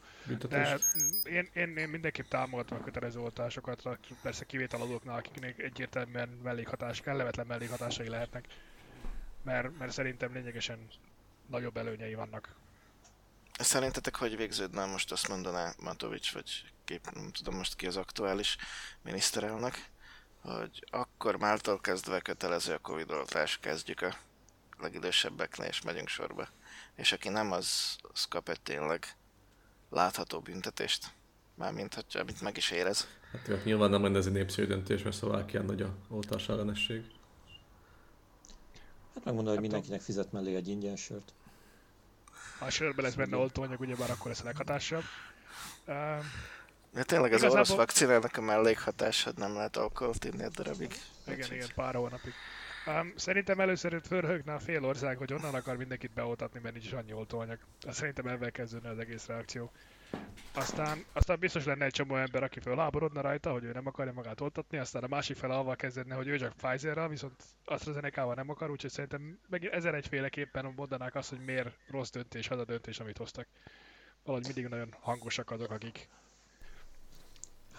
De 0.49 0.79
én, 1.23 1.49
én, 1.53 1.77
én, 1.77 1.89
mindenképp 1.89 2.25
támogatom 2.25 2.77
a 2.77 2.83
kötelező 2.83 3.19
oltásokat, 3.19 3.83
persze 4.21 4.45
kivétel 4.45 4.81
azoknál, 4.81 5.17
akiknek 5.17 5.59
egyértelműen 5.59 6.29
mellékhatás, 6.43 7.01
kellemetlen 7.01 7.45
mellékhatásai 7.47 8.09
lehetnek. 8.09 8.45
Mert, 9.43 9.77
mert 9.77 9.91
szerintem 9.91 10.33
lényegesen 10.33 10.87
nagyobb 11.47 11.77
előnyei 11.77 12.15
vannak. 12.15 12.55
Szerintetek 13.59 14.15
hogy 14.15 14.37
végződne 14.37 14.85
most 14.85 15.11
azt 15.11 15.27
mondaná 15.27 15.73
Matovics, 15.79 16.33
vagy 16.33 16.63
kép, 16.85 17.11
nem 17.11 17.31
tudom 17.31 17.55
most 17.55 17.75
ki 17.75 17.87
az 17.87 17.97
aktuális 17.97 18.57
miniszterelnök, 19.01 19.75
hogy 20.41 20.85
akkor 20.89 21.35
máltól 21.35 21.79
kezdve 21.79 22.19
kötelező 22.19 22.73
a 22.73 22.79
Covid 22.79 23.11
oltás, 23.11 23.59
kezdjük 23.59 24.01
a 24.01 24.15
legidősebbeknél, 24.79 25.67
és 25.67 25.81
megyünk 25.81 26.07
sorba. 26.07 26.47
És 26.95 27.11
aki 27.11 27.29
nem, 27.29 27.51
az, 27.51 27.95
az 28.01 28.25
kap 28.25 28.49
egy 28.49 28.61
tényleg 28.61 29.15
látható 29.89 30.39
büntetést. 30.39 31.13
Mármint, 31.55 31.93
hogyha 31.93 32.19
amit 32.19 32.41
meg 32.41 32.57
is 32.57 32.71
érez. 32.71 33.07
Hát 33.31 33.63
nyilván 33.63 33.89
nem 33.89 34.03
lenne 34.03 34.17
ez 34.17 34.25
egy 34.25 34.31
népszerű 34.31 34.67
döntés, 34.67 35.03
mert 35.03 35.15
Szlovákián 35.15 35.65
nagy 35.65 35.81
a 35.81 35.95
oltás 36.09 36.49
ellenesség. 36.49 37.03
Hát 39.13 39.23
megmondom, 39.23 39.53
hogy 39.53 39.61
mindenkinek 39.61 40.01
fizet 40.01 40.31
mellé 40.31 40.55
egy 40.55 40.67
ingyen 40.67 40.95
sört. 40.95 41.33
Ha 42.59 42.65
a 42.65 42.69
sörbe 42.69 43.01
lesz 43.01 43.13
benne 43.13 43.37
oltóanyag, 43.37 43.79
ugyebár 43.79 44.09
akkor 44.09 44.27
lesz 44.27 44.41
a 44.41 44.43
leghatásabb. 44.43 45.03
Uh, 45.87 46.23
de 46.93 47.03
tényleg 47.03 47.33
az 47.33 47.43
orosz 47.43 47.69
vakcinának 47.69 48.37
a 48.37 48.41
mellékhatásod 48.41 49.37
nem 49.37 49.53
lehet 49.53 49.77
alkoholt 49.77 50.25
inni 50.25 50.43
egy 50.43 50.51
darabig. 50.51 50.95
Igen, 51.27 51.53
igen, 51.53 51.67
pár 51.75 51.95
hónapig. 51.95 52.33
Um, 52.85 53.13
szerintem 53.15 53.59
először 53.59 54.01
fölhögne 54.07 54.53
a 54.53 54.59
fél 54.59 54.85
ország, 54.85 55.17
hogy 55.17 55.33
onnan 55.33 55.55
akar 55.55 55.77
mindenkit 55.77 56.11
beoltatni, 56.11 56.59
mert 56.63 56.75
nincs 56.75 56.91
annyi 56.91 57.13
oltóanyag. 57.13 57.57
Szerintem 57.89 58.27
ebben 58.27 58.51
kezdődne 58.51 58.89
az 58.89 58.99
egész 58.99 59.25
reakció. 59.25 59.71
Aztán, 60.53 61.05
aztán 61.13 61.39
biztos 61.39 61.65
lenne 61.65 61.85
egy 61.85 61.91
csomó 61.93 62.15
ember, 62.15 62.43
aki 62.43 62.59
fölháborodna 62.59 63.21
rajta, 63.21 63.51
hogy 63.51 63.63
ő 63.63 63.71
nem 63.71 63.87
akarja 63.87 64.13
magát 64.13 64.41
oltatni, 64.41 64.77
aztán 64.77 65.03
a 65.03 65.07
másik 65.07 65.35
fel 65.37 65.51
avval 65.51 65.75
kezdődne, 65.75 66.15
hogy 66.15 66.27
ő 66.27 66.37
csak 66.37 66.53
Pfizer-rel, 66.53 67.07
viszont 67.07 67.43
AstraZeneca-val 67.65 68.33
nem 68.33 68.49
akar, 68.49 68.69
úgyhogy 68.71 68.91
szerintem 68.91 69.39
meg 69.49 69.65
ezer 69.65 69.95
egyféleképpen 69.95 70.73
mondanák 70.75 71.15
azt, 71.15 71.29
hogy 71.29 71.39
miért 71.45 71.69
rossz 71.89 72.09
döntés 72.09 72.49
az 72.49 72.59
a 72.59 72.65
döntés, 72.65 72.99
amit 72.99 73.17
hoztak. 73.17 73.47
Valahogy 74.23 74.45
mindig 74.45 74.67
nagyon 74.67 74.93
hangosak 74.99 75.51
azok, 75.51 75.71
akik 75.71 76.09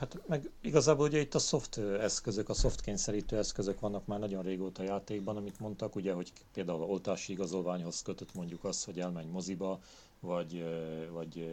Hát 0.02 0.20
meg 0.28 0.50
igazából 0.60 1.06
ugye 1.06 1.18
itt 1.20 1.34
a 1.34 1.38
soft 1.38 1.78
eszközök, 1.78 2.48
a 2.48 2.54
soft 2.54 2.80
kényszerítő 2.80 3.36
eszközök 3.38 3.80
vannak 3.80 4.06
már 4.06 4.18
nagyon 4.18 4.42
régóta 4.42 4.82
játékban, 4.82 5.36
amit 5.36 5.58
mondtak, 5.60 5.94
ugye, 5.96 6.12
hogy 6.12 6.32
például 6.52 6.82
oltási 6.82 7.32
igazolványhoz 7.32 8.02
kötött 8.02 8.34
mondjuk 8.34 8.64
az, 8.64 8.84
hogy 8.84 9.00
elmenj 9.00 9.26
moziba, 9.26 9.80
vagy, 10.22 10.64
vagy 11.10 11.46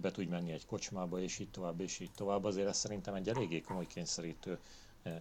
be 0.00 0.10
tudj 0.10 0.28
menni 0.28 0.52
egy 0.52 0.66
kocsmába, 0.66 1.20
és 1.20 1.38
így 1.38 1.50
tovább, 1.50 1.80
és 1.80 1.98
így 1.98 2.10
tovább. 2.16 2.44
Azért 2.44 2.68
ez 2.68 2.78
szerintem 2.78 3.14
egy 3.14 3.28
eléggé 3.28 3.60
komoly 3.60 3.86
kényszerítő 3.86 4.58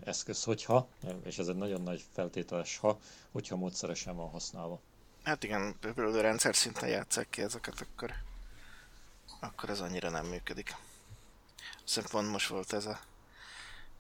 eszköz, 0.04 0.44
hogyha, 0.44 0.88
és 1.24 1.38
ez 1.38 1.48
egy 1.48 1.56
nagyon 1.56 1.82
nagy 1.82 2.04
feltételes 2.14 2.78
ha, 2.78 3.00
hogyha 3.32 3.56
módszeresen 3.56 4.16
van 4.16 4.30
használva. 4.30 4.80
Hát 5.24 5.44
igen, 5.44 5.76
például 5.80 6.22
rendszer 6.22 6.56
szinten 6.56 6.90
játszák 6.90 7.30
ki 7.30 7.42
ezeket, 7.42 7.82
akkor, 7.82 8.12
akkor 9.40 9.70
ez 9.70 9.80
annyira 9.80 10.10
nem 10.10 10.26
működik. 10.26 10.76
Szerintem 11.84 12.20
pont 12.20 12.32
most 12.32 12.48
volt 12.48 12.74
ez 12.74 12.86
a 12.86 13.00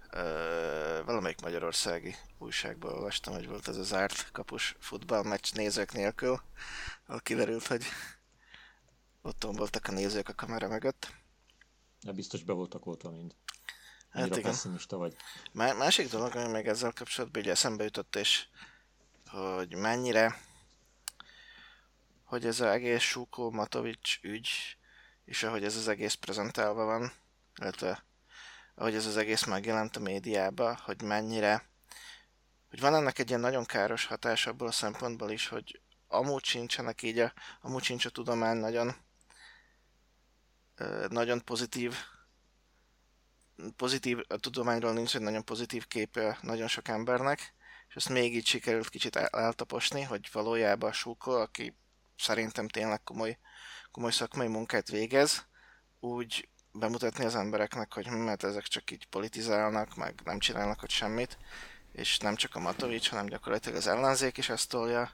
ö, 0.09 1.01
valamelyik 1.05 1.41
magyarországi 1.41 2.15
újságban 2.37 2.93
olvastam, 2.93 3.33
hogy 3.33 3.47
volt 3.47 3.67
ez 3.67 3.77
a 3.77 3.83
zárt 3.83 4.31
kapus 4.31 4.75
futballmeccs 4.79 5.53
nézők 5.53 5.93
nélkül, 5.93 6.41
ahol 7.05 7.21
kiderült, 7.21 7.67
hogy 7.67 7.83
ott 9.21 9.43
voltak 9.43 9.87
a 9.87 9.91
nézők 9.91 10.29
a 10.29 10.33
kamera 10.33 10.67
mögött. 10.67 11.13
De 12.01 12.11
biztos 12.11 12.43
be 12.43 12.53
voltak 12.53 12.85
oltva 12.85 13.09
mind. 13.09 13.35
Hát 14.09 14.25
igen. 14.25 14.41
pessimista 14.41 14.97
vagy. 14.97 15.15
Má- 15.51 15.77
másik 15.77 16.09
dolog, 16.09 16.35
ami 16.35 16.51
még 16.51 16.67
ezzel 16.67 16.93
kapcsolatban 16.93 17.41
ugye 17.41 17.51
eszembe 17.51 17.83
jutott, 17.83 18.15
és 18.15 18.47
hogy 19.27 19.75
mennyire, 19.75 20.41
hogy 22.23 22.45
ez 22.45 22.59
az 22.59 22.67
egész 22.67 23.01
Súkó 23.01 23.51
Matovics 23.51 24.19
ügy, 24.21 24.49
és 25.25 25.43
ahogy 25.43 25.63
ez 25.63 25.75
az 25.75 25.87
egész 25.87 26.13
prezentálva 26.13 26.85
van, 26.85 27.11
illetve 27.59 28.05
ahogy 28.75 28.95
ez 28.95 29.05
az 29.05 29.17
egész 29.17 29.45
megjelent 29.45 29.95
a 29.95 29.99
médiába, 29.99 30.79
hogy 30.83 31.01
mennyire, 31.01 31.69
hogy 32.69 32.79
van 32.79 32.95
ennek 32.95 33.19
egy 33.19 33.27
ilyen 33.27 33.39
nagyon 33.39 33.65
káros 33.65 34.05
hatás 34.05 34.47
abból 34.47 34.67
a 34.67 34.71
szempontból 34.71 35.31
is, 35.31 35.47
hogy 35.47 35.81
amúgy 36.07 36.43
sincsenek 36.43 37.01
így 37.01 37.19
a, 37.19 37.33
amúgy 37.61 37.83
sincs 37.83 38.05
a 38.05 38.09
tudomány 38.09 38.57
nagyon 38.57 38.95
nagyon 41.09 41.43
pozitív 41.43 41.95
pozitív, 43.75 44.19
a 44.27 44.37
tudományról 44.37 44.93
nincs 44.93 45.15
egy 45.15 45.21
nagyon 45.21 45.45
pozitív 45.45 45.87
képe 45.87 46.37
nagyon 46.41 46.67
sok 46.67 46.87
embernek, 46.87 47.53
és 47.89 47.95
ezt 47.95 48.09
még 48.09 48.35
így 48.35 48.45
sikerült 48.45 48.89
kicsit 48.89 49.15
eltaposni, 49.15 50.01
hogy 50.01 50.29
valójában 50.31 50.89
a 50.89 50.93
Suko, 50.93 51.31
aki 51.31 51.77
szerintem 52.17 52.67
tényleg 52.67 53.03
komoly, 53.03 53.37
komoly 53.91 54.11
szakmai 54.11 54.47
munkát 54.47 54.89
végez, 54.89 55.45
úgy 55.99 56.49
bemutatni 56.71 57.25
az 57.25 57.35
embereknek, 57.35 57.93
hogy 57.93 58.07
mert 58.07 58.43
ezek 58.43 58.63
csak 58.63 58.91
így 58.91 59.05
politizálnak, 59.05 59.95
meg 59.95 60.21
nem 60.23 60.39
csinálnak 60.39 60.83
ott 60.83 60.89
semmit, 60.89 61.37
és 61.91 62.17
nem 62.17 62.35
csak 62.35 62.55
a 62.55 62.59
Matovics, 62.59 63.09
hanem 63.09 63.25
gyakorlatilag 63.25 63.77
az 63.77 63.87
ellenzék 63.87 64.37
is 64.37 64.49
ezt 64.49 64.69
tolja. 64.69 65.11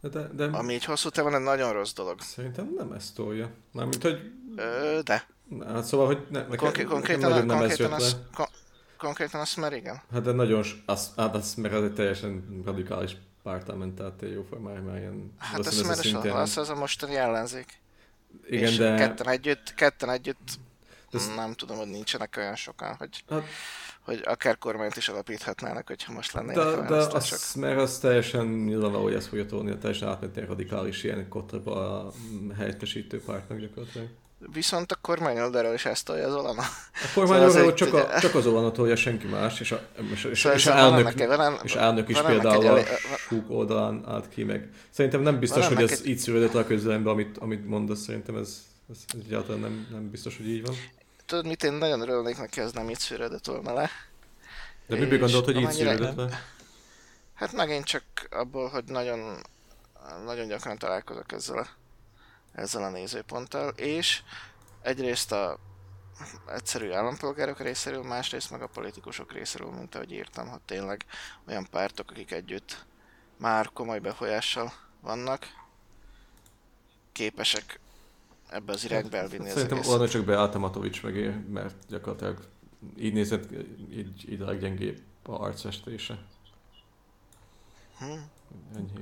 De, 0.00 0.28
de, 0.32 0.44
ami 0.44 0.72
így 0.72 0.84
hosszú 0.84 1.08
távon 1.08 1.34
egy 1.34 1.40
nagyon 1.40 1.72
rossz 1.72 1.92
dolog. 1.92 2.20
Szerintem 2.20 2.74
nem 2.76 2.92
ezt 2.92 3.14
tolja. 3.14 3.50
Mármint, 3.72 4.02
hogy... 4.02 4.32
Ö, 4.56 4.98
de. 5.04 5.26
Hát 5.66 5.84
szóval, 5.84 6.06
hogy 6.06 6.26
ne, 6.30 6.40
nekem, 6.40 6.56
Konkré- 6.56 6.86
konkrétan, 6.86 7.30
nekem 7.30 7.46
nem 7.46 7.58
konkrétan, 7.58 7.94
ez 7.94 8.02
az, 8.02 8.16
kon- 8.34 8.50
konkrétan 8.98 9.40
azt 9.40 9.56
már 9.56 9.72
igen. 9.72 10.02
Hát 10.12 10.22
de 10.22 10.32
nagyon, 10.32 10.64
az, 10.86 11.10
hát 11.16 11.34
az, 11.34 11.54
mert 11.54 11.74
ez 11.74 11.82
egy 11.82 11.94
teljesen 11.94 12.62
radikális 12.64 13.16
pártál 13.42 13.76
ment, 13.76 13.94
tehát 13.94 14.22
jóformán 14.34 14.82
már 14.82 14.96
ilyen... 14.96 15.32
Hát 15.38 15.66
ez 15.66 15.82
már 15.82 15.96
szintén... 15.96 16.32
az, 16.32 16.56
az 16.56 16.68
a 16.68 16.74
mostani 16.74 17.16
ellenzék. 17.16 17.80
Igen, 18.46 18.68
és 18.68 18.76
de... 18.76 18.94
ketten 18.94 19.28
együtt, 19.28 19.74
ketten 19.74 20.10
együtt 20.10 20.58
de 21.10 21.18
nem 21.36 21.52
tudom, 21.52 21.76
hogy 21.76 21.86
nincsenek 21.86 22.34
olyan 22.36 22.56
sokan, 22.56 22.94
hogy, 22.94 23.24
hát, 23.28 23.42
hogy 24.08 24.20
akár 24.24 24.58
kormányt 24.58 24.96
is 24.96 25.08
alapíthatnának, 25.08 25.86
hogyha 25.86 26.12
most 26.12 26.32
lennének 26.32 26.56
de, 26.56 26.86
de 26.88 26.96
az, 26.96 27.54
mert 27.54 27.80
az 27.80 27.98
teljesen 27.98 28.46
nyilvánvaló, 28.46 29.02
hogy 29.02 29.14
ez 29.14 29.26
fogja 29.26 29.46
tolni, 29.46 29.78
teljesen 29.78 30.08
átmenni 30.08 30.46
radikális 30.46 31.04
ilyen 31.04 31.28
kotraba 31.28 32.04
a 32.06 32.12
helyettesítő 32.56 33.20
pártnak 33.20 33.58
gyakorlatilag. 33.58 34.08
Viszont 34.52 34.92
a 34.92 34.96
kormány 35.00 35.40
oldalról 35.40 35.74
is 35.74 35.84
ezt 35.84 36.04
tolja 36.04 36.26
az 36.26 36.34
Olana. 36.34 36.62
A 36.92 37.10
kormány 37.14 37.36
szóval 37.36 37.46
oldalról 37.48 37.74
csak, 37.74 37.94
a, 37.94 38.20
csak 38.20 38.34
az 38.34 38.46
Olana 38.46 38.70
tolja, 38.70 38.96
senki 38.96 39.26
más, 39.26 39.60
és, 39.60 39.72
a, 39.72 39.80
és, 40.12 40.24
és, 40.24 40.40
szóval 40.40 40.58
és, 40.58 40.66
a 40.66 40.76
elnök, 40.76 41.26
van, 41.26 41.58
és 41.62 41.74
elnök 41.74 42.08
is 42.08 42.20
például 42.20 42.66
a 42.66 42.82
Súk 43.16 43.50
oldalán 43.50 44.04
állt 44.06 44.28
ki 44.28 44.44
meg. 44.44 44.68
Szerintem 44.90 45.20
nem 45.20 45.38
biztos, 45.38 45.66
hogy 45.66 45.82
ez 45.82 45.90
egy... 45.90 46.06
így 46.06 46.18
szűrődött 46.18 46.54
a 46.54 46.64
közlembe, 46.64 47.10
amit, 47.10 47.38
amit 47.38 47.66
mondasz, 47.66 48.00
szerintem 48.00 48.36
ez, 48.36 48.62
ez 48.90 48.98
egyáltalán 49.24 49.60
nem, 49.60 49.86
nem 49.90 50.10
biztos, 50.10 50.36
hogy 50.36 50.48
így 50.48 50.62
van. 50.62 50.74
Tudod 51.28 51.46
mit, 51.46 51.62
én 51.62 51.72
nagyon 51.72 52.00
örülnék 52.00 52.38
neki, 52.38 52.60
ez 52.60 52.72
nem 52.72 52.90
így 52.90 52.98
szűrődött 52.98 53.46
volna 53.46 53.72
le. 53.72 53.90
De 54.86 54.96
miből 54.96 55.18
gondolt, 55.18 55.44
hogy 55.44 55.56
így 55.56 55.70
szűrődött 55.70 56.16
le? 56.16 56.42
Hát 57.34 57.52
megint 57.52 57.84
csak 57.84 58.02
abból, 58.30 58.68
hogy 58.68 58.84
nagyon, 58.84 59.42
nagyon 60.24 60.48
gyakran 60.48 60.78
találkozok 60.78 61.32
ezzel 61.32 61.58
a 61.58 61.66
ezzel 62.52 62.82
a 62.82 62.90
nézőponttal, 62.90 63.68
és 63.68 64.22
egyrészt 64.82 65.32
a 65.32 65.58
egyszerű 66.46 66.90
állampolgárok 66.90 67.60
részéről, 67.60 68.02
másrészt 68.02 68.50
meg 68.50 68.62
a 68.62 68.66
politikusok 68.66 69.32
részéről, 69.32 69.70
mint 69.70 69.94
ahogy 69.94 70.12
írtam, 70.12 70.48
hogy 70.48 70.60
tényleg 70.60 71.04
olyan 71.48 71.66
pártok, 71.70 72.10
akik 72.10 72.32
együtt 72.32 72.86
már 73.36 73.70
komoly 73.72 73.98
befolyással 73.98 74.72
vannak, 75.00 75.46
képesek 77.12 77.80
ebbe 78.50 78.72
az 78.72 78.84
irányba 78.84 79.16
elvinni 79.16 79.48
Szerintem 79.48 79.78
az 79.78 80.10
csak 80.10 80.24
be 80.24 80.40
Atamatovics 80.40 81.02
megér, 81.02 81.40
mert 81.48 81.74
gyakorlatilag 81.88 82.38
így 82.98 83.12
nézett, 83.12 83.48
így, 83.90 84.32
így 84.32 84.40
a 84.40 84.44
leggyengébb 84.44 85.00
a 85.22 85.32
arcfestése. 85.32 86.18
Hm. 87.98 88.04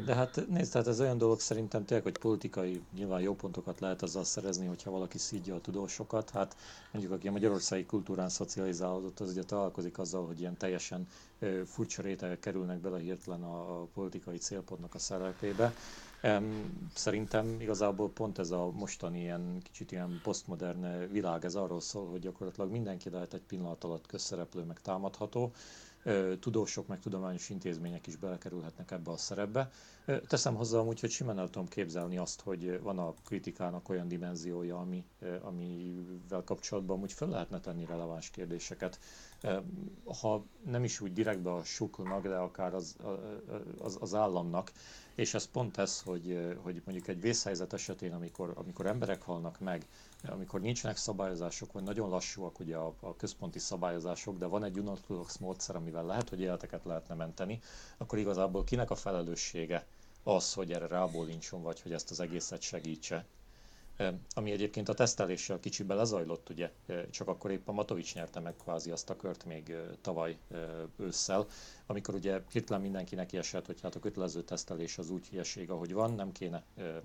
De 0.05 0.15
hát 0.15 0.45
nézd, 0.49 0.73
tehát 0.73 0.87
ez 0.87 1.01
olyan 1.01 1.19
dolog 1.19 1.41
szerintem 1.41 1.85
tényleg, 1.85 2.05
hogy 2.05 2.19
politikai 2.19 2.83
nyilván 2.95 3.21
jó 3.21 3.35
pontokat 3.35 3.81
lehet 3.81 4.03
azzal 4.03 4.25
szerezni, 4.25 4.67
hogyha 4.67 4.91
valaki 4.91 5.19
szídja 5.19 5.55
a 5.55 5.61
tudósokat. 5.61 6.31
Hát 6.31 6.57
mondjuk, 6.93 7.15
aki 7.15 7.29
a 7.29 7.31
magyarországi 7.31 7.85
kultúrán 7.85 8.29
szocializálódott, 8.29 9.21
az 9.21 9.31
ugye 9.31 9.43
találkozik 9.43 9.99
azzal, 9.99 10.27
hogy 10.27 10.41
ilyen 10.41 10.57
teljesen 10.57 11.07
ö, 11.39 11.63
furcsa 11.67 12.03
rétegek 12.03 12.41
kerülnek 12.41 12.79
bele 12.79 12.99
hirtelen 12.99 13.43
a, 13.43 13.81
a 13.81 13.87
politikai 13.95 14.37
célpontnak 14.37 14.95
a 14.95 14.99
szerepébe. 14.99 15.75
Szerintem 16.95 17.61
igazából 17.61 18.11
pont 18.11 18.39
ez 18.39 18.51
a 18.51 18.71
mostani 18.71 19.21
ilyen 19.21 19.61
kicsit 19.63 19.93
ilyen 19.93 20.21
posztmodern 20.23 21.11
világ, 21.11 21.45
ez 21.45 21.55
arról 21.55 21.81
szól, 21.81 22.11
hogy 22.11 22.21
gyakorlatilag 22.21 22.71
mindenki 22.71 23.11
lehet 23.11 23.35
egy 23.35 23.43
pillanat 23.43 23.85
alatt 23.85 24.07
közszereplő, 24.07 24.63
meg 24.63 24.81
támadható, 24.81 25.53
tudósok, 26.41 26.87
meg 26.87 27.01
tudományos 27.01 27.51
intézmények 27.51 28.07
is 28.07 28.17
belekerülhetnek 28.17 28.91
ebbe 28.91 29.11
a 29.11 29.17
szerepbe. 29.17 29.71
Teszem 30.29 30.55
hozzá 30.55 30.79
amúgy, 30.79 31.01
hogy 31.01 31.11
simán 31.11 31.39
el 31.39 31.51
tudom 31.51 31.69
képzelni 31.69 32.19
azt, 32.19 32.41
hogy 32.41 32.81
van 32.83 32.99
a 32.99 33.15
kritikának 33.25 33.89
olyan 33.89 34.09
dimenziója, 34.09 34.79
ami, 34.79 35.05
amivel 35.41 36.43
kapcsolatban 36.45 37.01
úgy 37.01 37.13
fel 37.13 37.29
lehetne 37.29 37.61
tenni 37.61 37.85
releváns 37.85 38.31
kérdéseket. 38.31 38.99
Ha 40.21 40.45
nem 40.65 40.85
is 40.85 41.01
úgy 41.01 41.13
direktbe 41.13 41.53
a 41.53 41.65
suknak, 41.65 42.23
de 42.23 42.37
akár 42.37 42.75
az, 42.75 42.97
az, 43.79 43.97
az 44.01 44.15
államnak, 44.15 44.73
és 45.17 45.35
ez 45.35 45.45
pont 45.45 45.79
ez, 45.79 46.01
hogy, 46.01 46.57
hogy 46.63 46.83
mondjuk 46.85 47.09
egy 47.09 47.21
vészhelyzet 47.21 47.73
esetén, 47.73 48.13
amikor, 48.13 48.53
amikor 48.55 48.87
emberek 48.87 49.23
halnak 49.23 49.61
meg, 49.61 49.87
amikor 50.29 50.61
nincsenek 50.61 50.97
szabályozások, 50.97 51.73
vagy 51.73 51.83
nagyon 51.83 52.09
lassúak 52.09 52.61
ugye 52.61 52.77
a, 52.77 52.95
a 53.01 53.17
központi 53.17 53.59
szabályozások, 53.59 54.39
de 54.39 54.47
van 54.47 54.65
egy 54.65 54.79
unorthodox 54.79 55.37
módszer, 55.37 55.77
amivel 55.77 56.05
lehet, 56.07 56.29
hogy 56.29 56.41
életeket 56.41 56.85
lehetne 56.85 57.15
menteni, 57.15 57.61
akkor 57.97 58.19
igazából 58.19 58.65
kinek 58.65 58.91
a 58.91 58.95
felelőssége 58.95 59.87
az, 60.23 60.53
hogy 60.53 60.73
erre 60.73 60.87
rábólincson, 60.87 61.63
vagy 61.63 61.81
hogy 61.81 61.93
ezt 61.93 62.11
az 62.11 62.21
egészet 62.21 62.61
segítse. 62.61 63.25
Ami 64.35 64.51
egyébként 64.51 64.89
a 64.89 64.95
teszteléssel 64.95 65.61
kicsibe 65.61 65.95
lezajlott, 65.95 66.49
ugye, 66.51 66.71
csak 67.11 67.29
akkor 67.29 67.51
épp 67.51 67.69
a 67.69 67.73
Matovics 67.73 68.15
nyerte 68.15 68.41
meg 68.41 68.55
kvázi 68.57 68.91
azt 68.91 69.11
a 69.11 69.17
kört 69.17 69.45
még 69.45 69.77
tavaly 70.01 70.37
ősszel, 70.97 71.47
amikor 71.87 72.15
ugye 72.15 72.41
hirtelen 72.53 72.83
mindenkinek 72.83 73.33
esett, 73.33 73.67
hogy 73.67 73.81
hát 73.81 73.95
a 73.95 73.99
kötelező 74.01 74.43
tesztelés 74.43 74.99
az 74.99 75.11
úgy 75.11 75.29
hülyeség, 75.29 75.71
ahogy 75.71 75.93
van, 75.93 76.15
nem 76.15 76.33
kéne, 76.33 76.63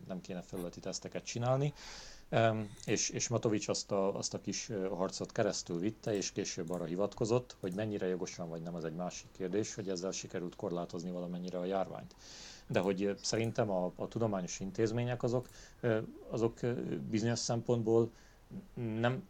nem 0.08 0.22
kéne 0.22 0.42
felületi 0.42 0.80
teszteket 0.80 1.24
csinálni, 1.26 1.74
és, 2.86 3.10
és 3.10 3.28
Matovics 3.28 3.68
azt 3.68 3.92
a, 3.92 4.18
azt 4.18 4.34
a 4.34 4.42
kis 4.42 4.70
harcot 4.90 5.32
keresztül 5.32 5.80
vitte, 5.80 6.16
és 6.16 6.32
később 6.32 6.70
arra 6.70 6.86
hivatkozott, 6.86 7.56
hogy 7.60 7.74
mennyire 7.74 8.08
jogosan 8.08 8.50
vagy 8.50 8.62
nem, 8.62 8.76
az 8.76 8.84
egy 8.86 8.96
másik 8.96 9.28
kérdés, 9.32 9.76
hogy 9.76 9.90
ezzel 9.90 10.12
sikerült 10.12 10.56
korlátozni 10.56 11.12
valamennyire 11.12 11.58
a 11.58 11.66
járványt. 11.66 12.16
De 12.72 12.80
hogy 12.80 13.16
szerintem 13.22 13.70
a, 13.70 13.92
a 13.96 14.08
tudományos 14.08 14.60
intézmények 14.60 15.24
azok, 15.24 15.48
azok 16.30 16.60
bizonyos 17.10 17.40
szempontból 17.40 18.12
nem, 19.00 19.28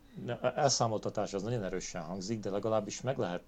elszámoltatás 0.56 1.34
az 1.34 1.44
nagyon 1.44 1.64
erősen 1.64 2.02
hangzik, 2.02 2.40
de 2.40 2.50
legalábbis 2.50 3.02
meg 3.02 3.18
lehet 3.18 3.44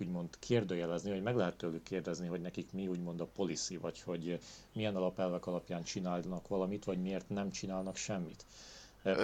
úgymond 0.00 0.28
kérdőjelezni, 0.38 1.10
vagy 1.10 1.22
meg 1.22 1.36
lehet 1.36 1.56
tőlük 1.56 1.82
kérdezni, 1.82 2.26
hogy 2.26 2.40
nekik 2.40 2.72
mi 2.72 2.86
úgymond 2.88 3.20
a 3.20 3.24
policy, 3.24 3.76
vagy 3.76 4.00
hogy 4.02 4.38
milyen 4.72 4.96
alapelvek 4.96 5.46
alapján 5.46 5.82
csinálnak 5.82 6.48
valamit, 6.48 6.84
vagy 6.84 7.02
miért 7.02 7.28
nem 7.28 7.50
csinálnak 7.50 7.96
semmit. 7.96 8.44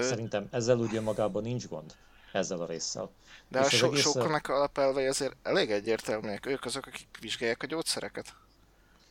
Szerintem 0.01 0.48
ezzel 0.51 0.78
ugye 0.78 1.01
magában 1.01 1.42
nincs 1.42 1.68
gond, 1.68 1.94
ezzel 2.32 2.61
a 2.61 2.66
résszel. 2.66 3.11
De 3.48 3.61
És 3.61 3.66
a 3.66 3.68
so- 3.68 3.90
egész... 3.92 4.03
soknak 4.03 4.48
alapelvei 4.48 5.07
azért 5.07 5.36
elég 5.42 5.70
egyértelműek. 5.70 6.46
Ők 6.46 6.64
azok, 6.64 6.86
akik 6.86 7.09
vizsgálják 7.20 7.62
a 7.62 7.66
gyógyszereket. 7.66 8.34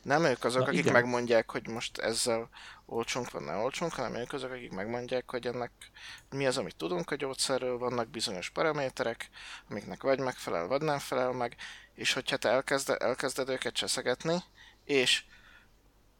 Nem 0.09 0.25
ők 0.25 0.43
azok, 0.43 0.61
Na, 0.61 0.67
akik 0.67 0.79
igen. 0.79 0.93
megmondják, 0.93 1.51
hogy 1.51 1.67
most 1.67 1.97
ezzel 1.97 2.49
olcsunk 2.85 3.31
van, 3.31 3.43
ne 3.43 3.55
olcsunk, 3.55 3.93
hanem 3.93 4.15
ők 4.15 4.33
azok, 4.33 4.51
akik 4.51 4.71
megmondják, 4.71 5.31
hogy 5.31 5.47
ennek 5.47 5.71
mi 6.29 6.47
az, 6.47 6.57
amit 6.57 6.75
tudunk 6.75 7.11
a 7.11 7.15
gyógyszerről, 7.15 7.77
vannak 7.77 8.07
bizonyos 8.07 8.49
paraméterek, 8.49 9.29
amiknek 9.69 10.03
vagy 10.03 10.19
megfelel, 10.19 10.67
vagy 10.67 10.81
nem 10.81 10.99
felel 10.99 11.31
meg, 11.31 11.55
és 11.93 12.13
hogyha 12.13 12.37
te 12.37 12.49
elkezde, 12.49 12.95
elkezded 12.95 13.49
őket 13.49 13.73
cseszegetni, 13.73 14.43
és 14.83 15.23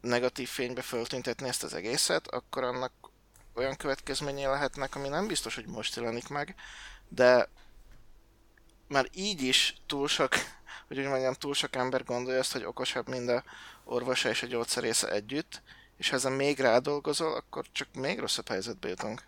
negatív 0.02 0.50
fénybe 0.50 0.82
föltüntetni 0.82 1.48
ezt 1.48 1.64
az 1.64 1.74
egészet, 1.74 2.28
akkor 2.28 2.64
annak 2.64 2.92
olyan 3.54 3.76
következményei 3.76 4.46
lehetnek, 4.46 4.96
ami 4.96 5.08
nem 5.08 5.28
biztos, 5.28 5.56
hogy 5.56 5.68
most 5.68 5.96
jelenik 5.96 6.28
meg, 6.28 6.56
de 7.08 7.50
már 8.88 9.06
így 9.14 9.42
is 9.42 9.76
túl 9.86 10.08
sok, 10.08 10.34
hogy 10.88 11.00
úgy 11.00 11.08
mondjam, 11.08 11.34
túl 11.34 11.54
sok 11.54 11.76
ember 11.76 12.04
gondolja 12.04 12.40
azt, 12.40 12.52
hogy 12.52 12.64
okosabb 12.64 13.08
mind 13.08 13.30
a 13.30 13.44
orvosa 13.90 14.30
és 14.30 14.44
a 14.44 14.48
gyógyszerésze 14.48 15.12
együtt, 15.12 15.62
és 15.98 16.10
ha 16.10 16.16
ezen 16.16 16.32
még 16.32 16.60
rádolgozol, 16.60 17.34
akkor 17.34 17.66
csak 17.72 17.88
még 17.94 18.20
rosszabb 18.20 18.48
helyzetbe 18.48 18.88
jutunk. 18.88 19.24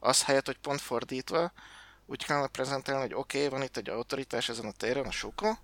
Az 0.00 0.24
helyett, 0.24 0.46
hogy 0.46 0.58
pont 0.58 0.80
fordítva, 0.80 1.52
úgy 2.06 2.24
kellene 2.24 2.46
prezentálni, 2.46 3.00
hogy 3.00 3.14
oké, 3.14 3.38
okay, 3.38 3.50
van 3.50 3.62
itt 3.62 3.76
egy 3.76 3.88
autoritás 3.88 4.48
ezen 4.48 4.66
a 4.66 4.72
téren, 4.72 5.06
a 5.06 5.10
Suko, 5.10 5.56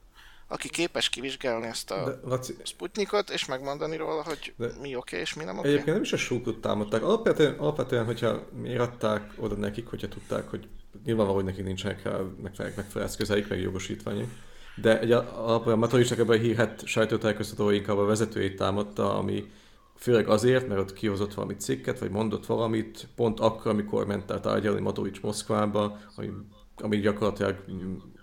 aki 0.48 0.68
képes 0.68 1.08
kivizsgálni 1.08 1.66
ezt 1.66 1.90
a 1.90 2.04
de, 2.04 2.28
Laci... 2.28 2.56
Sputnikot, 2.62 3.30
és 3.30 3.44
megmondani 3.46 3.96
róla, 3.96 4.22
hogy 4.22 4.54
de... 4.56 4.66
mi 4.66 4.72
oké 4.76 4.96
okay, 4.96 5.20
és 5.20 5.34
mi 5.34 5.44
nem 5.44 5.58
oké. 5.58 5.58
Okay. 5.58 5.70
Egyébként 5.70 5.96
nem 5.96 6.04
is 6.04 6.12
a 6.12 6.16
Sukot 6.16 6.60
támadták. 6.60 7.02
Alapvetően, 7.02 7.58
alapvetően, 7.58 8.04
hogyha 8.04 8.48
miért 8.52 8.80
adták 8.80 9.32
oda 9.36 9.54
nekik, 9.54 9.86
hogyha 9.86 10.08
tudták, 10.08 10.50
hogy 10.50 10.68
nyilvánvaló, 11.04 11.36
hogy 11.36 11.44
nekik 11.44 11.64
nincsenek 11.64 12.04
megfelelő, 12.42 12.74
megfelelő 12.76 13.10
eszközeik, 13.10 13.48
meg 13.48 13.60
jogosítványok. 13.60 14.28
De 14.74 15.00
egy 15.00 15.12
alapvetően 15.12 15.78
Matolicsnak 15.78 16.18
ebben 16.18 16.38
a 16.38 16.40
hírhet 16.40 16.86
sajtótájékoztató 16.86 17.70
inkább 17.70 17.96
a 17.96 18.04
vezetőjét 18.04 18.56
támadta, 18.56 19.18
ami 19.18 19.50
főleg 19.96 20.28
azért, 20.28 20.68
mert 20.68 20.80
ott 20.80 20.92
kihozott 20.92 21.34
valami 21.34 21.54
cikket, 21.54 21.98
vagy 21.98 22.10
mondott 22.10 22.46
valamit, 22.46 23.08
pont 23.16 23.40
akkor, 23.40 23.70
amikor 23.70 24.06
ment 24.06 24.30
el 24.30 24.40
tárgyalni 24.40 24.80
Matovics 24.80 25.22
Moszkvába, 25.22 25.98
ami, 26.16 26.30
ami 26.76 26.96
gyakorlatilag 26.96 27.64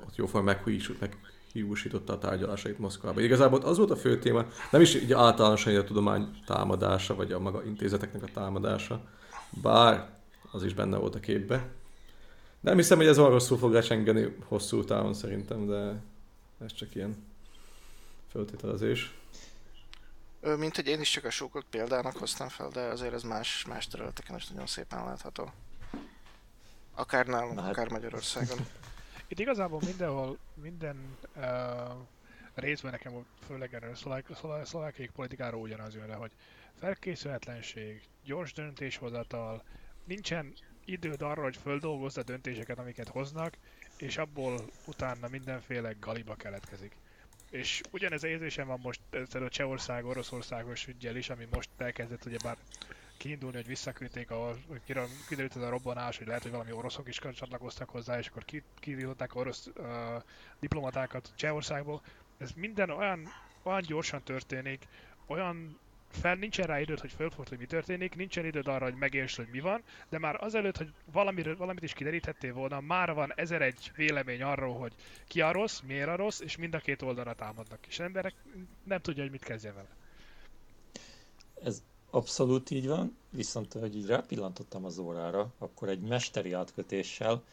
ott 0.07 0.15
jóformán 0.15 0.55
meghújult, 0.55 0.99
meg 0.99 1.17
hiúsította 1.53 2.13
a 2.13 2.17
tárgyalásait 2.17 2.79
Moszkvába. 2.79 3.21
Igazából 3.21 3.59
az 3.59 3.77
volt 3.77 3.91
a 3.91 3.95
fő 3.95 4.19
téma, 4.19 4.45
nem 4.71 4.81
is 4.81 4.95
így 4.95 5.13
általánosan 5.13 5.75
a 5.75 5.83
tudomány 5.83 6.29
támadása, 6.45 7.15
vagy 7.15 7.31
a 7.31 7.39
maga 7.39 7.63
intézeteknek 7.65 8.23
a 8.23 8.31
támadása, 8.33 9.03
bár 9.61 10.09
az 10.51 10.63
is 10.63 10.73
benne 10.73 10.97
volt 10.97 11.15
a 11.15 11.19
képbe. 11.19 11.69
Nem 12.59 12.75
hiszem, 12.75 12.97
hogy 12.97 13.07
ez 13.07 13.19
olyan 13.19 13.31
rosszul 13.31 13.57
fog 13.57 13.73
lecsengeni 13.73 14.35
hosszú 14.45 14.83
távon 14.83 15.13
szerintem, 15.13 15.67
de 15.67 16.01
ez 16.63 16.73
csak 16.73 16.95
ilyen 16.95 17.25
föltételezés. 18.29 19.13
Mint 20.57 20.75
hogy 20.75 20.87
én 20.87 20.99
is 20.99 21.09
csak 21.09 21.23
a 21.23 21.29
sókot 21.29 21.65
példának 21.69 22.17
hoztam 22.17 22.49
fel, 22.49 22.69
de 22.69 22.81
azért 22.81 23.13
ez 23.13 23.23
más, 23.23 23.65
más 23.65 23.87
területeken 23.87 24.35
is 24.35 24.47
nagyon 24.47 24.67
szépen 24.67 25.03
látható. 25.03 25.51
Akár 26.93 27.27
nálunk, 27.27 27.59
hát... 27.59 27.69
akár 27.69 27.89
Magyarországon. 27.89 28.57
Itt 29.27 29.39
igazából 29.39 29.79
mindenhol, 29.85 30.37
minden 30.53 31.17
uh, 31.35 31.43
részben 32.53 32.91
nekem, 32.91 33.25
főleg 33.45 33.73
erről 33.73 33.91
a 33.91 34.65
szlovákiai 34.65 35.07
politikáról 35.07 35.61
ugyanaz 35.61 35.95
jön 35.95 36.15
hogy 36.15 36.31
felkészületlenség, 36.79 38.01
gyors 38.23 38.53
döntéshozatal, 38.53 39.63
nincsen 40.05 40.53
időd 40.85 41.21
arra, 41.21 41.41
hogy 41.41 41.57
földolgozz 41.57 42.17
a 42.17 42.23
döntéseket, 42.23 42.79
amiket 42.79 43.07
hoznak, 43.07 43.57
és 44.01 44.17
abból 44.17 44.69
utána 44.85 45.27
mindenféle 45.27 45.95
galiba 45.99 46.35
keletkezik. 46.35 46.95
És 47.49 47.81
ugyanez 47.91 48.23
érzésem 48.23 48.67
van 48.67 48.79
most 48.79 49.01
ezzel 49.09 49.43
a 49.43 49.49
Csehország, 49.49 50.05
Oroszországos 50.05 50.87
ügyel 50.87 51.15
is, 51.15 51.29
ami 51.29 51.47
most 51.51 51.69
elkezdett 51.77 52.25
ugyebár 52.25 52.57
kiindulni, 53.17 53.55
hogy 53.55 53.67
visszaküldték, 53.67 54.31
a, 54.31 54.55
hogy 54.67 54.81
kiderült 55.27 55.55
ez 55.55 55.61
a 55.61 55.69
robbanás, 55.69 56.17
hogy 56.17 56.27
lehet, 56.27 56.41
hogy 56.41 56.51
valami 56.51 56.71
oroszok 56.71 57.07
is 57.07 57.15
csatlakoztak 57.17 57.89
hozzá, 57.89 58.17
és 58.19 58.27
akkor 58.27 58.43
kirították 58.79 59.35
orosz 59.35 59.67
uh, 59.77 59.85
diplomatákat 60.59 61.31
Csehországból. 61.35 62.01
Ez 62.37 62.51
minden 62.55 62.89
olyan, 62.89 63.27
olyan 63.63 63.81
gyorsan 63.81 64.23
történik, 64.23 64.87
olyan 65.25 65.79
fel 66.13 66.35
nincsen 66.35 66.65
rá 66.65 66.79
időd, 66.79 66.99
hogy 66.99 67.11
fölfogd, 67.11 67.49
hogy 67.49 67.57
mi 67.57 67.65
történik, 67.65 68.15
nincsen 68.15 68.45
időd 68.45 68.67
arra, 68.67 68.85
hogy 68.85 68.95
megértsd, 68.95 69.35
hogy 69.35 69.47
mi 69.51 69.59
van, 69.59 69.83
de 70.09 70.19
már 70.19 70.43
azelőtt, 70.43 70.77
hogy 70.77 70.93
valamiről, 71.11 71.57
valamit 71.57 71.83
is 71.83 71.93
kideríthettél 71.93 72.53
volna, 72.53 72.79
már 72.79 73.13
van 73.13 73.33
ezer 73.35 73.61
egy 73.61 73.91
vélemény 73.95 74.43
arról, 74.43 74.77
hogy 74.77 74.93
ki 75.27 75.41
a 75.41 75.51
rossz, 75.51 75.79
miért 75.79 76.07
a 76.07 76.15
rossz, 76.15 76.39
és 76.39 76.57
mind 76.57 76.73
a 76.73 76.79
két 76.79 77.01
oldalra 77.01 77.33
támadnak. 77.33 77.87
És 77.87 77.99
emberek 77.99 78.33
nem 78.83 78.99
tudja, 78.99 79.21
hogy 79.21 79.31
mit 79.31 79.43
kezdje 79.43 79.71
vele. 79.71 79.89
Ez 81.63 81.83
abszolút 82.09 82.69
így 82.69 82.87
van, 82.87 83.17
viszont 83.29 83.73
hogy 83.73 83.95
így 83.95 84.05
rápillantottam 84.05 84.85
az 84.85 84.97
órára, 84.97 85.53
akkor 85.57 85.89
egy 85.89 86.01
mesteri 86.01 86.51
átkötéssel 86.53 87.43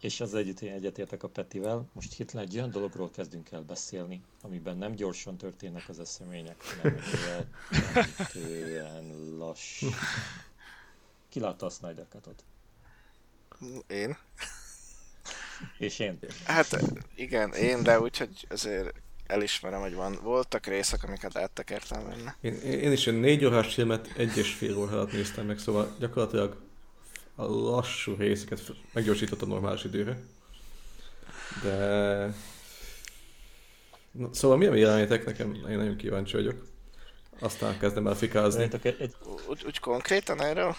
és 0.00 0.20
az 0.20 0.34
együtt 0.34 0.60
én 0.60 0.72
egyetértek 0.72 1.22
a 1.22 1.28
Petivel. 1.28 1.88
Most 1.92 2.14
hirtelen 2.14 2.46
egy 2.46 2.56
olyan 2.56 2.70
dologról 2.70 3.10
kezdünk 3.10 3.50
el 3.50 3.62
beszélni, 3.62 4.22
amiben 4.42 4.76
nem 4.76 4.92
gyorsan 4.92 5.36
történnek 5.36 5.88
az 5.88 6.00
események, 6.00 6.64
hanem 6.64 7.00
rettentően 7.94 9.36
lassú. 9.38 9.88
Ki 11.28 11.40
látta 11.40 11.66
a 11.66 11.70
Snyder 11.70 12.06
Cut-ot? 12.10 12.44
Én. 13.86 14.16
És 15.78 15.98
én. 15.98 16.18
Hát 16.44 16.78
igen, 17.14 17.52
én, 17.52 17.82
de 17.82 18.00
úgyhogy 18.00 18.46
azért 18.50 18.94
elismerem, 19.26 19.80
hogy 19.80 19.94
van, 19.94 20.18
voltak 20.22 20.66
részek, 20.66 21.02
amiket 21.04 21.36
áttekertem 21.36 22.08
benne. 22.08 22.36
Én, 22.40 22.54
én 22.60 22.92
is 22.92 23.06
egy 23.06 23.20
négy 23.20 23.44
órás 23.44 23.74
filmet 23.74 24.12
egy 24.16 24.36
és 24.36 24.52
fél 24.52 24.76
óra 24.76 24.92
alatt 24.92 25.12
néztem 25.12 25.46
meg, 25.46 25.58
szóval 25.58 25.96
gyakorlatilag 25.98 26.67
a 27.38 27.44
lassú 27.46 28.14
részeket 28.14 28.72
meggyorsított 28.92 29.42
a 29.42 29.46
normális 29.46 29.84
időre. 29.84 30.18
De... 31.62 32.34
Na, 34.10 34.34
szóval 34.34 34.56
mi 34.56 34.66
a 34.66 34.70
véleményetek? 34.70 35.24
Nekem 35.24 35.54
én 35.54 35.76
nagyon 35.76 35.96
kíváncsi 35.96 36.36
vagyok. 36.36 36.66
Aztán 37.38 37.78
kezdem 37.78 38.06
el 38.06 38.14
fikázni. 38.14 38.68
Egy. 38.82 39.14
Úgy, 39.48 39.62
úgy 39.66 39.78
konkrétan 39.78 40.42
erről? 40.42 40.74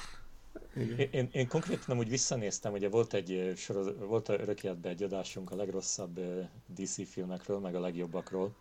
Én, 0.77 1.07
én, 1.11 1.29
én 1.31 1.47
konkrétan 1.47 1.97
úgy 1.97 2.09
visszanéztem, 2.09 2.73
ugye 2.73 2.89
volt 2.89 3.13
egy 3.13 3.53
soroz, 3.55 3.87
volt 3.99 4.29
a 4.29 4.33
örökéletben 4.33 4.91
egy 4.91 5.03
adásunk 5.03 5.51
a 5.51 5.55
legrosszabb 5.55 6.19
DC 6.65 7.09
filmekről, 7.09 7.59
meg 7.59 7.75
a 7.75 7.79
legjobbakról, 7.79 8.55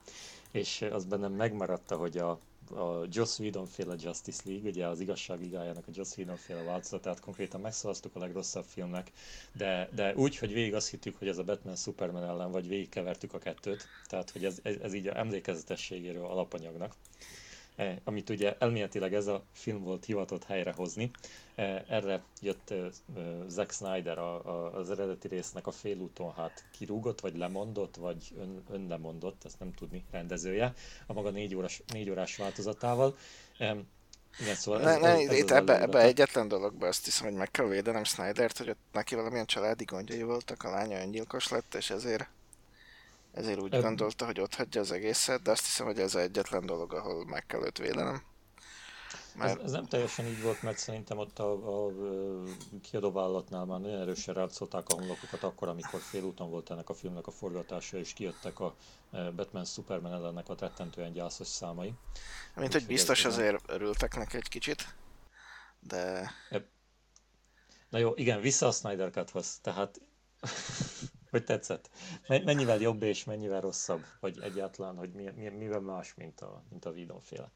és 0.51 0.87
az 0.93 1.05
bennem 1.05 1.33
megmaradta, 1.33 1.97
hogy 1.97 2.19
a 2.19 2.39
a 2.71 3.05
Joss 3.11 3.39
Whedon 3.39 3.67
féle 3.67 3.95
Justice 3.99 4.43
League, 4.45 4.71
ugye 4.71 4.87
az 4.87 5.01
igazságvigájának 5.01 5.87
a 5.87 5.91
Joss 5.95 6.17
Whedon 6.17 6.37
féle 6.37 6.63
változatát 6.63 7.21
konkrétan 7.21 7.61
megszavaztuk 7.61 8.17
a 8.17 8.19
legrosszabb 8.19 8.65
filmnek, 8.65 9.13
de, 9.53 9.89
de 9.95 10.15
úgy, 10.15 10.37
hogy 10.39 10.53
végig 10.53 10.75
azt 10.75 10.91
hittük, 10.91 11.17
hogy 11.19 11.29
ez 11.29 11.39
a 11.39 11.45
Batman 11.45 11.77
Superman 11.77 12.23
ellen, 12.25 12.51
vagy 12.51 12.69
végigkevertük 12.69 13.35
a 13.35 13.39
kettőt, 13.39 13.89
tehát 14.07 14.31
hogy 14.31 14.45
ez, 14.45 14.59
ez, 14.63 14.77
ez 14.83 14.95
így 14.95 15.07
a 15.07 15.19
emlékezetességéről 15.19 16.25
alapanyagnak. 16.27 16.95
Eh, 17.79 17.97
amit 18.05 18.31
ugye 18.31 18.57
elméletileg 18.59 19.15
ez 19.15 19.27
a 19.27 19.43
film 19.53 19.83
volt 19.83 20.05
hivatott 20.05 20.45
helyrehozni. 20.45 21.11
Eh, 21.55 21.83
erre 21.89 22.23
jött 22.41 22.71
eh, 22.71 22.87
Zack 23.49 23.73
Snyder 23.73 24.19
a, 24.19 24.47
a, 24.47 24.79
az 24.79 24.91
eredeti 24.91 25.29
résznek 25.29 25.67
a 25.67 25.71
félúton 25.71 26.33
hát 26.33 26.65
kirúgott, 26.79 27.21
vagy 27.21 27.37
lemondott, 27.37 27.97
vagy 27.97 28.33
ön, 28.39 28.63
ön 28.71 28.87
lemondott, 28.89 29.45
ezt 29.45 29.59
nem 29.59 29.75
tudni, 29.75 30.05
rendezője, 30.11 30.75
a 31.07 31.13
maga 31.13 31.31
négy, 31.31 31.55
órás, 31.55 31.83
négy 31.93 32.11
órás 32.11 32.37
változatával. 32.37 33.17
Igen, 34.41 34.55
szóval 34.55 34.81
ne, 34.81 34.91
ez, 34.91 35.01
ne, 35.01 35.09
ez, 35.09 35.29
ez 35.29 35.37
itt 35.37 35.51
ebbe, 35.51 35.81
ebbe 35.81 36.01
egyetlen 36.01 36.49
dologba 36.49 36.87
azt 36.87 37.05
hiszem, 37.05 37.27
hogy 37.27 37.37
meg 37.37 37.51
kell 37.51 37.67
védenem 37.67 38.05
Snydert, 38.05 38.59
hogy 38.59 38.69
ott 38.69 38.79
neki 38.93 39.15
valamilyen 39.15 39.47
családi 39.47 39.85
gondjai 39.85 40.23
voltak, 40.23 40.63
a 40.63 40.71
lánya 40.71 41.01
öngyilkos 41.01 41.49
lett, 41.49 41.75
és 41.75 41.91
ezért 41.91 42.29
ezért 43.33 43.61
úgy 43.61 43.81
gondolta, 43.81 44.25
hogy 44.25 44.41
ott 44.41 44.55
hagyja 44.55 44.81
az 44.81 44.93
egészet, 44.93 45.43
de 45.43 45.51
azt 45.51 45.65
hiszem, 45.65 45.87
hogy 45.87 45.99
ez 45.99 46.15
egyetlen 46.15 46.67
dolog, 46.67 46.93
ahol 46.93 47.25
meg 47.25 47.47
kell 47.47 47.65
őt 47.65 47.79
védenem. 47.79 48.23
Mert... 49.35 49.59
Ez, 49.59 49.65
ez, 49.65 49.71
nem 49.71 49.87
teljesen 49.87 50.27
így 50.27 50.43
volt, 50.43 50.63
mert 50.63 50.79
szerintem 50.79 51.19
ott 51.19 51.39
a, 51.39 51.87
a, 51.87 51.93
kiadóvállalatnál 52.83 53.65
már 53.65 53.81
nagyon 53.81 54.01
erősen 54.01 54.35
rátszolták 54.35 54.85
a 54.89 54.95
honlapokat 54.95 55.43
akkor, 55.43 55.69
amikor 55.69 56.01
félúton 56.01 56.51
volt 56.51 56.71
ennek 56.71 56.89
a 56.89 56.95
filmnek 56.95 57.27
a 57.27 57.31
forgatása, 57.31 57.97
és 57.97 58.13
kijöttek 58.13 58.61
a 58.61 58.75
Batman 59.11 59.65
Superman 59.65 60.13
ellennek 60.13 60.49
a 60.49 60.55
rettentően 60.59 61.13
gyászos 61.13 61.47
számai. 61.47 61.95
Mint 62.55 62.73
hogy 62.73 62.87
biztos 62.87 63.25
azért 63.25 63.63
örültek 63.67 64.17
neki 64.17 64.37
egy 64.37 64.49
kicsit, 64.49 64.95
de... 65.81 66.33
Na 67.89 67.99
jó, 67.99 68.13
igen, 68.15 68.41
vissza 68.41 68.67
a 68.67 68.71
Snyder 68.71 69.11
Cut-hoz, 69.11 69.59
tehát 69.63 70.01
hogy 71.31 71.45
tetszett? 71.45 71.91
Mennyivel 72.29 72.81
jobb 72.81 73.03
és 73.03 73.25
mennyivel 73.25 73.61
rosszabb? 73.61 74.05
Vagy 74.21 74.39
egyáltalán, 74.41 74.97
hogy 74.97 75.13
mi, 75.13 75.31
mi, 75.37 75.49
mivel 75.49 75.81
más, 75.81 76.15
mint 76.15 76.41
a, 76.41 76.63
mint 76.71 76.85
a 76.85 76.91
Whedon 76.91 77.21
féle 77.21 77.51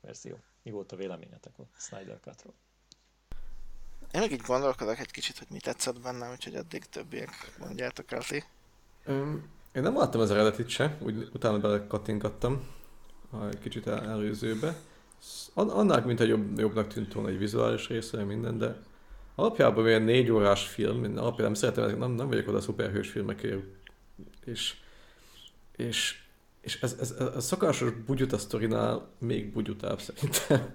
verzió? 0.00 0.36
Mi 0.62 0.70
volt 0.70 0.92
a 0.92 0.96
véleményetek 0.96 1.58
a 1.58 1.62
Snyder 1.76 2.20
Cut-ról? 2.20 2.54
Én 4.12 4.20
még 4.20 4.32
így 4.32 4.40
gondolkodok 4.46 4.98
egy 4.98 5.10
kicsit, 5.10 5.38
hogy 5.38 5.46
mi 5.50 5.58
tetszett 5.58 6.00
benne, 6.00 6.30
úgyhogy 6.30 6.54
addig 6.54 6.84
többiek 6.84 7.30
mondjátok 7.58 8.12
el 8.12 8.22
ti. 8.22 8.44
Um, 9.06 9.50
én 9.72 9.82
nem 9.82 9.96
láttam 9.96 10.20
az 10.20 10.30
eredetit 10.30 10.68
se, 10.68 10.96
úgy 11.00 11.30
utána 11.32 11.58
bele 11.58 11.86
kattingattam 11.86 12.68
egy 13.50 13.58
kicsit 13.58 13.86
el, 13.86 14.10
előzőbe. 14.10 14.76
Annál, 15.54 16.04
mint 16.04 16.20
egy 16.20 16.28
jobb, 16.28 16.58
jobbnak 16.58 16.86
tűnt 16.86 17.12
volna 17.12 17.28
egy 17.28 17.38
vizuális 17.38 17.88
része, 17.88 18.24
minden, 18.24 18.58
de 18.58 18.82
alapjában 19.36 19.84
olyan 19.84 20.02
négy 20.02 20.30
órás 20.30 20.66
film, 20.66 21.04
én 21.04 21.18
alapjában 21.18 21.44
nem 21.44 21.54
szeretem, 21.54 21.98
nem, 21.98 22.10
nem 22.10 22.28
vagyok 22.28 22.48
oda 22.48 22.60
szuperhős 22.60 23.08
filmekért, 23.08 23.62
és, 24.44 24.74
és, 25.76 26.20
és 26.60 26.80
ez, 26.80 26.96
ez, 27.00 27.14
ez 27.18 27.36
a 27.36 27.40
szokásos 27.40 27.90
bugyuta 28.06 28.38
sztorinál 28.38 29.08
még 29.18 29.52
bugyutább 29.52 30.00
szerintem. 30.00 30.74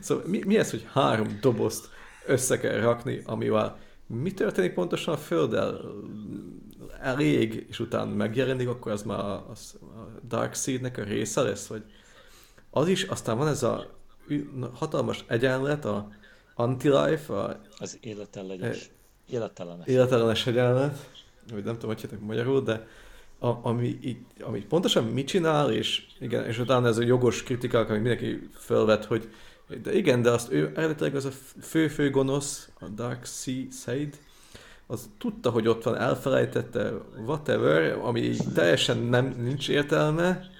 Szóval 0.00 0.24
mi, 0.26 0.42
mi 0.44 0.58
ez, 0.58 0.70
hogy 0.70 0.86
három 0.92 1.38
dobozt 1.40 1.88
össze 2.26 2.58
kell 2.58 2.80
rakni, 2.80 3.22
amivel 3.24 3.78
mi 4.06 4.32
történik 4.32 4.74
pontosan 4.74 5.14
a 5.14 5.16
Földdel? 5.16 5.80
Elég, 7.00 7.66
és 7.68 7.78
utána 7.78 8.14
megjelenik, 8.14 8.68
akkor 8.68 8.92
az 8.92 9.02
már 9.02 9.18
a, 9.18 9.32
a 9.32 9.56
Dark 10.28 10.54
Seed-nek 10.54 10.98
a 10.98 11.02
része 11.02 11.42
lesz, 11.42 11.66
vagy 11.66 11.82
az 12.70 12.88
is, 12.88 13.02
aztán 13.02 13.38
van 13.38 13.48
ez 13.48 13.62
a 13.62 13.98
hatalmas 14.72 15.24
egyenlet 15.26 15.84
a 15.84 16.08
Anti-Life, 16.58 17.32
a... 17.32 17.60
Az 17.78 17.98
életellenes. 18.00 18.90
Életellenes. 19.30 19.86
Életellenes 19.86 20.46
egyenlet, 20.46 21.10
vagy 21.52 21.64
nem 21.64 21.74
tudom, 21.74 21.90
hogy 21.90 22.00
hihetek 22.00 22.20
magyarul, 22.20 22.62
de 22.62 22.86
a, 23.38 23.66
ami, 23.68 23.98
így, 24.02 24.18
ami 24.40 24.60
pontosan 24.60 25.04
mit 25.04 25.26
csinál, 25.26 25.72
és 25.72 26.06
igen, 26.20 26.44
és 26.44 26.58
utána 26.58 26.86
ez 26.86 26.98
a 26.98 27.02
jogos 27.02 27.42
kritikák, 27.42 27.88
amit 27.88 28.02
mindenki 28.02 28.48
felvet, 28.52 29.04
hogy 29.04 29.28
de 29.82 29.94
igen, 29.94 30.22
de 30.22 30.30
azt 30.30 30.52
ő 30.52 30.72
eredetileg 30.76 31.14
az 31.14 31.24
a 31.24 31.30
fő-fő 31.60 32.10
gonosz, 32.10 32.68
a 32.80 32.88
Dark 32.88 33.24
Sea 33.24 33.64
Side, 33.70 34.16
az 34.86 35.10
tudta, 35.18 35.50
hogy 35.50 35.68
ott 35.68 35.82
van, 35.82 35.96
elfelejtette, 35.96 36.92
whatever, 37.26 37.98
ami 38.02 38.36
teljesen 38.54 38.98
nem, 38.98 39.34
nincs 39.38 39.68
értelme. 39.68 40.50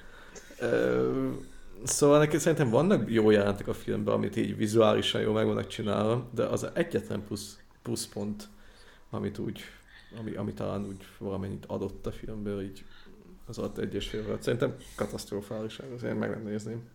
Szóval 1.85 2.18
neki 2.18 2.39
szerintem 2.39 2.70
vannak 2.70 3.11
jó 3.11 3.31
jelentek 3.31 3.68
a 3.68 3.74
filmben, 3.74 4.14
amit 4.14 4.37
így 4.37 4.57
vizuálisan 4.57 5.20
jó 5.20 5.33
meg 5.33 5.47
vannak 5.47 5.66
csinálva, 5.66 6.29
de 6.35 6.45
az 6.45 6.66
egyetlen 6.74 7.24
plusz, 7.83 8.07
pont, 8.12 8.49
amit 9.11 9.39
úgy, 9.39 9.61
ami, 10.18 10.35
ami 10.35 10.53
talán 10.53 10.87
úgy 10.87 11.07
valamennyit 11.18 11.64
adott 11.66 12.07
a 12.07 12.12
filmből, 12.12 12.62
így 12.62 12.85
az 13.47 13.59
alatt 13.59 13.79
egy 13.79 13.95
és. 13.95 14.16
Szerintem 14.41 14.76
katasztrofális, 14.97 15.79
azért 15.79 16.18
meg 16.18 16.31
nem 16.31 16.43
nézném. 16.43 16.89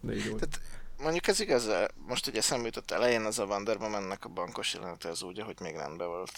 Négy 0.00 0.28
óra. 0.28 0.38
Tehát 0.38 0.60
mondjuk 0.98 1.26
ez 1.26 1.40
igaz, 1.40 1.68
most 2.06 2.26
ugye 2.26 2.38
eszembe 2.38 2.64
jutott 2.64 2.90
elején 2.90 3.24
az 3.24 3.38
a 3.38 3.44
Wonderba 3.44 3.88
mennek 3.88 4.24
a 4.24 4.28
bankos 4.28 4.74
jelenete 4.74 5.08
az 5.08 5.22
úgy, 5.22 5.40
hogy 5.40 5.56
még 5.60 5.74
rendben 5.74 6.08
volt. 6.08 6.32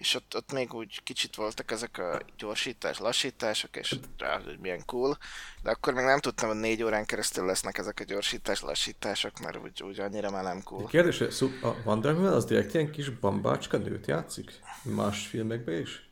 És 0.00 0.14
ott, 0.14 0.36
ott 0.36 0.52
még 0.52 0.74
úgy 0.74 1.02
kicsit 1.02 1.36
voltak 1.36 1.70
ezek 1.70 1.98
a 1.98 2.20
gyorsítás, 2.38 2.98
lassítások, 2.98 3.76
és 3.76 3.96
rá, 4.18 4.40
hogy 4.44 4.58
milyen 4.60 4.84
cool. 4.86 5.18
De 5.62 5.70
akkor 5.70 5.94
még 5.94 6.04
nem 6.04 6.18
tudtam, 6.18 6.48
hogy 6.48 6.58
négy 6.58 6.82
órán 6.82 7.04
keresztül 7.04 7.46
lesznek 7.46 7.78
ezek 7.78 8.00
a 8.00 8.04
gyorsítás, 8.04 8.60
lassítások, 8.60 9.40
mert 9.40 9.56
úgy, 9.56 9.82
úgy 9.82 10.00
annyira 10.00 10.30
már 10.30 10.42
nem 10.42 10.62
cool. 10.62 10.84
A 10.84 10.86
kérdés, 10.86 11.18
hogy 11.18 11.34
a 11.62 11.68
Wonder 11.84 12.14
Woman 12.14 12.32
az 12.32 12.44
direkt 12.44 12.74
ilyen 12.74 12.90
kis 12.90 13.08
bambácska 13.08 13.76
nőt 13.76 14.06
játszik? 14.06 14.60
Más 14.82 15.26
filmekben 15.26 15.80
is? 15.80 16.10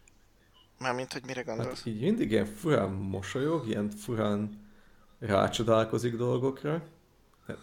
Mármint, 0.78 1.12
hogy 1.12 1.24
mire 1.26 1.42
gondolsz? 1.42 1.76
Hát 1.76 1.86
így 1.86 2.00
mindig 2.00 2.30
ilyen 2.30 2.46
furán 2.46 2.90
mosolyog, 2.90 3.68
ilyen 3.68 3.90
furán 3.90 4.70
rácsodálkozik 5.18 6.16
dolgokra. 6.16 6.82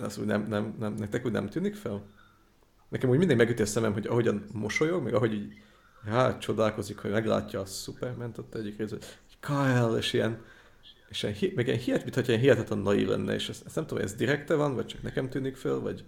Ez 0.01 0.17
úgy 0.17 0.25
nem, 0.25 0.47
nem, 0.47 0.75
nem, 0.79 0.93
nektek 0.93 1.25
úgy 1.25 1.31
nem 1.31 1.49
tűnik 1.49 1.75
fel? 1.75 2.05
Nekem 2.89 3.09
úgy 3.09 3.17
mindig 3.17 3.37
megüti 3.37 3.61
a 3.61 3.65
szemem, 3.65 3.93
hogy 3.93 4.07
ahogyan 4.07 4.45
mosolyog, 4.51 5.03
meg 5.03 5.13
ahogy 5.13 5.33
így 5.33 5.63
hát 6.05 6.39
csodálkozik, 6.41 6.97
hogy 6.97 7.11
meglátja 7.11 7.59
a 7.59 7.65
superman 7.65 8.33
ott 8.37 8.55
egyik 8.55 8.77
részben, 8.77 8.99
Kyle, 9.39 9.97
és 9.97 10.13
ilyen, 10.13 10.43
és 11.09 11.23
ilyen, 11.23 11.53
meg 11.55 11.67
ilyen 11.67 11.79
hihet, 11.79 12.03
mintha 12.03 12.21
ilyen 12.21 12.39
hihetetlen 12.39 12.77
nai 12.77 13.05
lenne, 13.05 13.33
és 13.33 13.49
ezt, 13.49 13.65
ezt 13.65 13.75
nem 13.75 13.85
tudom, 13.87 14.03
ez 14.03 14.13
direkte 14.13 14.55
van, 14.55 14.75
vagy 14.75 14.85
csak 14.85 15.01
nekem 15.01 15.29
tűnik 15.29 15.55
föl, 15.55 15.79
vagy, 15.79 16.05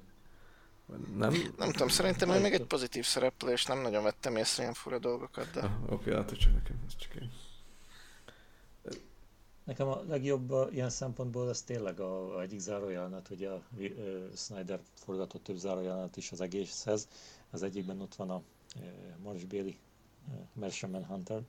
nem? 1.18 1.34
Nem 1.58 1.72
tudom, 1.72 1.88
szerintem 1.88 2.30
ő 2.30 2.40
még 2.40 2.54
egy 2.54 2.66
pozitív 2.66 3.06
szereplő, 3.06 3.52
és 3.52 3.66
nem 3.66 3.82
nagyon 3.82 4.04
vettem 4.04 4.36
észre 4.36 4.62
ilyen 4.62 4.74
fura 4.74 5.00
dolgokat, 5.00 5.52
de... 5.52 5.60
Ah, 5.60 5.84
Oké, 5.84 5.94
okay, 5.94 6.14
hát 6.14 6.38
csak 6.38 6.54
nekem, 6.54 6.76
ez 6.88 6.96
csak 6.96 7.16
én. 7.22 7.32
Nekem 9.64 9.88
a 9.88 10.04
legjobb 10.08 10.54
ilyen 10.72 10.90
szempontból 10.90 11.50
ez 11.50 11.62
tényleg 11.62 12.00
a, 12.00 12.36
a 12.36 12.42
egyik 12.42 12.60
zárójelenet, 12.60 13.28
hogy 13.28 13.44
a 13.44 13.62
uh, 13.78 13.92
Snyder 14.36 14.80
forgatott 14.94 15.44
több 15.44 15.56
zárójelenet 15.56 16.18
is 16.18 16.32
az 16.32 16.42
egészhez. 16.42 17.08
Az 17.52 17.64
egyikben 17.64 18.02
ott 18.02 18.16
van 18.16 18.30
a 18.30 18.42
uh, 18.76 18.84
Marsh 19.24 19.46
Bailey 19.48 19.74
Martian 20.54 21.06
Hunter, 21.06 21.42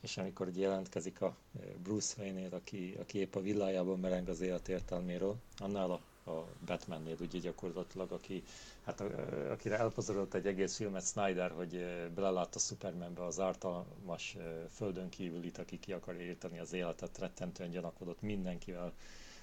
és 0.00 0.16
amikor 0.16 0.48
jelentkezik 0.56 1.20
a 1.20 1.36
Bruce 1.82 2.22
wayne 2.22 2.56
aki, 2.56 2.96
aki 3.00 3.18
épp 3.18 3.34
a 3.34 3.40
villájában 3.40 4.00
mereng 4.00 4.28
az 4.28 4.40
élet 4.40 4.68
értelméről, 4.68 5.36
annál 5.58 5.90
a, 5.90 6.30
a 6.30 6.46
Batmannél 6.66 7.16
ugye 7.20 7.38
gyakorlatilag, 7.38 8.12
aki, 8.12 8.42
hát 8.84 9.00
a, 9.00 9.06
akire 9.50 9.78
elpazarult 9.78 10.34
egy 10.34 10.46
egész 10.46 10.76
filmet 10.76 11.06
Snyder, 11.06 11.50
hogy 11.50 11.86
belelát 12.14 12.54
a 12.54 12.58
Supermanbe 12.58 13.24
az 13.24 13.40
ártalmas 13.40 14.36
földön 14.74 15.08
kívülit, 15.08 15.58
aki 15.58 15.78
ki 15.78 15.92
akar 15.92 16.20
írtani 16.20 16.58
az 16.58 16.72
életet, 16.72 17.18
rettentően 17.18 17.70
gyanakodott 17.70 18.20
mindenkivel 18.20 18.92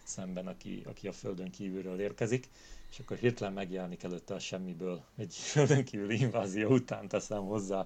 szemben, 0.04 0.48
aki, 0.48 0.84
aki 0.86 1.08
a 1.08 1.14
földön 1.14 1.52
kívülről 1.52 2.00
érkezik 2.00 2.50
és 2.92 3.00
akkor 3.00 3.18
hirtelen 3.18 3.54
megjelenik 3.54 4.04
előtte 4.04 4.34
a 4.34 4.40
semmiből 4.40 5.04
egy 5.18 5.34
földön 5.52 5.84
kívüli 5.86 6.20
invázió 6.20 6.70
után 6.70 7.08
teszem 7.08 7.46
hozzá 7.46 7.86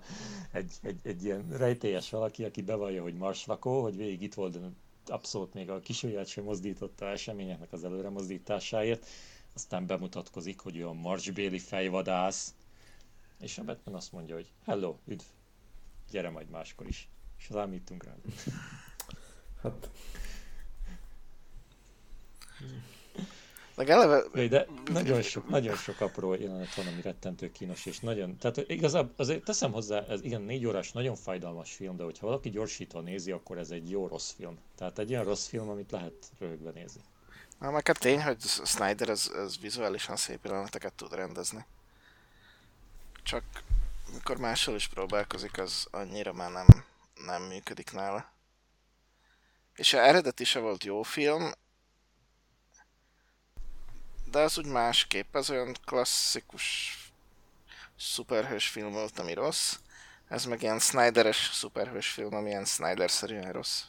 egy, 0.51 0.73
egy, 0.81 0.99
egy 1.03 1.23
ilyen 1.23 1.47
rejtélyes 1.49 2.09
valaki, 2.09 2.43
aki 2.43 2.61
bevallja, 2.61 3.01
hogy 3.01 3.13
marslakó, 3.15 3.81
hogy 3.81 3.97
végig 3.97 4.21
itt 4.21 4.33
volt, 4.33 4.59
de 4.59 4.67
abszolút 5.05 5.53
még 5.53 5.69
a 5.69 5.79
kisujját 5.79 6.27
sem 6.27 6.43
mozdította 6.43 7.05
eseményeknek 7.09 7.73
az 7.73 7.83
előre 7.83 8.09
mozdításáért, 8.09 9.07
aztán 9.53 9.85
bemutatkozik, 9.85 10.59
hogy 10.59 10.77
ő 10.77 10.87
a 10.87 10.93
marsbéli 10.93 11.59
fejvadász, 11.59 12.53
és 13.39 13.57
a 13.57 13.63
Batman 13.63 13.95
azt 13.95 14.11
mondja, 14.11 14.35
hogy 14.35 14.51
hello, 14.65 14.95
üdv, 15.05 15.23
gyere 16.11 16.29
majd 16.29 16.49
máskor 16.49 16.87
is. 16.87 17.09
És 17.37 17.49
az 17.49 17.55
ámítunk 17.55 18.03
rá. 18.03 18.15
Hát... 19.61 19.89
Meg 23.75 23.89
eleve... 23.89 24.47
De 24.47 24.67
nagyon 24.91 25.21
sok, 25.21 25.49
nagyon 25.49 25.75
sok 25.75 26.01
apró 26.01 26.33
jelenet 26.33 26.75
van, 26.75 26.87
ami 26.87 27.01
rettentő 27.01 27.51
kínos, 27.51 27.85
és 27.85 27.99
nagyon, 27.99 28.37
tehát 28.37 28.57
igazából 28.57 29.13
azért 29.17 29.43
teszem 29.43 29.71
hozzá, 29.71 30.05
ez 30.09 30.23
igen, 30.23 30.41
négy 30.41 30.65
órás, 30.65 30.91
nagyon 30.91 31.15
fájdalmas 31.15 31.73
film, 31.73 31.97
de 31.97 32.03
hogyha 32.03 32.25
valaki 32.25 32.49
gyorsítva 32.49 33.01
nézi, 33.01 33.31
akkor 33.31 33.57
ez 33.57 33.69
egy 33.69 33.89
jó 33.89 34.07
rossz 34.07 34.31
film. 34.31 34.57
Tehát 34.75 34.99
egy 34.99 35.11
olyan 35.11 35.23
rossz 35.23 35.47
film, 35.47 35.69
amit 35.69 35.91
lehet 35.91 36.13
röhögve 36.39 36.71
nézni. 36.71 37.01
Na, 37.59 37.71
meg 37.71 37.89
a 37.89 37.93
tény, 37.93 38.23
hogy 38.23 38.41
Snyder 38.41 39.09
az, 39.09 39.31
az 39.35 39.59
vizuálisan 39.59 40.15
szép 40.15 40.45
jeleneteket 40.45 40.93
tud 40.93 41.13
rendezni. 41.13 41.65
Csak 43.23 43.43
mikor 44.13 44.37
mással 44.37 44.75
is 44.75 44.87
próbálkozik, 44.87 45.57
az 45.57 45.87
annyira 45.91 46.33
már 46.33 46.51
nem, 46.51 46.67
nem 47.25 47.41
működik 47.41 47.91
nála. 47.91 48.31
És 49.75 49.93
a 49.93 49.97
eredeti 49.97 50.43
se 50.43 50.59
volt 50.59 50.83
jó 50.83 51.01
film, 51.01 51.51
de 54.33 54.39
az 54.39 54.57
úgy 54.57 54.65
másképp, 54.65 55.35
ez 55.35 55.49
olyan 55.49 55.75
klasszikus 55.85 56.97
szuperhős 57.97 58.67
film 58.67 58.91
volt, 58.91 59.19
ami 59.19 59.33
rossz. 59.33 59.75
Ez 60.27 60.45
meg 60.45 60.61
ilyen 60.61 60.79
Snyderes 60.79 61.49
szuperhős 61.53 62.07
film, 62.07 62.33
ami 62.33 62.49
ilyen 62.49 62.65
Snyder-szerűen 62.65 63.51
rossz. 63.51 63.83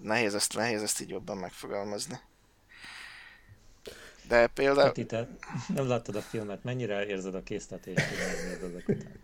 Nehéz 0.00 0.34
ezt, 0.34 0.54
nehéz 0.54 0.82
ezt 0.82 1.00
így 1.00 1.08
jobban 1.08 1.36
megfogalmazni. 1.36 2.20
De 4.28 4.46
például... 4.46 4.86
Peti, 4.86 5.06
te 5.06 5.28
nem 5.68 5.88
láttad 5.88 6.16
a 6.16 6.22
filmet, 6.22 6.64
mennyire 6.64 7.06
érzed 7.06 7.34
a 7.34 7.42
késztetést, 7.42 8.08
hogy 8.08 8.18
megnézed 8.18 8.62
ezek 8.62 8.88
után? 8.88 9.20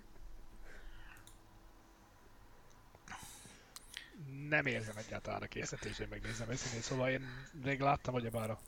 Nem 4.49 4.67
érzem 4.67 4.97
egyáltalán 4.97 5.43
a 5.43 5.47
készítést, 5.47 5.99
hogy 5.99 6.09
megnézem 6.09 6.51
őszintén, 6.51 6.81
szóval 6.81 7.11
én 7.11 7.27
még 7.65 7.81
láttam, 7.81 8.13
hogy 8.13 8.27
a 8.27 8.51
a 8.51 8.59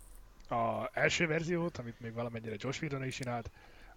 első 0.93 1.27
verziót, 1.27 1.79
amit 1.79 2.01
még 2.01 2.13
valamennyire 2.13 2.55
Josh 2.59 2.83
Whedon 2.83 3.05
is 3.05 3.17
csinált, 3.17 3.51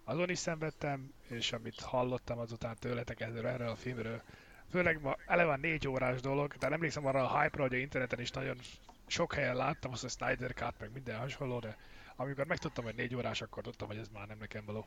azon 0.04 0.30
is 0.30 0.38
szenvedtem, 0.38 1.12
és 1.28 1.52
amit 1.52 1.80
hallottam 1.80 2.38
azután 2.38 2.76
tőletek 2.78 3.20
ezzel 3.20 3.48
erről 3.48 3.68
a 3.68 3.76
filmről, 3.76 4.22
főleg 4.70 5.00
ma 5.00 5.16
eleve 5.26 5.56
négy 5.56 5.88
órás 5.88 6.20
dolog, 6.20 6.54
de 6.54 6.66
emlékszem 6.66 7.06
arra 7.06 7.30
a 7.30 7.40
hype-ra, 7.40 7.62
hogy 7.62 7.74
a 7.74 7.76
interneten 7.76 8.20
is 8.20 8.30
nagyon 8.30 8.58
sok 9.06 9.34
helyen 9.34 9.56
láttam 9.56 9.92
azt 9.92 10.04
a 10.04 10.08
Snyder 10.08 10.54
Cut, 10.54 10.74
meg 10.78 10.92
minden 10.92 11.18
hasonló, 11.18 11.58
de 11.58 11.76
amikor 12.16 12.46
megtudtam, 12.46 12.84
hogy 12.84 12.94
négy 12.94 13.14
órás, 13.14 13.42
akkor 13.42 13.62
tudtam, 13.62 13.88
hogy 13.88 13.96
ez 13.96 14.08
már 14.12 14.26
nem 14.26 14.38
nekem 14.38 14.64
való. 14.64 14.86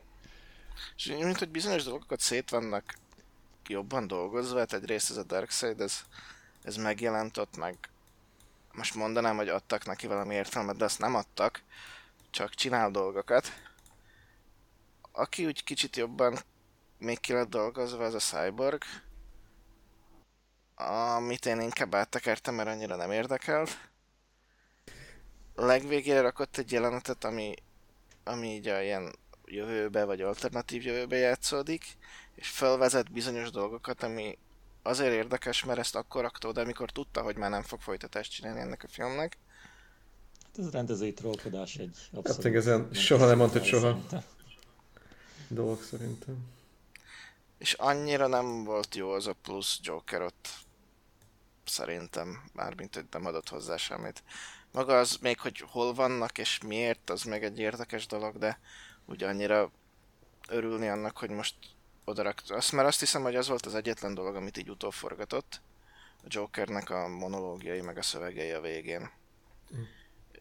És 0.96 1.06
mint 1.06 1.38
hogy 1.38 1.50
bizonyos 1.50 1.84
dolgokat 1.84 2.20
szét 2.20 2.50
vannak 2.50 2.98
jobban 3.68 4.08
dolgozva, 4.08 4.60
hát 4.60 4.74
egyrészt 4.74 5.10
ez 5.10 5.18
a 5.18 5.24
Darkseid, 5.24 5.82
ez, 5.82 6.06
ez 6.64 6.76
megjelent 6.76 7.38
ott, 7.38 7.58
meg 7.58 7.78
most 8.78 8.96
mondanám, 8.96 9.36
hogy 9.36 9.50
adtak 9.50 9.86
neki 9.86 10.08
valami 10.08 10.34
értelmet, 10.34 10.78
de 10.78 10.86
azt 10.86 11.00
nem 11.00 11.16
adtak, 11.16 11.62
csak 12.30 12.54
csinál 12.54 12.92
dolgokat. 12.92 13.48
Aki 15.12 15.46
úgy 15.46 15.64
kicsit 15.64 15.96
jobban 15.96 16.38
még 16.98 17.20
ki 17.20 17.34
lett 17.34 17.50
dolgozva, 17.50 18.06
az 18.06 18.14
a 18.14 18.20
Cyborg, 18.20 18.84
amit 20.76 21.46
én 21.46 21.62
inkább 21.62 21.96
áttekertem, 21.96 22.56
mert 22.56 22.70
annyira 22.70 22.96
nem 22.96 23.12
érdekelt. 23.12 23.90
Legvégére 25.56 26.22
rakott 26.22 26.58
egy 26.58 26.72
jelenetet, 26.72 27.24
ami, 27.24 27.54
ami 28.24 28.48
így 28.48 28.68
a 28.68 28.82
ilyen 28.82 29.16
jövőbe, 29.46 30.04
vagy 30.04 30.22
alternatív 30.22 30.86
jövőbe 30.86 31.16
játszódik, 31.16 31.98
és 32.36 32.50
felvezet 32.50 33.12
bizonyos 33.12 33.50
dolgokat, 33.50 34.04
ami 34.04 34.38
azért 34.88 35.14
érdekes, 35.14 35.64
mert 35.64 35.80
ezt 35.80 35.96
akkor 35.96 36.22
rakta 36.22 36.48
oda, 36.48 36.62
amikor 36.62 36.92
tudta, 36.92 37.22
hogy 37.22 37.38
már 37.38 37.50
nem 37.50 37.64
fog 37.64 37.82
folytatást 37.82 38.32
csinálni 38.32 38.60
ennek 38.60 38.84
a 38.84 38.88
filmnek. 38.88 39.38
Hát 40.44 40.58
ez 40.58 40.72
rendezői 40.72 41.14
trollkodás 41.14 41.76
egy 41.76 41.98
abszolút... 42.14 42.44
Hát 42.44 42.54
ezen 42.54 42.94
soha 42.94 43.26
nem 43.26 43.38
mondtad 43.38 43.64
soha. 43.64 43.88
Szerintem. 43.88 44.24
Dolog 45.48 45.84
szerintem. 45.84 46.36
És 47.58 47.74
annyira 47.74 48.28
nem 48.28 48.64
volt 48.64 48.96
jó 48.96 49.12
az 49.12 49.28
a 49.28 49.36
plusz 49.42 49.80
Joker 49.82 50.22
ott. 50.22 50.50
Szerintem, 51.66 52.44
mármint 52.54 52.96
hogy 52.96 53.06
nem 53.12 53.26
adott 53.26 53.50
hozzá 53.50 53.78
semmit. 53.78 54.24
Maga 54.72 55.00
az 55.00 55.18
még, 55.22 55.40
hogy 55.40 55.60
hol 55.60 55.94
vannak 55.94 56.38
és 56.38 56.60
miért, 56.66 57.10
az 57.10 57.24
meg 57.24 57.44
egy 57.44 57.60
érdekes 57.60 58.06
dolog, 58.06 58.38
de 58.38 58.60
úgy 59.06 59.24
annyira 59.24 59.72
örülni 60.48 60.88
annak, 60.88 61.18
hogy 61.18 61.30
most 61.30 61.56
odarakta. 62.08 62.56
Azt, 62.56 62.72
mert 62.72 62.88
azt 62.88 63.00
hiszem, 63.00 63.22
hogy 63.22 63.36
az 63.36 63.48
volt 63.48 63.66
az 63.66 63.76
egyetlen 63.76 64.14
dolog, 64.14 64.36
amit 64.36 64.58
így 64.58 64.70
utóforgatott. 64.70 65.62
A 66.24 66.28
Jokernek 66.30 66.90
a 66.90 67.08
monológiai, 67.08 67.82
meg 67.82 67.98
a 67.98 68.02
szövegei 68.02 68.52
a 68.52 68.62
végén. 68.62 69.10
Mm. 69.76 69.82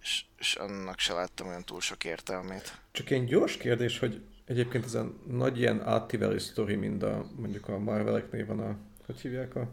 És, 0.00 0.24
és 0.38 0.54
annak 0.54 0.98
se 0.98 1.12
láttam 1.12 1.46
olyan 1.46 1.64
túl 1.64 1.80
sok 1.80 2.04
értelmét. 2.04 2.80
Csak 2.90 3.10
egy 3.10 3.24
gyors 3.24 3.56
kérdés, 3.56 3.98
hogy 3.98 4.22
egyébként 4.44 4.84
ez 4.84 4.94
a 4.94 5.12
nagy 5.26 5.58
ilyen 5.58 5.82
átívelő 5.82 6.38
sztori, 6.38 6.74
mint 6.74 7.02
a, 7.02 7.30
mondjuk 7.36 7.68
a 7.68 7.78
Marveleknél 7.78 8.46
van 8.46 8.60
a, 8.60 8.76
hogy 9.06 9.20
hívják 9.20 9.54
a 9.54 9.68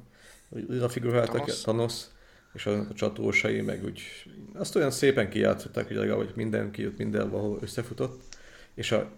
lila 0.50 0.90
figurát, 0.90 1.30
Thanos. 1.30 1.62
Thanos, 1.62 2.04
és 2.54 2.66
a, 2.66 2.80
a 2.80 2.94
csatósai, 2.94 3.62
meg 3.62 3.84
úgy 3.84 4.02
azt 4.54 4.76
olyan 4.76 4.92
szépen 4.92 5.30
kijátszották, 5.30 5.88
hogy 5.88 5.96
legalább 5.96 6.36
mindenki 6.36 6.86
ott 6.86 6.98
mindenhol 6.98 7.58
összefutott, 7.62 8.22
és 8.74 8.92
a 8.92 9.12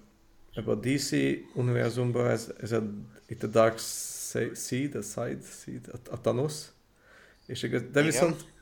ebben 0.55 0.77
a 0.77 0.79
DC 0.79 1.11
univerzumban 1.53 2.29
ez, 2.29 2.53
ez 2.61 2.71
a, 2.71 2.83
itt 3.27 3.43
a 3.43 3.47
Dark 3.47 3.79
Seed, 4.55 4.95
a 4.95 5.01
Side 5.01 5.41
Seed, 5.63 5.87
a, 5.91 6.13
a 6.13 6.21
Thanos, 6.21 6.53
És 7.45 7.63
igaz, 7.63 7.81
de 7.81 7.87
Igen. 7.87 8.05
viszont 8.05 8.53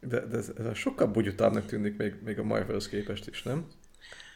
de, 0.00 0.20
de 0.20 0.36
ez, 0.36 0.48
ez 0.58 0.76
sokkal 0.76 1.06
bugyutábbnak 1.06 1.66
tűnik 1.66 1.96
még, 1.96 2.14
még 2.22 2.38
a 2.38 2.42
Marvelhez 2.42 2.88
képest 2.88 3.26
is, 3.26 3.42
nem? 3.42 3.66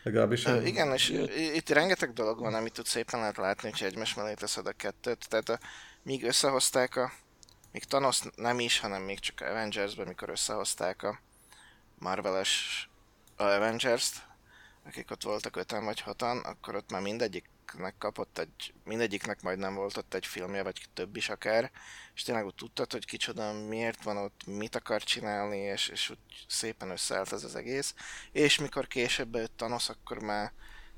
Legalábbis. 0.02 0.44
Ö, 0.44 0.62
igen, 0.62 0.92
és 0.92 1.08
itt 1.54 1.68
rengeteg 1.68 2.12
dolog 2.12 2.38
van, 2.38 2.54
amit 2.54 2.72
tudsz 2.72 2.90
szépen 2.90 3.20
lehet 3.20 3.36
látni, 3.36 3.68
hogyha 3.68 3.86
egymás 3.86 4.14
mellé 4.14 4.34
teszed 4.34 4.66
a 4.66 4.72
kettőt. 4.72 5.28
Tehát 5.28 5.48
a, 5.48 5.58
míg 6.02 6.24
összehozták 6.24 6.96
a, 6.96 7.12
még 7.72 7.84
Thanos 7.84 8.20
nem 8.36 8.60
is, 8.60 8.78
hanem 8.78 9.02
még 9.02 9.18
csak 9.18 9.40
Avengers-ben, 9.40 10.06
mikor 10.06 10.28
összehozták 10.28 11.02
a 11.02 11.20
Marvel-es 11.98 12.88
Avengers-t, 13.36 14.27
akik 14.88 15.10
ott 15.10 15.22
voltak 15.22 15.56
öten 15.56 15.84
vagy 15.84 16.00
hatan, 16.00 16.38
akkor 16.38 16.74
ott 16.74 16.90
már 16.90 17.02
mindegyiknek 17.02 17.94
kapott 17.98 18.38
egy, 18.38 18.74
mindegyiknek 18.84 19.42
majdnem 19.42 19.74
volt 19.74 19.96
ott 19.96 20.14
egy 20.14 20.26
filmje, 20.26 20.62
vagy 20.62 20.80
több 20.94 21.16
is 21.16 21.28
akár, 21.28 21.70
és 22.14 22.22
tényleg 22.22 22.44
úgy 22.44 22.54
tudtad, 22.54 22.92
hogy 22.92 23.04
kicsoda 23.04 23.52
miért 23.52 24.02
van 24.02 24.16
ott, 24.16 24.46
mit 24.46 24.74
akar 24.74 25.02
csinálni, 25.02 25.56
és, 25.56 25.88
és 25.88 26.10
úgy 26.10 26.44
szépen 26.46 26.90
összeállt 26.90 27.32
ez 27.32 27.44
az 27.44 27.56
egész. 27.56 27.94
És 28.32 28.58
mikor 28.58 28.86
később 28.86 29.28
bejött 29.28 29.56
Thanos, 29.56 29.88
akkor 29.88 30.22
már 30.22 30.52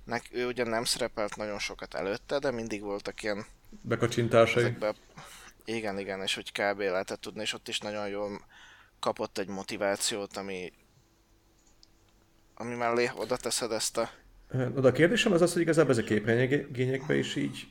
nek, 0.04 0.28
ő 0.30 0.46
ugyan 0.46 0.68
nem 0.68 0.84
szerepelt 0.84 1.36
nagyon 1.36 1.58
sokat 1.58 1.94
előtte, 1.94 2.38
de 2.38 2.50
mindig 2.50 2.82
voltak 2.82 3.22
ilyen 3.22 3.46
bekacsintásai. 3.82 4.62
Ezekbe, 4.62 4.94
igen, 5.64 5.98
igen, 5.98 6.22
és 6.22 6.34
hogy 6.34 6.52
kb. 6.52 6.78
lehetett 6.78 7.20
tudni, 7.20 7.40
és 7.40 7.52
ott 7.52 7.68
is 7.68 7.78
nagyon 7.78 8.08
jól 8.08 8.44
kapott 8.98 9.38
egy 9.38 9.48
motivációt, 9.48 10.36
ami 10.36 10.72
ami 12.60 12.74
mellé 12.74 13.10
oda 13.16 13.36
teszed 13.36 13.72
ezt 13.72 13.98
a... 13.98 14.10
Oda 14.76 14.88
a 14.88 14.92
kérdésem 14.92 15.32
az 15.32 15.42
az, 15.42 15.52
hogy 15.52 15.62
igazából 15.62 15.90
ez 15.90 15.98
a 15.98 16.02
képregényekben 16.02 17.16
is 17.16 17.36
így 17.36 17.68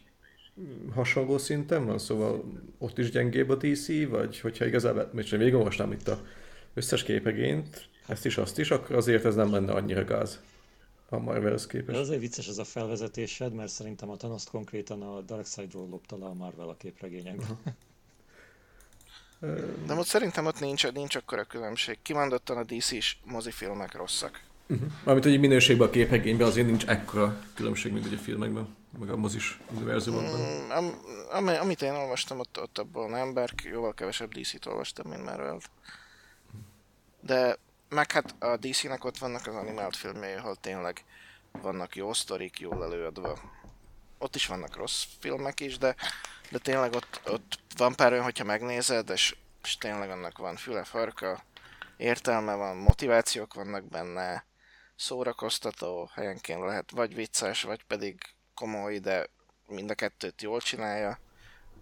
hasonló 0.93 1.37
szinten 1.37 1.85
van, 1.85 1.97
szóval 1.99 2.43
ott 2.77 2.97
is 2.97 3.11
gyengébb 3.11 3.49
a 3.49 3.55
DC, 3.55 4.07
vagy 4.09 4.39
hogyha 4.39 4.65
igazából, 4.65 5.09
most 5.13 5.33
én 5.33 5.39
végigolvastam 5.39 5.91
itt 5.91 6.07
a 6.07 6.21
összes 6.73 7.03
képregényt, 7.03 7.89
ezt 8.07 8.25
is, 8.25 8.37
azt 8.37 8.59
is, 8.59 8.71
akkor 8.71 8.95
azért 8.95 9.25
ez 9.25 9.35
nem 9.35 9.51
lenne 9.51 9.71
annyira 9.71 10.05
gáz 10.05 10.39
a 11.09 11.17
Marvelhez 11.17 11.67
képest. 11.67 11.91
De 11.91 12.03
azért 12.03 12.19
vicces 12.19 12.47
ez 12.47 12.57
a 12.57 12.63
felvezetésed, 12.63 13.53
mert 13.53 13.71
szerintem 13.71 14.09
a 14.09 14.15
thanos 14.15 14.43
konkrétan 14.43 15.01
a 15.01 15.21
Darkseid-ról 15.21 15.87
lopta 15.89 16.17
le 16.17 16.25
a 16.25 16.33
Marvel 16.33 16.69
a 16.69 16.75
képregényekben. 16.75 17.59
De 19.85 19.93
ott 19.93 20.05
szerintem 20.05 20.45
ott 20.45 20.59
nincs, 20.59 20.91
nincs 20.91 21.15
akkora 21.15 21.43
különbség. 21.43 21.97
Kimondottan 22.01 22.57
a 22.57 22.63
DC-s 22.63 23.17
mozifilmek 23.23 23.95
rosszak. 23.95 24.47
Uh-huh. 24.70 24.91
Mármint, 25.03 25.26
hogy 25.26 25.39
minőségben 25.39 25.88
a 25.88 25.91
képregényben 25.91 26.47
azért 26.47 26.67
nincs 26.67 26.86
ekkora 26.86 27.39
különbség, 27.53 27.93
mint 27.93 28.05
ugye 28.05 28.15
a 28.15 28.20
filmekben, 28.20 28.76
meg 28.99 29.09
a 29.09 29.15
mozis 29.15 29.59
univerzumokban. 29.76 30.39
Mm, 30.39 30.70
am, 30.70 30.93
am, 31.32 31.47
amit 31.47 31.82
én 31.82 31.93
olvastam, 31.93 32.39
ott, 32.39 32.59
ott 32.61 32.78
abból 32.78 33.09
nem, 33.09 33.34
bár 33.34 33.53
jóval 33.63 33.93
kevesebb 33.93 34.34
DC-t 34.34 34.65
olvastam, 34.65 35.09
mint 35.09 35.24
Marvel. 35.24 35.59
De 37.22 37.57
meg 37.89 38.11
hát 38.11 38.36
a 38.39 38.57
DC-nek 38.57 39.03
ott 39.03 39.17
vannak 39.17 39.47
az 39.47 39.55
animált 39.55 39.95
filmjei, 39.95 40.34
ahol 40.34 40.55
tényleg 40.55 41.03
vannak 41.51 41.95
jó 41.95 42.13
sztorik, 42.13 42.59
jól 42.59 42.84
előadva. 42.84 43.39
Ott 44.17 44.36
is 44.36 44.45
vannak 44.45 44.76
rossz 44.76 45.03
filmek 45.20 45.59
is, 45.59 45.78
de, 45.78 45.95
de 46.49 46.57
tényleg 46.57 46.93
ott, 46.93 47.22
ott 47.26 47.59
van 47.78 47.95
pár 47.95 48.11
olyan, 48.11 48.24
hogyha 48.24 48.43
megnézed, 48.43 49.09
és, 49.09 49.36
és 49.63 49.78
tényleg 49.78 50.09
annak 50.09 50.38
van 50.38 50.55
füle, 50.55 50.84
farka, 50.84 51.43
értelme 51.97 52.53
van, 52.53 52.78
motivációk 52.78 53.53
vannak 53.53 53.84
benne, 53.84 54.47
szórakoztató, 55.00 56.10
helyenként 56.14 56.60
lehet 56.60 56.91
vagy 56.91 57.16
vicces, 57.16 57.64
vagy 57.64 57.84
pedig 57.84 58.22
komoly, 58.54 59.00
de 59.00 59.30
mind 59.68 59.89
a 59.89 59.95
kettőt 59.95 60.41
jól 60.41 60.60
csinálja, 60.60 61.20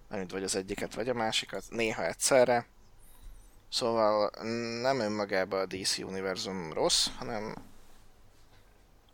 mint 0.09 0.31
vagy 0.31 0.43
az 0.43 0.55
egyiket, 0.55 0.93
vagy 0.93 1.09
a 1.09 1.13
másikat, 1.13 1.63
néha 1.69 2.05
egyszerre. 2.05 2.67
Szóval 3.69 4.31
nem 4.81 4.99
önmagában 4.99 5.59
a 5.59 5.65
DC 5.65 5.97
univerzum 5.97 6.73
rossz, 6.73 7.07
hanem 7.17 7.55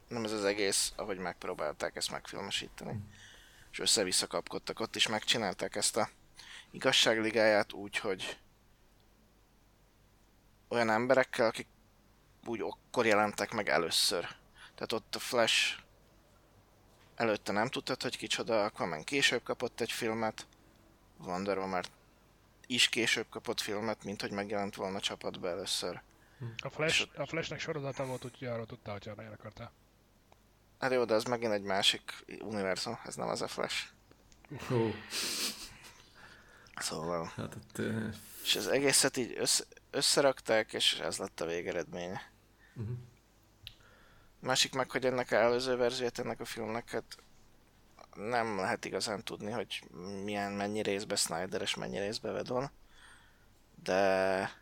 nem 0.08 0.24
ez 0.24 0.32
az 0.32 0.46
egész, 0.46 0.94
ahogy 0.96 1.18
megpróbálták 1.18 1.96
ezt 1.96 2.12
megfilmesíteni. 2.12 3.00
És 3.72 3.80
össze-vissza 3.80 4.28
kapkodtak. 4.28 4.80
Ott 4.80 4.96
is 4.96 5.08
megcsinálták 5.08 5.76
ezt 5.76 5.98
a 5.98 6.10
igazságligáját 6.72 7.74
úgy, 7.74 7.98
hogy 7.98 8.40
olyan 10.68 10.90
emberekkel, 10.90 11.46
akik 11.46 11.68
úgy 12.46 12.62
akkor 12.62 13.06
jelentek 13.06 13.52
meg 13.52 13.70
először. 13.70 14.28
Tehát 14.76 14.92
ott 14.92 15.16
a 15.16 15.20
Flash 15.20 15.78
előtte 17.16 17.52
nem 17.52 17.68
tudtad, 17.68 18.02
hogy 18.02 18.18
kicsoda, 18.18 18.64
Aquaman 18.64 19.04
később 19.04 19.44
kapott 19.44 19.82
egy 19.82 19.92
filmet, 19.92 20.48
Wonder 21.18 21.58
Woman 21.58 21.84
is 22.68 22.90
később 22.90 23.26
kapott 23.30 23.62
filmet, 23.62 24.04
mint 24.04 24.22
hogy 24.22 24.32
megjelent 24.32 24.76
volna 24.76 24.98
a 24.98 25.02
csapatba 25.02 25.50
először. 25.50 26.02
A, 26.58 26.70
Flash, 26.70 27.08
a 27.16 27.26
Flashnek 27.26 27.60
sorozata 27.60 28.06
volt, 28.06 28.26
úgyhogy 28.26 28.48
arról 28.48 28.66
tudta, 28.66 28.92
hogyha 28.92 29.16
el 29.18 29.32
akarta. 29.32 29.72
Hát 30.80 30.92
jó, 30.92 31.06
de 31.06 31.14
ez 31.14 31.24
megint 31.24 31.52
egy 31.52 31.64
másik 31.64 32.26
univerzum, 32.42 33.00
ez 33.06 33.16
nem 33.16 33.28
az 33.28 33.42
a 33.42 33.48
Flash. 33.48 33.88
Oh. 34.72 34.94
Szóval... 36.76 37.32
Hát, 37.36 37.56
uh... 37.78 38.14
És 38.44 38.56
az 38.56 38.68
egészet 38.68 39.18
így 39.18 39.36
össze, 39.38 39.64
összerakták, 39.92 40.74
és 40.74 40.94
ez 40.94 41.18
lett 41.18 41.42
a 41.42 41.46
végeredménye. 41.46 42.32
Uh-huh. 42.76 42.98
Másik 44.40 44.74
meg, 44.74 44.92
hogy 44.92 45.06
ennek 45.06 45.32
a 45.32 45.36
előző 45.36 45.76
verziót 45.76 46.20
ennek 46.20 46.40
a 46.40 46.46
filmnek, 46.46 46.90
hát 46.90 47.18
nem 48.16 48.58
lehet 48.58 48.86
igazán 48.86 49.24
tudni, 49.24 49.52
hogy 49.52 49.84
milyen, 50.24 50.52
mennyi 50.52 50.82
részbe 50.82 51.16
Snyder 51.16 51.62
és 51.62 51.76
mennyi 51.76 52.00
részbe 52.00 52.32
Vedon. 52.32 52.70
De 53.84 54.62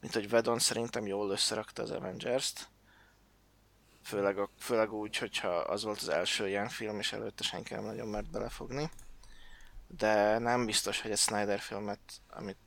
mint 0.00 0.12
hogy 0.12 0.28
Vedon 0.28 0.58
szerintem 0.58 1.06
jól 1.06 1.30
összerakta 1.30 1.82
az 1.82 1.90
Avengers-t. 1.90 2.68
Főleg, 4.02 4.38
a, 4.38 4.50
főleg 4.58 4.92
úgy, 4.92 5.16
hogyha 5.16 5.48
az 5.48 5.82
volt 5.82 6.00
az 6.00 6.08
első 6.08 6.48
ilyen 6.48 6.68
film, 6.68 6.98
és 6.98 7.12
előtte 7.12 7.42
senki 7.42 7.74
nem 7.74 7.84
nagyon 7.84 8.08
mert 8.08 8.30
belefogni. 8.30 8.90
De 9.86 10.38
nem 10.38 10.66
biztos, 10.66 11.00
hogy 11.00 11.10
egy 11.10 11.18
Snyder 11.18 11.58
filmet, 11.58 12.00
amit 12.30 12.58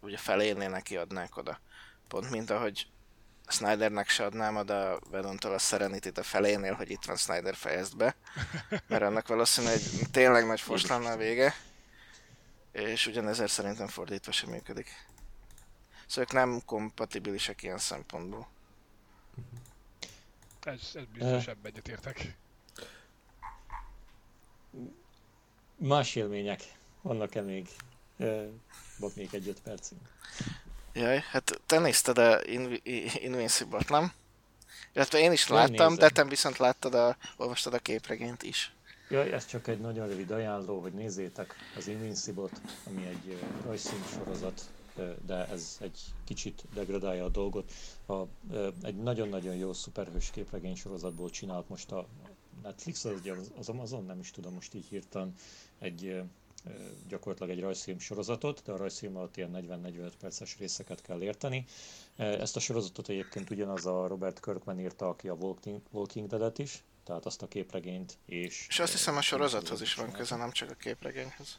ugye 0.00 0.16
felénél 0.16 0.68
neki 0.68 0.96
adnák 0.96 1.36
oda. 1.36 1.60
Pont 2.14 2.30
mint 2.30 2.50
ahogy 2.50 2.86
Snydernek 3.46 4.08
se 4.08 4.24
adnám 4.24 4.56
oda 4.56 4.98
Vedontól 5.10 5.52
a 5.52 5.58
serenity 5.58 6.18
a 6.18 6.22
felénél, 6.22 6.74
hogy 6.74 6.90
itt 6.90 7.04
van 7.04 7.16
Snyder 7.16 7.54
fejezd 7.54 7.96
be, 7.96 8.16
mert 8.86 9.02
annak 9.02 9.28
valószínűleg 9.28 9.74
egy 9.74 10.10
tényleg 10.10 10.46
nagy 10.46 10.60
fos 10.60 10.86
lenne 10.86 11.10
a 11.10 11.16
vége, 11.16 11.54
és 12.72 13.06
ugyanezért 13.06 13.50
szerintem 13.50 13.86
fordítva 13.86 14.32
sem 14.32 14.50
működik. 14.50 15.06
Szóval 16.06 16.24
ők 16.24 16.32
nem 16.32 16.62
kompatibilisek 16.64 17.62
ilyen 17.62 17.78
szempontból. 17.78 18.48
Ez, 20.62 20.90
ez 20.94 21.04
biztos 21.12 21.46
ebben 21.46 21.72
egyetértek. 21.72 22.36
Más 25.76 26.14
élmények 26.14 26.62
vannak-e 27.02 27.40
még? 27.40 27.68
Volt 28.98 29.16
még 29.16 29.28
egy 29.32 29.48
öt 29.48 29.60
percünk. 29.60 30.00
Jaj, 30.94 31.22
hát 31.30 31.60
te 31.66 31.78
nézted 31.78 32.18
a 32.18 32.44
In- 32.46 32.80
Invincible-t, 33.14 33.88
nem? 33.88 34.12
Illetve 34.92 35.18
én 35.18 35.32
is 35.32 35.48
én 35.48 35.56
láttam, 35.56 35.92
nézem. 35.92 35.94
de 35.94 36.08
te 36.08 36.24
viszont 36.24 36.56
láttad 36.56 36.94
a, 36.94 37.16
olvastad 37.36 37.74
a 37.74 37.78
képregényt 37.78 38.42
is. 38.42 38.74
Jaj, 39.08 39.32
ez 39.32 39.46
csak 39.46 39.68
egy 39.68 39.80
nagyon 39.80 40.08
rövid 40.08 40.30
ajánló, 40.30 40.80
hogy 40.80 40.92
nézzétek 40.92 41.54
az 41.76 41.88
Invincible-t, 41.88 42.60
ami 42.86 43.06
egy 43.06 43.38
rajzszín 43.64 44.02
sorozat, 44.14 44.60
de 45.26 45.46
ez 45.48 45.76
egy 45.80 46.00
kicsit 46.24 46.64
degradálja 46.74 47.24
a 47.24 47.28
dolgot. 47.28 47.72
A, 48.06 48.14
egy 48.82 48.96
nagyon-nagyon 48.96 49.54
jó 49.54 49.72
szuperhős 49.72 50.30
képregény 50.30 50.76
sorozatból 50.76 51.30
csinált 51.30 51.68
most 51.68 51.92
a 51.92 52.06
Netflix, 52.62 53.04
az, 53.04 53.20
az 53.58 53.68
Amazon, 53.68 54.04
nem 54.04 54.18
is 54.18 54.30
tudom 54.30 54.54
most 54.54 54.74
így 54.74 54.86
hirtelen, 54.88 55.34
egy 55.78 56.22
gyakorlatilag 57.08 57.50
egy 57.50 57.60
rajzfilm 57.60 57.98
sorozatot, 57.98 58.62
de 58.64 58.72
a 58.72 58.76
rajzfilm 58.76 59.16
alatt 59.16 59.36
ilyen 59.36 59.50
40-45 59.54 60.12
perces 60.20 60.58
részeket 60.58 61.02
kell 61.02 61.22
érteni. 61.22 61.64
Ezt 62.16 62.56
a 62.56 62.60
sorozatot 62.60 63.08
egyébként 63.08 63.50
ugyanaz 63.50 63.86
a 63.86 64.06
Robert 64.06 64.40
Kirkman 64.40 64.80
írta, 64.80 65.08
aki 65.08 65.28
a 65.28 65.34
Walking, 65.34 65.80
Walking 65.90 66.28
Dead-et 66.28 66.58
is, 66.58 66.82
tehát 67.04 67.26
azt 67.26 67.42
a 67.42 67.48
képregényt 67.48 68.18
és... 68.26 68.66
És 68.68 68.78
azt 68.78 68.92
hiszem 68.92 69.16
a 69.16 69.20
sorozathoz 69.20 69.80
is 69.80 69.94
van 69.94 70.12
köze, 70.12 70.36
nem 70.36 70.50
csak 70.50 70.70
a 70.70 70.74
képregényhez. 70.74 71.58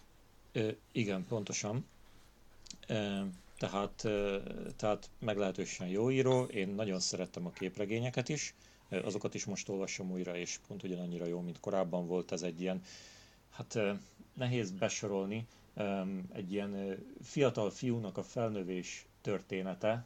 Igen, 0.91 1.25
pontosan. 1.27 1.85
Tehát, 3.57 4.07
tehát 4.75 5.09
meglehetősen 5.19 5.87
jó 5.87 6.11
író, 6.11 6.43
én 6.43 6.67
nagyon 6.67 6.99
szerettem 6.99 7.45
a 7.45 7.51
képregényeket 7.51 8.29
is, 8.29 8.55
azokat 8.89 9.33
is 9.33 9.45
most 9.45 9.69
olvasom 9.69 10.11
újra, 10.11 10.35
és 10.35 10.59
pont 10.67 10.83
ugyanannyira 10.83 11.25
jó, 11.25 11.39
mint 11.39 11.59
korábban 11.59 12.07
volt, 12.07 12.31
ez 12.31 12.41
egy 12.41 12.61
ilyen, 12.61 12.81
hát 13.51 13.79
nehéz 14.35 14.71
besorolni 14.71 15.47
egy 16.33 16.51
ilyen 16.51 16.97
fiatal 17.21 17.69
fiúnak 17.69 18.17
a 18.17 18.23
felnövés 18.23 19.05
története. 19.21 20.05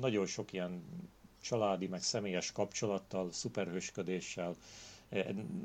Nagyon 0.00 0.26
sok 0.26 0.52
ilyen 0.52 0.82
családi, 1.42 1.86
meg 1.86 2.02
személyes 2.02 2.52
kapcsolattal, 2.52 3.32
szuperhősködéssel. 3.32 4.54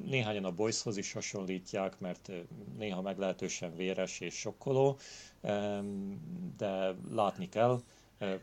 Néhányan 0.06 0.46
a 0.46 0.52
Boyshoz 0.52 0.98
is 0.98 1.12
hasonlítják, 1.14 2.00
mert 2.00 2.32
néha 2.78 3.02
meglehetősen 3.02 3.76
véres 3.76 4.20
és 4.20 4.34
sokkoló, 4.34 4.98
de 6.58 6.96
látni 7.12 7.50
kell, 7.50 7.82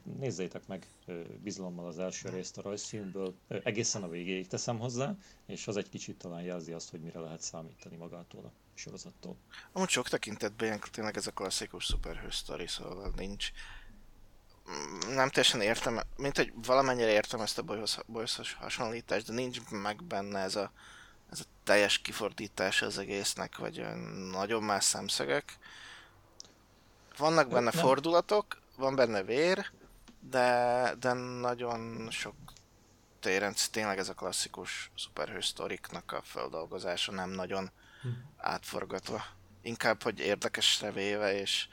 Nézzétek 0.02 0.66
meg 0.66 0.86
bizalommal 1.42 1.86
az 1.86 1.98
első 1.98 2.28
részt 2.28 2.58
a 2.58 2.62
rajzfilmből, 2.62 3.34
egészen 3.48 4.02
a 4.02 4.08
végéig 4.08 4.46
teszem 4.46 4.78
hozzá, 4.78 5.14
és 5.46 5.66
az 5.66 5.76
egy 5.76 5.88
kicsit 5.88 6.18
talán 6.18 6.42
jelzi 6.42 6.72
azt, 6.72 6.90
hogy 6.90 7.00
mire 7.00 7.20
lehet 7.20 7.40
számítani 7.40 7.96
magától 7.96 8.44
a 8.44 8.52
sorozattól. 8.74 9.36
Amúgy 9.72 9.88
sok 9.88 10.08
tekintetben 10.08 10.66
ilyen 10.66 10.80
tényleg 10.90 11.16
ez 11.16 11.26
a 11.26 11.30
klasszikus 11.30 11.84
szuperhős 11.84 12.34
sztori, 12.34 12.66
szóval 12.66 13.12
nincs... 13.16 13.50
Mm, 14.70 15.14
nem 15.14 15.28
teljesen 15.28 15.60
értem, 15.60 16.00
mint 16.16 16.36
hogy 16.36 16.52
valamennyire 16.54 17.10
értem 17.10 17.40
ezt 17.40 17.58
a 17.58 17.62
bolyhoz 18.06 18.54
hasonlítást, 18.58 19.26
de 19.26 19.32
nincs 19.32 19.70
meg 19.70 20.04
benne 20.04 20.38
ez 20.38 20.56
a, 20.56 20.72
ez 21.30 21.40
a 21.40 21.44
teljes 21.64 21.98
kifordítás 21.98 22.82
az 22.82 22.98
egésznek, 22.98 23.56
vagy 23.56 23.86
nagyon 24.30 24.62
más 24.62 24.84
szemszögek. 24.84 25.58
Vannak 27.16 27.48
benne 27.48 27.70
nem. 27.74 27.82
fordulatok, 27.82 28.60
van 28.78 28.94
benne 28.94 29.22
vér, 29.22 29.70
de, 30.20 30.92
de 31.00 31.12
nagyon 31.12 32.10
sok 32.10 32.34
téren 33.20 33.54
tényleg 33.70 33.98
ez 33.98 34.08
a 34.08 34.14
klasszikus 34.14 34.90
szuperhős 34.96 35.46
sztoriknak 35.46 36.12
a 36.12 36.22
feldolgozása 36.24 37.12
nem 37.12 37.30
nagyon 37.30 37.70
hm. 38.02 38.08
átforgatva. 38.36 39.24
Inkább, 39.62 40.02
hogy 40.02 40.18
érdekesre 40.18 40.92
véve, 40.92 41.40
és, 41.40 41.68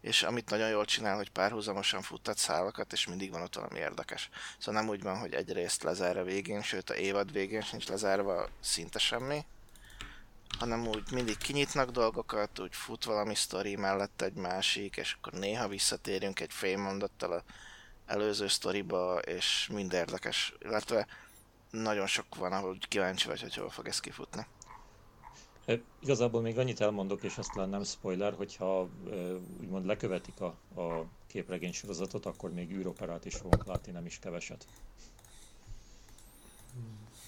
és 0.00 0.22
amit 0.22 0.50
nagyon 0.50 0.68
jól 0.68 0.84
csinál, 0.84 1.16
hogy 1.16 1.30
párhuzamosan 1.30 2.02
futtat 2.02 2.38
szálakat, 2.38 2.92
és 2.92 3.06
mindig 3.06 3.30
van 3.30 3.42
ott 3.42 3.54
valami 3.54 3.78
érdekes. 3.78 4.28
Szóval 4.58 4.80
nem 4.80 4.90
úgy 4.90 5.02
van, 5.02 5.18
hogy 5.18 5.32
egy 5.32 5.52
részt 5.52 5.82
lezár 5.82 6.16
a 6.16 6.24
végén, 6.24 6.62
sőt 6.62 6.90
a 6.90 6.94
évad 6.94 7.32
végén 7.32 7.62
sincs 7.62 7.88
lezárva 7.88 8.48
szinte 8.60 8.98
semmi, 8.98 9.44
hanem 10.58 10.86
úgy 10.86 11.12
mindig 11.12 11.36
kinyitnak 11.36 11.90
dolgokat, 11.90 12.58
úgy 12.58 12.74
fut 12.74 13.04
valami 13.04 13.34
sztori 13.34 13.76
mellett 13.76 14.22
egy 14.22 14.34
másik, 14.34 14.96
és 14.96 15.16
akkor 15.18 15.32
néha 15.32 15.68
visszatérünk 15.68 16.40
egy 16.40 16.52
fél 16.52 16.76
mondattal 16.76 17.32
a 17.32 17.42
előző 18.06 18.48
sztoriba, 18.48 19.18
és 19.18 19.68
mind 19.72 19.92
érdekes, 19.92 20.54
illetve 20.60 21.06
nagyon 21.70 22.06
sok 22.06 22.34
van, 22.36 22.52
ahol 22.52 22.78
kíváncsi 22.88 23.28
vagy, 23.28 23.40
hogy 23.40 23.54
hol 23.54 23.70
fog 23.70 23.88
ez 23.88 24.00
kifutni. 24.00 24.46
E, 25.64 25.80
igazából 26.00 26.40
még 26.40 26.58
annyit 26.58 26.80
elmondok, 26.80 27.22
és 27.22 27.38
azt 27.38 27.54
nem 27.54 27.84
spoiler, 27.84 28.34
hogyha 28.34 28.88
e, 29.10 29.14
úgymond 29.60 29.86
lekövetik 29.86 30.40
a, 30.40 30.80
a 30.80 31.06
képregény 31.26 31.72
sorozatot, 31.72 32.26
akkor 32.26 32.52
még 32.52 32.70
űroperát 32.70 33.24
is 33.24 33.34
fogunk 33.34 33.66
látni, 33.66 33.92
nem 33.92 34.06
is 34.06 34.18
keveset. 34.18 34.66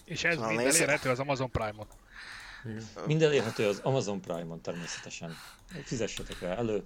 És 0.05 0.25
ez 0.25 0.39
mind 0.39 0.61
elérhető 0.61 1.11
az 1.11 1.19
Amazon 1.19 1.51
Prime-on. 1.51 1.87
Minden 3.07 3.29
elérhető 3.29 3.67
az 3.67 3.81
Amazon 3.83 4.21
Prime-on 4.21 4.61
természetesen. 4.61 5.37
Fizessetek 5.85 6.41
rá 6.41 6.55
elő. 6.55 6.83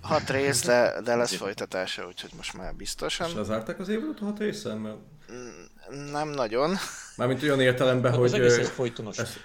Hat 0.00 0.30
rész, 0.30 0.64
de, 0.64 1.00
de 1.04 1.16
lesz 1.16 1.34
folytatása, 1.34 2.06
úgyhogy 2.06 2.30
most 2.36 2.56
már 2.56 2.74
biztosan. 2.74 3.28
És 3.28 3.34
lezárták 3.34 3.78
az 3.78 3.88
évadot 3.88 4.20
a 4.20 4.24
hat 4.24 4.38
részen? 4.38 4.78
Mert... 4.78 4.96
Nem 6.10 6.28
nagyon. 6.28 6.76
Mármint 7.16 7.42
olyan 7.42 7.60
értelemben, 7.60 8.10
hát 8.10 8.20
hogy... 8.20 8.28
Az 8.28 8.34
egész 8.34 8.56
egy 8.56 8.66
folytonos, 8.66 9.18
ez... 9.18 9.36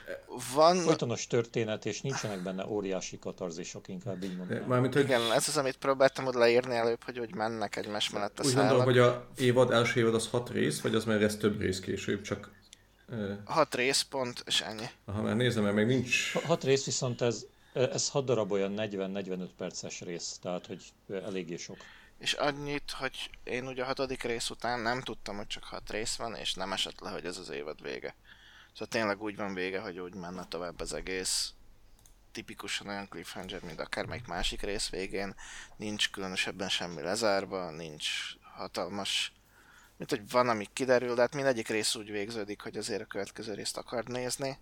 van... 0.53 0.78
folytonos 0.78 1.28
történet, 1.28 1.86
és 1.86 2.01
nincsenek 2.01 2.43
benne 2.43 2.65
óriási 2.65 3.19
katarzisok, 3.19 3.88
inkább 3.88 4.23
így 4.23 4.38
mondanám. 4.38 4.63
Mármint, 4.63 4.93
hogy... 4.93 5.03
Igen, 5.03 5.21
ez 5.32 5.47
az, 5.47 5.57
amit 5.57 5.78
próbáltam 5.78 6.25
ott 6.25 6.34
leírni 6.34 6.75
előbb, 6.75 7.03
hogy 7.03 7.17
hogy 7.17 7.36
mennek 7.36 7.75
egymás 7.75 8.09
mellett 8.09 8.39
a 8.39 8.43
Úgy 8.43 8.53
gondolom, 8.53 8.84
hogy 8.84 8.97
a 8.97 9.28
évad, 9.38 9.71
első 9.71 9.99
évad 9.99 10.15
az 10.15 10.28
hat 10.28 10.49
rész, 10.49 10.82
vagy 10.82 10.95
az 10.95 11.05
már 11.05 11.19
lesz 11.19 11.38
több 11.38 11.59
rész 11.59 11.80
később, 11.80 12.21
csak 12.21 12.55
Hat 13.45 13.76
részpont, 13.76 14.43
és 14.45 14.62
ennyi. 14.62 14.89
Aha, 15.05 15.22
mert 15.22 15.38
nézem, 15.38 15.64
mert 15.64 15.76
még 15.76 15.86
nincs... 15.86 16.32
Hat 16.34 16.64
rész 16.64 16.86
viszont 16.86 17.22
ez, 17.22 17.45
ez 17.74 18.10
hat 18.10 18.26
darab 18.26 18.51
olyan 18.51 18.74
40-45 18.78 19.47
perces 19.58 20.01
rész, 20.01 20.38
tehát 20.41 20.66
hogy 20.66 20.84
eléggé 21.08 21.58
sok. 21.58 21.78
És 22.20 22.34
annyit, 22.34 22.91
hogy 22.91 23.30
én 23.43 23.68
ugye 23.68 23.84
a 23.84 23.86
hatodik 23.86 24.24
rész 24.24 24.49
után 24.49 24.80
nem 24.80 25.01
tudtam, 25.01 25.38
hogy 25.38 25.47
csak 25.47 25.64
hat 25.64 25.89
rész 25.89 26.16
van, 26.16 26.36
és 26.36 26.53
nem 26.53 26.74
esett 26.74 26.99
le, 26.99 27.10
hogy 27.10 27.26
ez 27.26 27.38
az 27.38 27.49
évad 27.49 27.82
vége. 27.82 28.16
Szóval 28.72 28.88
tényleg 28.88 29.22
úgy 29.22 29.36
van 29.36 29.53
vége, 29.53 29.80
hogy 29.80 29.99
úgy 29.99 30.14
menne 30.14 30.45
tovább 30.47 30.80
az 30.80 30.93
egész. 30.93 31.51
Tipikusan 32.32 32.88
olyan 32.88 33.08
cliffhanger, 33.08 33.62
mint 33.62 33.80
akármelyik 33.80 34.28
másik 34.28 34.62
rész 34.62 34.89
végén. 34.89 35.36
Nincs 35.76 36.10
különösebben 36.10 36.70
semmi 36.70 37.01
lezárva, 37.01 37.72
nincs 37.72 38.10
hatalmas 38.55 39.32
mint 39.98 40.10
hogy 40.10 40.30
van, 40.30 40.50
ami 40.50 40.68
kiderül, 40.74 41.16
de 41.16 41.22
hát 41.22 41.36
mindegyik 41.36 41.68
rész 41.68 41.95
úgy 41.95 42.12
végződik, 42.12 42.62
hogy 42.62 42.78
azért 42.78 43.02
a 43.02 43.06
következő 43.06 43.54
részt 43.54 43.78
akar 43.78 44.04
nézni, 44.04 44.58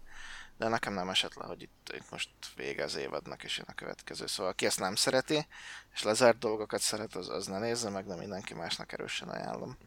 de 0.58 0.68
nekem 0.68 0.94
nem 0.94 1.10
esett 1.10 1.34
le, 1.34 1.46
hogy 1.46 1.62
itt, 1.62 1.92
itt 1.94 2.12
most 2.12 2.30
vége 2.56 2.84
az 2.84 2.96
évadnak, 2.96 3.44
és 3.44 3.58
jön 3.58 3.66
a 3.70 3.74
következő. 3.74 4.28
Szóval 4.28 4.52
aki 4.52 4.66
ezt 4.66 4.80
nem 4.80 4.96
szereti, 4.96 5.48
és 5.94 6.04
lezárt 6.04 6.38
dolgokat 6.38 6.82
szeret, 6.82 7.16
az, 7.16 7.30
az 7.30 7.48
ne 7.48 7.60
nézze 7.60 7.90
meg, 7.90 8.06
de 8.06 8.16
mindenki 8.16 8.54
másnak 8.54 8.92
erősen 8.92 9.30
ajánlom. 9.30 9.78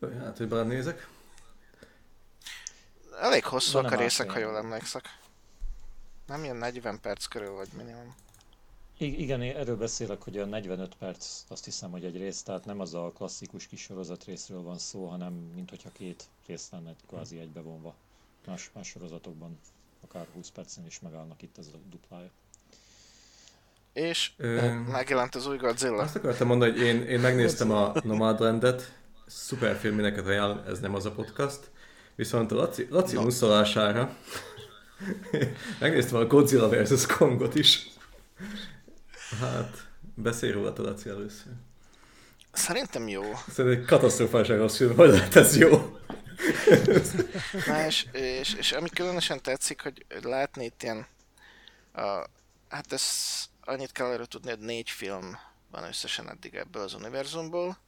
Hát, 0.00 0.36
hogy 0.36 0.48
belenézek. 0.48 1.08
Elég 3.20 3.44
hosszúak 3.44 3.90
a 3.90 3.96
részek, 3.96 4.30
ha 4.30 4.38
jól 4.38 4.56
emlékszek. 4.56 5.18
Nem 6.26 6.44
ilyen 6.44 6.56
40 6.56 7.00
perc 7.00 7.26
körül 7.26 7.50
vagy 7.50 7.68
minimum. 7.76 8.14
Igen, 8.98 9.42
én 9.42 9.56
erről 9.56 9.76
beszélek, 9.76 10.22
hogy 10.22 10.38
a 10.38 10.44
45 10.44 10.94
perc 10.94 11.44
azt 11.48 11.64
hiszem, 11.64 11.90
hogy 11.90 12.04
egy 12.04 12.16
rész, 12.16 12.42
tehát 12.42 12.64
nem 12.64 12.80
az 12.80 12.94
a 12.94 13.12
klasszikus 13.14 13.66
kis 13.66 13.80
sorozat 13.80 14.24
részről 14.24 14.62
van 14.62 14.78
szó, 14.78 15.06
hanem 15.06 15.32
mint 15.54 15.70
hogyha 15.70 15.90
két 15.92 16.24
rész 16.46 16.68
lenne 16.72 16.94
kvázi 17.08 17.38
egybevonva. 17.38 17.94
Más, 18.46 18.70
más 18.74 18.88
sorozatokban 18.88 19.58
akár 20.00 20.26
20 20.34 20.48
percen 20.48 20.86
is 20.86 21.00
megállnak 21.00 21.42
itt 21.42 21.58
ez 21.58 21.66
a 21.66 21.78
duplája. 21.90 22.30
És 23.92 24.32
Ö... 24.36 24.72
megjelent 24.72 25.34
az 25.34 25.46
új 25.46 25.56
Godzilla. 25.56 26.02
Azt 26.02 26.16
akartam 26.16 26.46
mondani, 26.46 26.70
hogy 26.70 26.80
én, 26.80 27.02
én 27.02 27.20
megnéztem 27.20 27.70
a 27.70 27.92
Nomadlandet, 28.02 28.92
szuper 29.26 29.76
film, 29.76 29.96
neked 29.96 30.26
ajánlom, 30.26 30.62
ez 30.66 30.80
nem 30.80 30.94
az 30.94 31.06
a 31.06 31.10
podcast. 31.12 31.70
Viszont 32.14 32.52
a 32.52 32.54
Laci, 32.54 32.86
Laci 32.90 33.14
no. 33.14 33.22
muszolására 33.22 34.16
megnéztem 35.80 36.18
a 36.18 36.26
Godzilla 36.26 36.68
vs. 36.68 37.06
Kongot 37.06 37.54
is. 37.54 37.86
Hát, 39.40 39.86
beszélj 40.14 40.52
róla, 40.52 40.72
Laci, 40.76 41.08
először. 41.08 41.52
Szerintem 42.52 43.08
jó. 43.08 43.22
Szerintem 43.48 43.80
egy 43.80 43.86
katasztrofálisan 43.86 44.56
rossz 44.56 44.76
film, 44.76 44.96
hogy 44.96 45.08
lehet 45.08 45.36
ez 45.36 45.56
jó. 45.56 45.98
Na, 47.66 47.86
és, 47.86 48.06
és, 48.12 48.54
és, 48.54 48.72
ami 48.72 48.88
különösen 48.88 49.42
tetszik, 49.42 49.82
hogy 49.82 50.06
látni 50.22 50.64
itt 50.64 50.82
ilyen, 50.82 51.06
a, 51.92 52.26
hát 52.68 52.92
ez 52.92 53.04
annyit 53.64 53.92
kell 53.92 54.12
erről 54.12 54.26
tudni, 54.26 54.50
hogy 54.50 54.58
négy 54.58 54.90
film 54.90 55.38
van 55.70 55.84
összesen 55.84 56.30
eddig 56.30 56.54
ebből 56.54 56.82
az 56.82 56.94
univerzumból. 56.94 57.78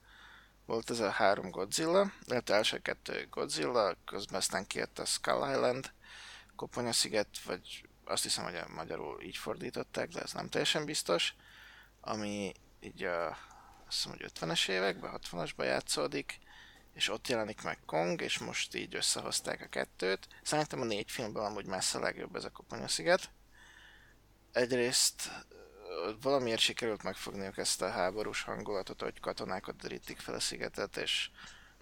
Volt 0.67 0.91
ez 0.91 1.01
a 1.01 1.11
három 1.11 1.51
Godzilla, 1.51 2.13
illetve 2.27 2.55
első 2.55 2.79
kettő 2.79 3.27
Godzilla, 3.31 3.97
közben 4.05 4.39
aztán 4.39 4.67
kijött 4.67 4.99
a 4.99 5.05
Skull 5.05 5.51
Island, 5.51 5.93
Koponya-sziget, 6.57 7.43
vagy 7.45 7.88
azt 8.09 8.23
hiszem, 8.23 8.45
hogy 8.45 8.61
magyarul 8.75 9.23
így 9.23 9.37
fordították, 9.37 10.09
de 10.09 10.21
ez 10.21 10.33
nem 10.33 10.49
teljesen 10.49 10.85
biztos, 10.85 11.35
ami 12.01 12.53
így 12.81 13.03
a, 13.03 13.29
azt 13.87 13.97
hiszem, 13.97 14.11
hogy 14.11 14.33
50-es 14.35 14.69
években, 14.69 15.21
60-asban 15.31 15.65
játszódik, 15.65 16.39
és 16.95 17.09
ott 17.09 17.29
jelenik 17.29 17.63
meg 17.63 17.79
Kong, 17.87 18.21
és 18.21 18.39
most 18.39 18.75
így 18.75 18.95
összehozták 18.95 19.61
a 19.61 19.69
kettőt. 19.69 20.29
Szerintem 20.43 20.81
a 20.81 20.85
négy 20.85 21.11
filmben 21.11 21.45
amúgy 21.45 21.67
messze 21.67 21.99
a 21.99 22.01
legjobb 22.01 22.37
ez 22.37 22.45
a 22.45 22.51
Koponya-sziget. 22.51 23.31
Egyrészt 24.53 25.31
valamiért 26.23 26.61
sikerült 26.61 27.03
megfogniuk 27.03 27.59
ezt 27.59 27.83
a 27.83 27.91
háborús 27.91 28.43
hangulatot, 28.43 29.03
hogy 29.03 29.21
katonákat 29.21 29.77
derítik 29.77 30.19
fel 30.19 30.35
a 30.35 30.41
szigetet, 30.41 30.97
és 30.97 31.31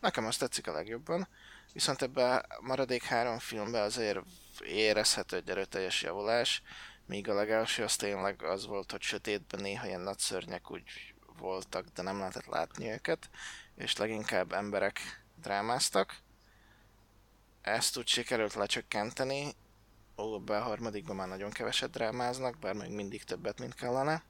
nekem 0.00 0.26
azt 0.26 0.38
tetszik 0.38 0.66
a 0.66 0.72
legjobban. 0.72 1.28
Viszont 1.72 2.02
ebben 2.02 2.36
a 2.36 2.60
maradék 2.60 3.02
három 3.02 3.38
filmben 3.38 3.82
azért 3.82 4.20
érezhető 4.60 5.36
egy 5.36 5.50
erőteljes 5.50 6.02
javulás, 6.02 6.62
míg 7.06 7.28
a 7.28 7.34
legelső 7.34 7.82
az 7.82 7.96
tényleg 7.96 8.42
az 8.42 8.66
volt, 8.66 8.90
hogy 8.90 9.02
sötétben 9.02 9.60
néha 9.60 9.86
ilyen 9.86 10.00
nagy 10.00 10.18
szörnyek 10.18 10.70
úgy 10.70 11.14
voltak, 11.38 11.86
de 11.94 12.02
nem 12.02 12.18
lehetett 12.18 12.46
látni 12.46 12.90
őket, 12.90 13.30
és 13.74 13.96
leginkább 13.96 14.52
emberek 14.52 15.24
drámáztak. 15.42 16.16
Ezt 17.62 17.96
úgy 17.96 18.06
sikerült 18.06 18.54
lecsökkenteni, 18.54 19.54
ó, 20.16 20.40
be 20.40 20.56
a 20.56 20.62
harmadikban 20.62 21.16
már 21.16 21.28
nagyon 21.28 21.50
keveset 21.50 21.90
drámáznak, 21.90 22.58
bár 22.58 22.74
még 22.74 22.90
mindig 22.90 23.24
többet, 23.24 23.58
mint 23.58 23.74
kellene. 23.74 24.22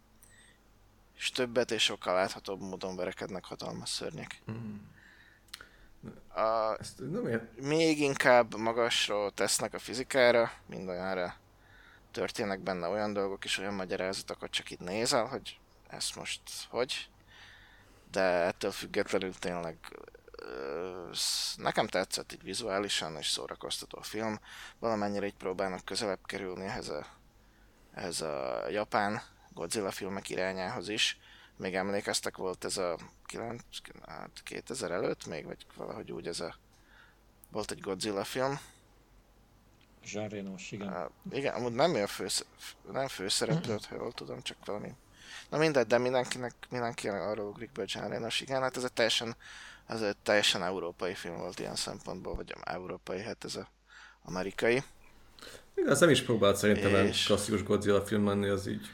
És 1.16 1.30
többet 1.30 1.70
és 1.70 1.82
sokkal 1.82 2.14
láthatóbb 2.14 2.60
módon 2.60 2.96
verekednek 2.96 3.44
hatalmas 3.44 3.88
szörnyek. 3.88 4.42
Mm. 4.50 4.76
A, 6.28 6.76
Ezt 6.78 6.98
nem 7.10 7.26
ért. 7.26 7.60
Még 7.60 8.00
inkább 8.00 8.56
magasról 8.56 9.30
tesznek 9.30 9.74
a 9.74 9.78
fizikára, 9.78 10.50
mind 10.66 10.88
olyanra 10.88 11.34
történnek 12.10 12.60
benne 12.60 12.88
olyan 12.88 13.12
dolgok 13.12 13.44
és 13.44 13.58
olyan 13.58 13.74
magyarázatok, 13.74 14.40
hogy 14.40 14.50
csak 14.50 14.70
itt 14.70 14.80
nézel, 14.80 15.24
hogy 15.26 15.58
ezt 15.88 16.16
most 16.16 16.40
hogy. 16.68 17.08
De 18.10 18.22
ettől 18.22 18.70
függetlenül 18.70 19.34
tényleg 19.34 19.76
nekem 21.56 21.86
tetszett 21.86 22.32
így 22.32 22.42
vizuálisan 22.42 23.16
és 23.16 23.28
szórakoztató 23.28 24.00
film. 24.00 24.40
Valamennyire 24.78 25.26
így 25.26 25.34
próbálnak 25.34 25.84
közelebb 25.84 26.26
kerülni 26.26 26.64
ehhez 26.64 26.88
a, 26.88 27.06
ehhez 27.94 28.20
a 28.20 28.64
japán 28.68 29.22
Godzilla 29.54 29.90
filmek 29.90 30.28
irányához 30.28 30.88
is. 30.88 31.18
Még 31.56 31.74
emlékeztek, 31.74 32.36
volt 32.36 32.64
ez 32.64 32.76
a 32.76 32.98
9, 33.26 33.62
hát 34.06 34.40
2000 34.44 34.90
előtt 34.90 35.26
még, 35.26 35.44
vagy 35.44 35.66
valahogy 35.76 36.12
úgy 36.12 36.26
ez 36.26 36.40
a 36.40 36.56
volt 37.50 37.70
egy 37.70 37.80
Godzilla 37.80 38.24
film. 38.24 38.60
Jean 40.04 40.28
Reno, 40.28 40.54
igen. 40.70 40.88
Uh, 40.88 41.36
igen, 41.36 41.54
amúgy 41.54 41.72
nem 41.72 41.94
olyan 41.94 42.06
fősz, 42.06 42.44
nem 42.92 43.08
főszereplőt, 43.08 43.84
ha 43.84 43.94
jól 43.94 44.12
tudom, 44.12 44.42
csak 44.42 44.56
valami. 44.64 44.94
Na 45.50 45.58
mindegy, 45.58 45.86
de 45.86 45.98
mindenkinek, 45.98 46.52
mindenki 46.70 47.08
arról 47.08 47.48
ugrik 47.48 47.72
be, 47.72 47.80
hogy 47.80 47.92
Jean 47.94 48.08
Reno, 48.08 48.26
igen, 48.40 48.62
hát 48.62 48.76
ez 48.76 48.84
egy 48.84 48.92
teljesen, 48.92 49.36
ez 49.86 50.02
egy 50.02 50.16
teljesen 50.16 50.62
európai 50.62 51.14
film 51.14 51.36
volt 51.36 51.58
ilyen 51.58 51.76
szempontból, 51.76 52.34
vagy 52.34 52.54
európai, 52.64 53.22
hát 53.22 53.44
ez 53.44 53.56
a 53.56 53.68
amerikai. 54.22 54.82
Igen, 55.74 55.90
ez 55.90 56.00
nem 56.00 56.10
is 56.10 56.22
próbált 56.22 56.56
szerintem 56.56 57.06
és... 57.06 57.26
klasszikus 57.26 57.62
Godzilla 57.62 58.02
film 58.02 58.26
lenni, 58.26 58.48
az 58.48 58.66
így. 58.66 58.86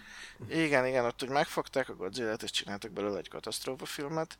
Igen, 0.49 0.86
igen, 0.86 1.05
ott 1.05 1.22
úgy 1.22 1.28
megfogták 1.28 1.88
a 1.88 1.95
Godzilla-t, 1.95 2.43
és 2.43 2.51
csináltak 2.51 2.90
belőle 2.90 3.18
egy 3.18 3.28
katasztrófa 3.28 3.84
filmet, 3.84 4.38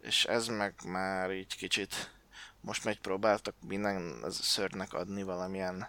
és 0.00 0.24
ez 0.24 0.46
meg 0.46 0.74
már 0.84 1.30
így 1.30 1.56
kicsit 1.56 2.10
most 2.60 2.84
megy 2.84 3.00
próbáltak 3.00 3.54
minden 3.66 4.22
az 4.22 4.36
szörnek 4.36 4.92
adni 4.92 5.22
valamilyen 5.22 5.88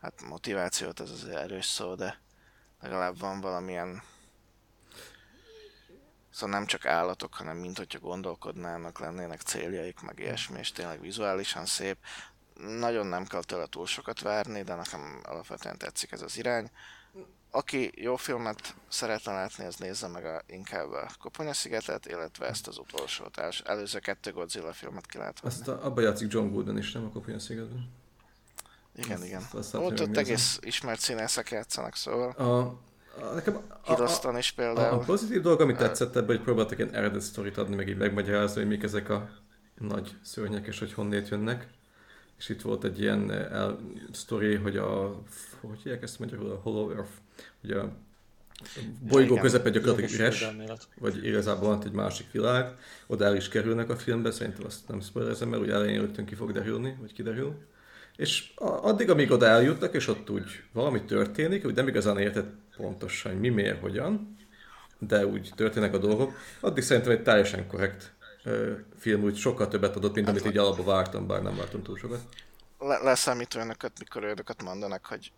hát 0.00 0.22
motivációt, 0.22 1.00
ez 1.00 1.10
az 1.10 1.24
erős 1.24 1.66
szó, 1.66 1.94
de 1.94 2.20
legalább 2.80 3.18
van 3.18 3.40
valamilyen 3.40 4.02
Szóval 6.30 6.58
nem 6.58 6.66
csak 6.66 6.86
állatok, 6.86 7.34
hanem 7.34 7.56
mint 7.56 7.76
hogyha 7.78 7.98
gondolkodnának, 7.98 8.98
lennének 8.98 9.40
céljaik, 9.40 10.00
meg 10.00 10.18
ilyesmi, 10.18 10.58
és 10.58 10.72
tényleg 10.72 11.00
vizuálisan 11.00 11.66
szép. 11.66 11.96
Nagyon 12.54 13.06
nem 13.06 13.26
kell 13.26 13.42
tőle 13.42 13.66
túl 13.66 13.86
sokat 13.86 14.20
várni, 14.20 14.62
de 14.62 14.74
nekem 14.74 15.20
alapvetően 15.22 15.78
tetszik 15.78 16.12
ez 16.12 16.22
az 16.22 16.36
irány 16.36 16.70
aki 17.50 17.90
jó 17.94 18.16
filmet 18.16 18.74
szeretne 18.88 19.32
látni, 19.32 19.64
az 19.64 19.76
nézze 19.76 20.08
meg 20.08 20.24
a, 20.24 20.42
inkább 20.46 20.92
a 20.92 21.08
Koponya-szigetet, 21.20 22.06
illetve 22.06 22.46
ezt 22.46 22.68
az 22.68 22.78
utolsót. 22.78 23.38
Els, 23.38 23.60
előző 23.60 23.98
kettő 23.98 24.32
Godzilla 24.32 24.72
filmet 24.72 25.06
ki 25.06 25.18
lehet 25.18 25.40
Azt 25.42 25.68
a, 25.68 25.84
abba 25.84 26.00
játszik 26.00 26.32
John 26.32 26.52
Golden 26.52 26.78
is, 26.78 26.92
nem 26.92 27.04
a 27.04 27.08
Koponya-szigetben? 27.08 27.90
Igen, 28.94 29.16
azt, 29.16 29.26
igen. 29.26 29.42
Azt 29.52 29.74
ott, 29.74 30.00
ott 30.00 30.16
egész 30.16 30.58
ismert 30.62 31.00
színészek 31.00 31.50
játszanak, 31.50 31.96
szóval. 31.96 32.30
A, 32.30 32.58
a, 33.20 33.34
nekem 33.34 33.56
a, 33.84 34.26
a, 34.26 34.38
is 34.38 34.52
például. 34.52 34.94
A, 34.94 35.00
a 35.00 35.04
pozitív 35.04 35.40
dolog, 35.40 35.60
amit 35.60 35.76
tetszett 35.76 36.16
ebben, 36.16 36.36
hogy 36.36 36.44
próbáltak 36.44 36.78
ilyen 36.78 36.94
eredet 36.94 37.20
sztorit 37.20 37.56
adni, 37.56 37.74
meg 37.74 37.88
így 37.88 37.96
megmagyarázni, 37.96 38.60
hogy 38.60 38.70
mik 38.70 38.82
ezek 38.82 39.08
a 39.08 39.30
nagy 39.74 40.16
szörnyek, 40.22 40.66
és 40.66 40.78
hogy 40.78 40.92
honnét 40.92 41.28
jönnek. 41.28 41.68
És 42.38 42.48
itt 42.48 42.60
volt 42.60 42.84
egy 42.84 43.00
ilyen 43.00 43.30
el, 43.32 43.78
sztori, 44.12 44.54
hogy 44.54 44.76
a, 44.76 45.22
hogy 45.60 45.78
hívják 45.82 46.02
ezt 46.02 46.18
magyarul, 46.18 46.50
a 46.50 46.60
Hollow 46.62 46.90
Earth? 46.90 47.12
Ugye 47.62 47.76
a 47.76 47.92
bolygó 49.00 49.34
ja, 49.34 49.40
közepe 49.40 49.70
gyakorlatilag 49.70 50.10
üres, 50.10 50.46
vagy 50.98 51.26
igazából 51.26 51.68
van 51.68 51.82
egy 51.84 51.92
másik 51.92 52.30
világ, 52.32 52.78
oda 53.06 53.24
el 53.24 53.36
is 53.36 53.48
kerülnek 53.48 53.90
a 53.90 53.96
filmbe, 53.96 54.30
szerintem 54.30 54.64
azt 54.66 54.88
nem 54.88 55.00
spoilerezem, 55.00 55.48
mert 55.48 55.62
ugye 55.62 55.72
elején 55.72 56.00
rögtön 56.00 56.24
ki 56.24 56.34
fog 56.34 56.52
derülni, 56.52 56.96
vagy 57.00 57.12
kiderül. 57.12 57.54
És 58.16 58.52
addig, 58.56 59.10
amíg 59.10 59.30
oda 59.30 59.46
eljutnak, 59.46 59.94
és 59.94 60.08
ott 60.08 60.30
úgy 60.30 60.62
valami 60.72 61.02
történik, 61.02 61.64
úgy 61.64 61.74
nem 61.74 61.88
igazán 61.88 62.18
érted 62.18 62.46
pontosan, 62.76 63.32
hogy 63.32 63.40
mi, 63.40 63.48
miért, 63.48 63.80
hogyan, 63.80 64.36
de 64.98 65.26
úgy 65.26 65.50
történnek 65.54 65.94
a 65.94 65.98
dolgok, 65.98 66.32
addig 66.60 66.82
szerintem 66.82 67.12
egy 67.12 67.22
teljesen 67.22 67.66
korrekt 67.66 68.12
film 68.98 69.22
úgy 69.22 69.36
sokkal 69.36 69.68
többet 69.68 69.96
adott, 69.96 70.14
mint 70.14 70.28
amit 70.28 70.46
így 70.46 70.58
alapban 70.58 70.84
vártam, 70.84 71.26
bár 71.26 71.42
nem 71.42 71.56
vártam 71.56 71.82
túl 71.82 71.96
sokat. 71.96 72.20
Le- 72.78 72.98
leszámítva 73.02 73.60
önöket, 73.60 73.92
mikor 73.98 74.24
önöket 74.24 74.62
mondanak, 74.62 75.06
hogy 75.06 75.32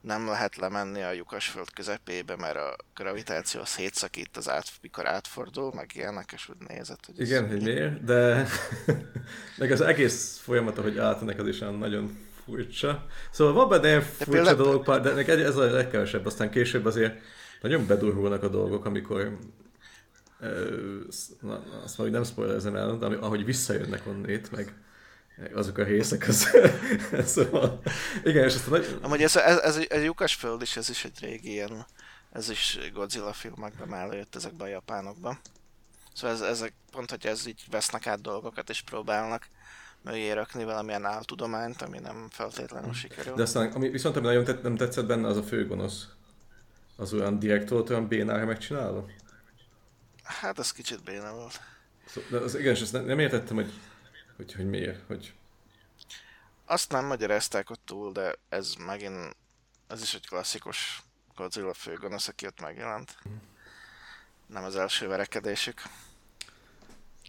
nem 0.00 0.26
lehet 0.26 0.56
lemenni 0.56 1.02
a 1.02 1.12
lyukasföld 1.12 1.70
közepébe, 1.74 2.36
mert 2.36 2.56
a 2.56 2.76
gravitáció 2.94 3.64
szétszakít 3.64 4.36
az 4.36 4.48
át, 4.48 4.66
mikor 4.82 5.06
átfordul, 5.06 5.72
meg 5.74 5.90
ilyenek, 5.94 6.32
és 6.32 6.48
úgy 6.48 6.68
nézett, 6.68 7.06
hogy... 7.06 7.20
Igen, 7.20 7.48
hogy 7.48 7.62
miért, 7.62 8.04
de 8.04 8.46
meg 9.58 9.70
az 9.70 9.80
egész 9.80 10.38
folyamat, 10.42 10.78
ahogy 10.78 10.98
átmennek, 10.98 11.40
az 11.40 11.46
is 11.46 11.58
nagyon 11.58 12.18
furcsa. 12.44 13.06
Szóval 13.30 13.52
van 13.52 13.68
benne 13.68 13.88
ilyen 13.88 14.02
furcsa 14.02 14.30
például... 14.30 14.56
dolog, 14.56 15.00
de 15.00 15.44
ez 15.44 15.56
a 15.56 15.70
legkevesebb, 15.70 16.26
aztán 16.26 16.50
később 16.50 16.84
azért 16.84 17.20
nagyon 17.60 17.86
bedurulnak 17.86 18.42
a 18.42 18.48
dolgok, 18.48 18.84
amikor 18.84 19.38
na, 21.40 21.62
azt 21.84 21.98
már 21.98 22.08
nem 22.08 22.24
spoilerezem 22.24 22.76
el, 22.76 22.96
de 22.96 23.06
ahogy 23.06 23.44
visszajönnek 23.44 24.06
onnét, 24.06 24.50
meg 24.50 24.74
azok 25.54 25.78
a 25.78 25.84
részek, 25.84 26.28
az, 26.28 26.48
szóval, 27.34 27.80
igen, 28.24 28.44
és 28.44 28.54
aztán 28.54 28.70
nagy... 28.70 28.98
Amúgy 29.02 29.22
ez, 29.22 29.36
ez, 29.36 29.58
ez, 29.58 29.76
egy 29.76 30.04
lyukas 30.04 30.34
föld 30.34 30.62
is, 30.62 30.76
ez 30.76 30.88
is 30.88 31.04
egy 31.04 31.20
régi 31.20 31.50
ilyen, 31.50 31.86
ez 32.32 32.50
is 32.50 32.78
Godzilla 32.92 33.32
filmekben 33.32 33.88
már 33.88 34.12
jött 34.12 34.36
ezekben 34.36 34.66
a 34.66 34.70
japánokban. 34.70 35.38
Szóval 36.14 36.36
ez, 36.36 36.42
ezek 36.42 36.72
pont, 36.90 37.10
hogy 37.10 37.26
ez 37.26 37.46
így 37.46 37.64
vesznek 37.70 38.06
át 38.06 38.20
dolgokat 38.20 38.68
és 38.68 38.82
próbálnak 38.82 39.48
mögé 40.02 40.30
rakni 40.30 40.64
valamilyen 40.64 41.04
áltudományt, 41.04 41.82
ami 41.82 41.98
nem 41.98 42.26
feltétlenül 42.30 42.92
sikerül. 42.92 43.34
De 43.34 43.42
aztán, 43.42 43.72
ami 43.72 43.88
viszont 43.88 44.16
ami 44.16 44.26
nagyon 44.26 44.44
tett, 44.44 44.62
nem 44.62 44.76
tetszett 44.76 45.06
benne, 45.06 45.26
az 45.26 45.36
a 45.36 45.42
főgonosz. 45.42 46.06
Az 46.96 47.12
olyan 47.12 47.38
direkt 47.38 47.68
volt, 47.68 47.90
olyan 47.90 48.08
bénára 48.08 48.44
megcsinálva? 48.44 49.06
Hát 50.28 50.58
az 50.58 50.72
kicsit 50.72 51.02
béna 51.02 51.32
volt. 51.32 51.60
Szóval, 52.06 52.30
de 52.30 52.38
az, 52.38 52.54
igen, 52.54 52.74
és 52.74 52.80
ezt 52.80 52.92
nem 52.92 53.18
értettem, 53.18 53.56
hogy 53.56 53.72
hogy, 54.38 54.52
hogy 54.52 54.68
miért, 54.68 55.06
hogy... 55.06 55.32
Azt 56.64 56.92
nem 56.92 57.04
magyarázták 57.04 57.70
ott 57.70 57.80
túl, 57.84 58.12
de 58.12 58.34
ez 58.48 58.74
megint, 58.74 59.36
ez 59.86 60.02
is 60.02 60.14
egy 60.14 60.28
klasszikus 60.28 61.02
Godzilla 61.34 61.74
főgonosz, 61.74 62.28
aki 62.28 62.46
ott 62.46 62.60
megjelent. 62.60 63.18
Nem 64.46 64.64
az 64.64 64.76
első 64.76 65.08
verekedésük. 65.08 65.82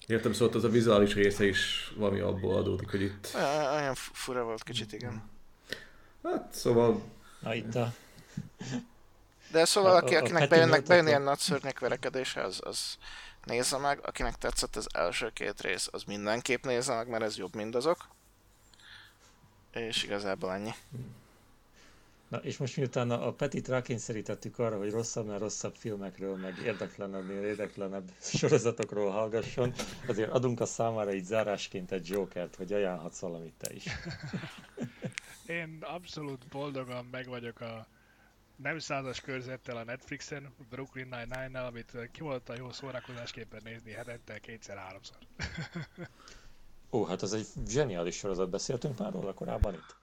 Értem, 0.08 0.34
szóval 0.34 0.56
az 0.56 0.64
a 0.64 0.70
vizuális 0.70 1.14
része 1.14 1.46
is 1.46 1.92
valami 1.96 2.20
abból 2.20 2.56
adódik, 2.56 2.90
hogy 2.90 3.02
itt... 3.02 3.30
Olyan 3.74 3.96
fura 3.96 4.44
volt 4.44 4.64
kicsit, 4.64 4.94
igen. 4.94 5.30
Hát, 6.24 6.54
szóval... 6.54 7.04
Na 7.40 7.56
itt 7.56 7.76
a... 7.76 7.94
De 9.52 9.66
szóval, 9.66 9.96
aki, 9.96 10.16
akinek 10.16 10.44
a 10.44 10.48
bejönnek, 10.48 10.84
bejön 10.84 11.08
ilyen 11.08 11.22
nagy 11.22 11.38
szörnyek 11.38 11.80
verekedése, 11.80 12.42
az, 12.42 12.60
az 12.64 12.98
nézze 13.44 13.78
meg, 13.78 14.00
akinek 14.04 14.36
tetszett 14.36 14.76
az 14.76 14.88
első 14.94 15.30
két 15.34 15.62
rész, 15.62 15.88
az 15.92 16.04
mindenképp 16.04 16.64
nézze 16.64 16.96
meg, 16.96 17.08
mert 17.08 17.24
ez 17.24 17.38
jobb, 17.38 17.56
mint 17.56 17.76
azok. 17.76 18.08
És 19.72 20.04
igazából 20.04 20.52
ennyi. 20.52 20.72
Na, 22.28 22.38
és 22.38 22.58
most 22.58 22.78
miután 22.78 23.12
a 23.12 23.32
Petit 23.32 23.68
rákényszerítettük 23.68 24.60
arra, 24.60 24.78
hogy 24.78 24.92
rosszabbnál 24.92 25.40
rosszabb 25.40 25.76
filmekről, 25.76 26.36
meg 26.36 26.58
érdeklenebbnél 26.58 27.44
érdeklenebb 27.44 28.12
sorozatokról 28.22 29.12
hallgasson, 29.12 29.74
azért 30.08 30.32
adunk 30.32 30.60
a 30.60 30.66
számára 30.66 31.14
így 31.14 31.24
zárásként 31.24 31.92
egy 31.92 32.08
Jokert, 32.08 32.56
hogy 32.56 32.74
ajánlhatsz 32.74 33.20
valamit 33.20 33.54
te 33.58 33.74
is. 33.74 33.86
Én 35.46 35.78
abszolút 35.82 36.48
boldogan 36.48 37.06
meg 37.12 37.28
vagyok 37.28 37.62
a 37.62 37.88
nem 38.62 38.80
százas 38.80 39.22
körzettel 39.22 39.78
a 39.78 39.84
Netflixen, 39.84 40.56
Brooklyn 40.70 41.08
Nine-Nine-nel, 41.08 41.66
amit 41.66 41.98
kimondottan 42.12 42.58
jó 42.58 42.72
szórakozásképpen 42.72 43.62
nézni 43.64 43.92
hetente 43.92 44.40
kétszer-háromszor. 44.40 45.18
Ó, 46.92 47.06
hát 47.06 47.22
az 47.22 47.34
egy 47.34 47.48
zseniális 47.68 48.16
sorozat, 48.16 48.50
beszéltünk 48.50 48.98
már 48.98 49.12
róla 49.12 49.34
korábban 49.34 49.74
itt? 49.74 49.96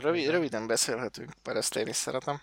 Rövid, 0.00 0.30
röviden 0.30 0.66
beszélhetünk, 0.66 1.32
mert 1.44 1.56
ezt 1.56 1.76
én 1.76 1.86
is 1.86 1.96
szeretem. 1.96 2.40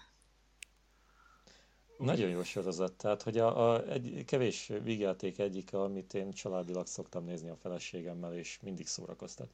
Nagyon 1.97 2.29
jó 2.29 2.43
sorozat, 2.43 2.93
tehát 2.93 3.21
hogy 3.21 3.37
a, 3.37 3.71
a 3.71 3.87
egy 3.87 4.23
kevés 4.25 4.71
vígjáték 4.83 5.39
egyik, 5.39 5.73
amit 5.73 6.13
én 6.13 6.31
családilag 6.31 6.87
szoktam 6.87 7.25
nézni 7.25 7.49
a 7.49 7.55
feleségemmel, 7.55 8.33
és 8.33 8.59
mindig 8.61 8.87
szórakoztat. 8.87 9.49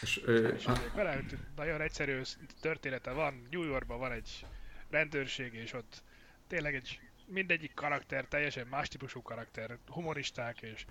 És, 0.00 0.22
ö, 0.24 0.48
és 0.48 0.68
vele, 0.94 1.24
nagyon 1.56 1.80
egyszerű 1.80 2.20
története 2.60 3.10
van, 3.10 3.46
New 3.50 3.62
Yorkban 3.62 3.98
van 3.98 4.12
egy 4.12 4.46
rendőrség, 4.92 5.54
és 5.54 5.72
ott 5.72 6.02
tényleg 6.46 6.74
egy 6.74 7.00
mindegyik 7.26 7.74
karakter 7.74 8.24
teljesen 8.24 8.66
más 8.66 8.88
típusú 8.88 9.22
karakter, 9.22 9.78
humoristák, 9.86 10.62
és 10.62 10.84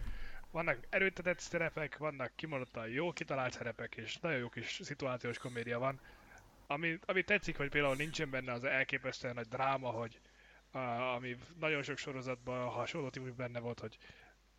vannak 0.51 0.77
erőtetett 0.89 1.39
szerepek, 1.39 1.97
vannak 1.97 2.31
kimondottan 2.35 2.87
jó 2.87 3.11
kitalált 3.11 3.53
szerepek, 3.53 3.95
és 3.95 4.17
nagyon 4.17 4.39
jó 4.39 4.49
kis 4.49 4.79
szituációs 4.83 5.37
komédia 5.37 5.79
van. 5.79 5.99
Ami, 6.67 6.99
ami 7.05 7.23
tetszik, 7.23 7.57
hogy 7.57 7.69
például 7.69 7.95
nincsen 7.95 8.29
benne 8.29 8.51
az 8.51 8.63
elképesztően 8.63 9.33
nagy 9.33 9.47
dráma, 9.47 9.89
hogy 9.89 10.19
uh, 10.73 11.13
ami 11.13 11.37
nagyon 11.59 11.83
sok 11.83 11.97
sorozatban 11.97 12.69
hasonló 12.69 13.09
típus 13.09 13.31
benne 13.31 13.59
volt, 13.59 13.79
hogy 13.79 13.97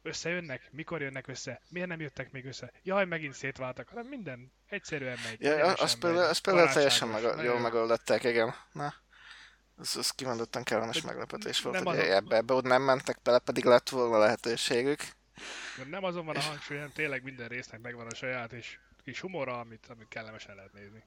összejönnek, 0.02 0.68
mikor 0.72 1.00
jönnek 1.00 1.28
össze, 1.28 1.60
miért 1.68 1.88
nem 1.88 2.00
jöttek 2.00 2.32
még 2.32 2.44
össze, 2.44 2.72
jaj, 2.82 3.04
megint 3.04 3.34
szétváltak, 3.34 3.88
hanem 3.88 4.06
minden 4.06 4.52
egyszerűen 4.68 5.18
megy. 5.24 5.40
Ja, 5.40 5.72
azt 5.72 5.98
például, 5.98 6.24
azt 6.24 6.42
például 6.42 6.68
teljesen 6.68 7.08
meg, 7.08 7.22
jól 7.44 7.58
megoldották, 7.58 8.24
igen. 8.24 8.54
Na. 8.72 8.94
Ez, 9.80 9.96
ez 9.96 10.10
kimondottan 10.10 10.62
kellemes 10.62 11.00
meglepetés 11.00 11.60
volt, 11.60 11.74
nem 11.74 11.84
hogy 11.84 11.98
ebbe, 11.98 12.36
ebbe 12.36 12.54
ott 12.54 12.64
nem 12.64 12.82
mentek 12.82 13.18
bele, 13.22 13.38
pedig 13.38 13.64
lett 13.64 13.88
volna 13.88 14.18
lehetőségük. 14.18 15.00
Nem 15.90 16.04
azon 16.04 16.24
van 16.24 16.36
a 16.36 16.40
hangsúly, 16.40 16.76
hanem 16.76 16.92
tényleg 16.92 17.22
minden 17.22 17.48
résznek 17.48 17.80
megvan 17.80 18.06
a 18.06 18.14
saját 18.14 18.52
és 18.52 18.78
kis 19.04 19.20
humora, 19.20 19.60
amit, 19.60 19.86
amit 19.88 20.08
kellemesen 20.08 20.54
lehet 20.54 20.72
nézni. 20.72 21.04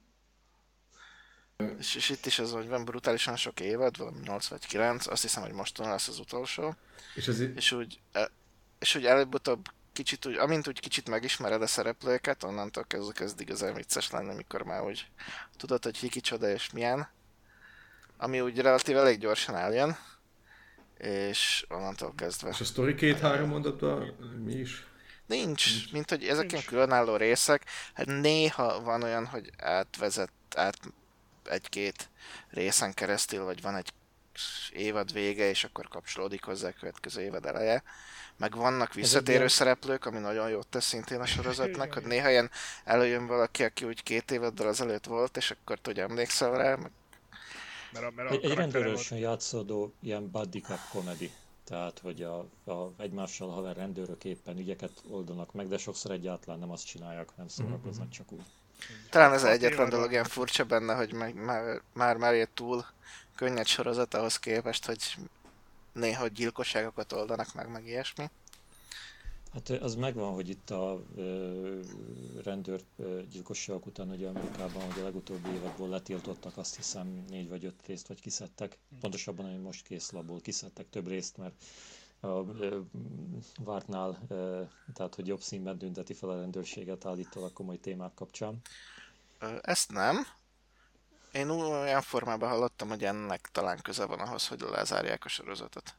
És, 1.78 1.94
és 1.94 2.10
itt 2.10 2.26
is 2.26 2.38
az, 2.38 2.52
hogy 2.52 2.68
van 2.68 2.84
brutálisan 2.84 3.36
sok 3.36 3.60
évad, 3.60 3.96
valami 3.96 4.18
8 4.24 4.46
vagy 4.46 4.66
9, 4.66 5.06
azt 5.06 5.22
hiszem, 5.22 5.42
hogy 5.42 5.52
mostan 5.52 5.88
lesz 5.88 6.08
az 6.08 6.18
utolsó. 6.18 6.74
És, 7.14 7.28
ez 7.28 7.40
és 7.40 7.72
úgy, 7.72 8.00
e, 8.12 8.30
és 8.78 8.94
úgy 8.94 9.06
előbb-utóbb 9.06 9.68
kicsit 9.92 10.26
úgy, 10.26 10.36
amint 10.36 10.68
úgy 10.68 10.80
kicsit 10.80 11.08
megismered 11.08 11.62
a 11.62 11.66
szereplőket, 11.66 12.42
onnantól 12.42 12.84
kezdve 12.84 13.12
kezd 13.12 13.40
igazán 13.40 13.74
vicces 13.74 14.10
lenni, 14.10 14.34
mikor 14.34 14.62
már 14.62 14.82
úgy 14.82 15.06
tudod, 15.56 15.84
hogy 15.84 15.98
ki 15.98 16.08
kicsoda 16.08 16.48
és 16.48 16.70
milyen. 16.70 17.08
Ami 18.16 18.40
úgy 18.40 18.60
relatív 18.60 18.96
elég 18.96 19.18
gyorsan 19.18 19.56
eljön, 19.56 19.96
és 20.98 21.64
onnantól 21.68 22.12
kezdve. 22.16 22.48
És 22.48 22.60
a 22.60 22.64
story 22.64 22.94
két-három 22.94 23.48
mondatban 23.48 24.16
mi 24.44 24.52
is? 24.52 24.86
Nincs, 25.26 25.74
Nincs. 25.74 25.92
mint 25.92 26.10
hogy 26.10 26.24
ezek 26.24 26.52
ilyen 26.52 26.64
különálló 26.64 27.16
részek. 27.16 27.64
Hát 27.94 28.06
néha 28.06 28.80
van 28.80 29.02
olyan, 29.02 29.26
hogy 29.26 29.50
átvezet, 29.58 30.32
át 30.54 30.78
egy-két 31.44 32.10
részen 32.50 32.94
keresztül, 32.94 33.44
vagy 33.44 33.62
van 33.62 33.76
egy 33.76 33.92
évad 34.72 35.12
vége, 35.12 35.48
és 35.48 35.64
akkor 35.64 35.88
kapcsolódik 35.88 36.44
hozzá 36.44 36.68
a 36.68 36.74
következő 36.80 37.22
évad 37.22 37.46
eleje. 37.46 37.82
Meg 38.36 38.54
vannak 38.54 38.94
visszatérő 38.94 39.48
szereplők, 39.48 40.04
ami 40.04 40.18
nagyon 40.18 40.48
jót 40.48 40.66
tesz 40.66 40.84
szintén 40.84 41.20
a 41.20 41.26
sorozatnak, 41.26 41.92
hogy 41.92 42.02
néha 42.02 42.30
ilyen 42.30 42.50
előjön 42.84 43.26
valaki, 43.26 43.64
aki 43.64 43.84
úgy 43.84 44.02
két 44.02 44.30
évaddal 44.30 44.68
azelőtt 44.68 45.04
volt, 45.04 45.36
és 45.36 45.50
akkor 45.50 45.78
tudja 45.78 46.02
emlékszel 46.02 46.56
rá. 46.56 46.74
Meg... 46.74 46.90
Mert 48.00 48.12
a, 48.12 48.12
mert 48.16 48.30
a 48.30 48.32
egy, 48.32 48.44
egy 48.44 48.54
rendőrösen 48.54 49.18
játszódó 49.18 49.92
ilyen 50.00 50.30
buddy 50.30 50.60
cop 50.60 50.78
comedy. 50.90 51.30
Tehát, 51.64 51.98
hogy 51.98 52.22
a, 52.22 52.38
a 52.72 52.92
egymással 52.98 53.50
haver 53.50 53.76
rendőrök 53.76 54.24
éppen 54.24 54.58
ügyeket 54.58 54.92
oldanak 55.10 55.52
meg, 55.52 55.68
de 55.68 55.78
sokszor 55.78 56.10
egyáltalán 56.10 56.58
nem 56.58 56.70
azt 56.70 56.86
csinálják, 56.86 57.28
hanem 57.30 57.48
szórakoznak 57.48 58.04
mm-hmm. 58.04 58.10
csak 58.10 58.32
úgy. 58.32 58.44
Talán 59.10 59.32
ez 59.32 59.44
egyetlen 59.44 59.88
dolog 59.88 60.10
ilyen 60.10 60.24
furcsa 60.24 60.64
benne, 60.64 60.94
hogy 60.94 61.12
meg, 61.12 61.34
már, 61.34 61.80
már, 61.92 62.16
már 62.16 62.48
túl 62.54 62.84
könnyed 63.34 63.66
sorozat 63.66 64.14
ahhoz 64.14 64.38
képest, 64.38 64.86
hogy 64.86 65.16
néha 65.92 66.26
gyilkosságokat 66.26 67.12
oldanak 67.12 67.54
meg, 67.54 67.70
meg 67.70 67.86
ilyesmi. 67.86 68.30
Hát 69.52 69.68
az 69.68 69.94
megvan, 69.94 70.32
hogy 70.32 70.48
itt 70.48 70.70
a 70.70 71.02
ö, 71.16 71.80
rendőr 72.44 72.80
ö, 72.96 73.20
gyilkosságok 73.30 73.86
után 73.86 74.10
ugye 74.10 74.28
Amerikában, 74.28 74.82
hogy 74.92 75.00
a 75.00 75.04
legutóbbi 75.04 75.48
évekból 75.48 75.88
letiltottak, 75.88 76.56
azt 76.56 76.76
hiszem 76.76 77.24
négy 77.28 77.48
vagy 77.48 77.64
öt 77.64 77.86
részt 77.86 78.08
vagy 78.08 78.20
kiszedtek. 78.20 78.78
Pontosabban, 79.00 79.50
hogy 79.50 79.62
most 79.62 79.86
készlabból 79.86 80.40
kiszedtek 80.40 80.90
több 80.90 81.08
részt, 81.08 81.36
mert 81.36 81.54
a 82.20 82.44
vártnál, 83.64 84.18
tehát 84.94 85.14
hogy 85.14 85.26
jobb 85.26 85.40
színben 85.40 85.78
tünteti 85.78 86.14
fel 86.14 86.28
a 86.28 86.40
rendőrséget 86.40 87.04
állítólag 87.04 87.52
komoly 87.52 87.76
témák 87.80 88.14
kapcsán. 88.14 88.60
Ezt 89.60 89.92
nem. 89.92 90.26
Én 91.32 91.48
olyan 91.48 92.02
formában 92.02 92.48
hallottam, 92.48 92.88
hogy 92.88 93.04
ennek 93.04 93.48
talán 93.52 93.78
köze 93.82 94.04
van 94.04 94.18
ahhoz, 94.20 94.48
hogy 94.48 94.60
lezárják 94.60 95.24
a 95.24 95.28
sorozatot. 95.28 95.94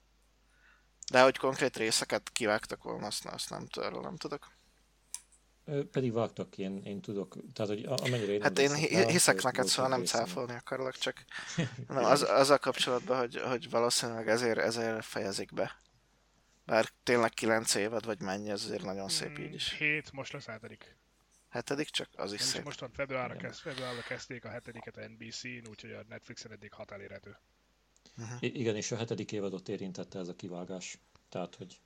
De 1.11 1.21
hogy 1.21 1.37
konkrét 1.37 1.77
részeket 1.77 2.29
kivágtak 2.29 2.83
volna, 2.83 3.05
azt, 3.05 3.25
azt 3.25 3.49
nem, 3.49 3.67
erről 3.81 4.01
nem 4.01 4.15
tudok. 4.15 4.55
Pedig 5.91 6.13
vágtak, 6.13 6.57
én, 6.57 6.81
én 6.83 7.01
tudok, 7.01 7.37
tehát 7.53 7.71
hogy 7.71 7.85
amennyire 7.85 8.31
én 8.31 8.41
Hát 8.41 8.59
én 8.59 9.07
hiszek 9.07 9.41
neked, 9.41 9.67
szóval 9.67 9.91
nem 9.91 10.05
cáfolni 10.05 10.53
akarlak, 10.53 10.97
csak 10.97 11.25
nem, 11.87 12.03
az, 12.03 12.21
az 12.21 12.49
a 12.49 12.57
kapcsolatban, 12.57 13.19
hogy, 13.19 13.41
hogy 13.41 13.69
valószínűleg 13.69 14.27
ezért, 14.27 14.57
ezért 14.57 15.05
fejezik 15.05 15.53
be. 15.53 15.79
Bár 16.65 16.89
tényleg 17.03 17.29
9 17.29 17.75
évad, 17.75 18.05
vagy 18.05 18.21
mennyi, 18.21 18.49
ez 18.49 18.63
azért 18.63 18.83
nagyon 18.83 19.09
szép 19.09 19.39
így 19.39 19.53
is. 19.53 19.73
7, 19.73 20.11
most 20.11 20.31
lesz 20.31 20.45
hetedik. 20.45 20.97
Hetedik 21.49 21.89
csak? 21.89 22.09
Az 22.15 22.33
is 22.33 22.41
szép. 22.41 22.63
Most 22.63 22.89
februárra, 22.93 23.35
kezd, 23.35 23.59
februárra 23.59 24.01
kezdték 24.01 24.45
a 24.45 24.49
hetediket 24.49 24.97
a 24.97 25.07
NBC-n, 25.07 25.69
úgyhogy 25.69 25.91
a 25.91 26.03
Netflixen 26.07 26.51
eddig 26.51 26.73
hat 26.73 26.91
elérhető. 26.91 27.37
Uh-huh. 28.17 28.37
I- 28.39 28.59
igen, 28.59 28.75
és 28.75 28.91
a 28.91 28.95
hetedik 28.95 29.31
évadot 29.31 29.69
érintette 29.69 30.19
ez 30.19 30.27
a 30.27 30.35
kivágás. 30.35 30.97
Tehát, 31.29 31.55
hogy 31.55 31.79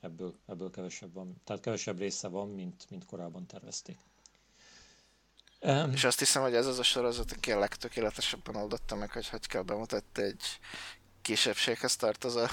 ebből, 0.00 0.38
ebből 0.46 0.70
kevesebb 0.70 1.12
van. 1.12 1.40
Tehát 1.44 1.62
kevesebb 1.62 1.98
része 1.98 2.28
van, 2.28 2.48
mint, 2.48 2.86
mint 2.90 3.04
korábban 3.04 3.46
tervezték. 3.46 3.98
Um, 5.60 5.92
és 5.92 6.04
azt 6.04 6.18
hiszem, 6.18 6.42
hogy 6.42 6.54
ez 6.54 6.66
az 6.66 6.78
a 6.78 6.82
sorozat, 6.82 7.32
aki 7.32 7.52
a 7.52 7.58
legtökéletesebben 7.58 8.56
oldotta 8.56 8.94
meg, 8.94 9.10
hogy 9.10 9.28
hogy 9.28 9.46
kell 9.46 9.62
bemutatni 9.62 10.22
egy 10.22 10.58
kisebbséghez 11.22 11.96
tartozó, 11.96 12.44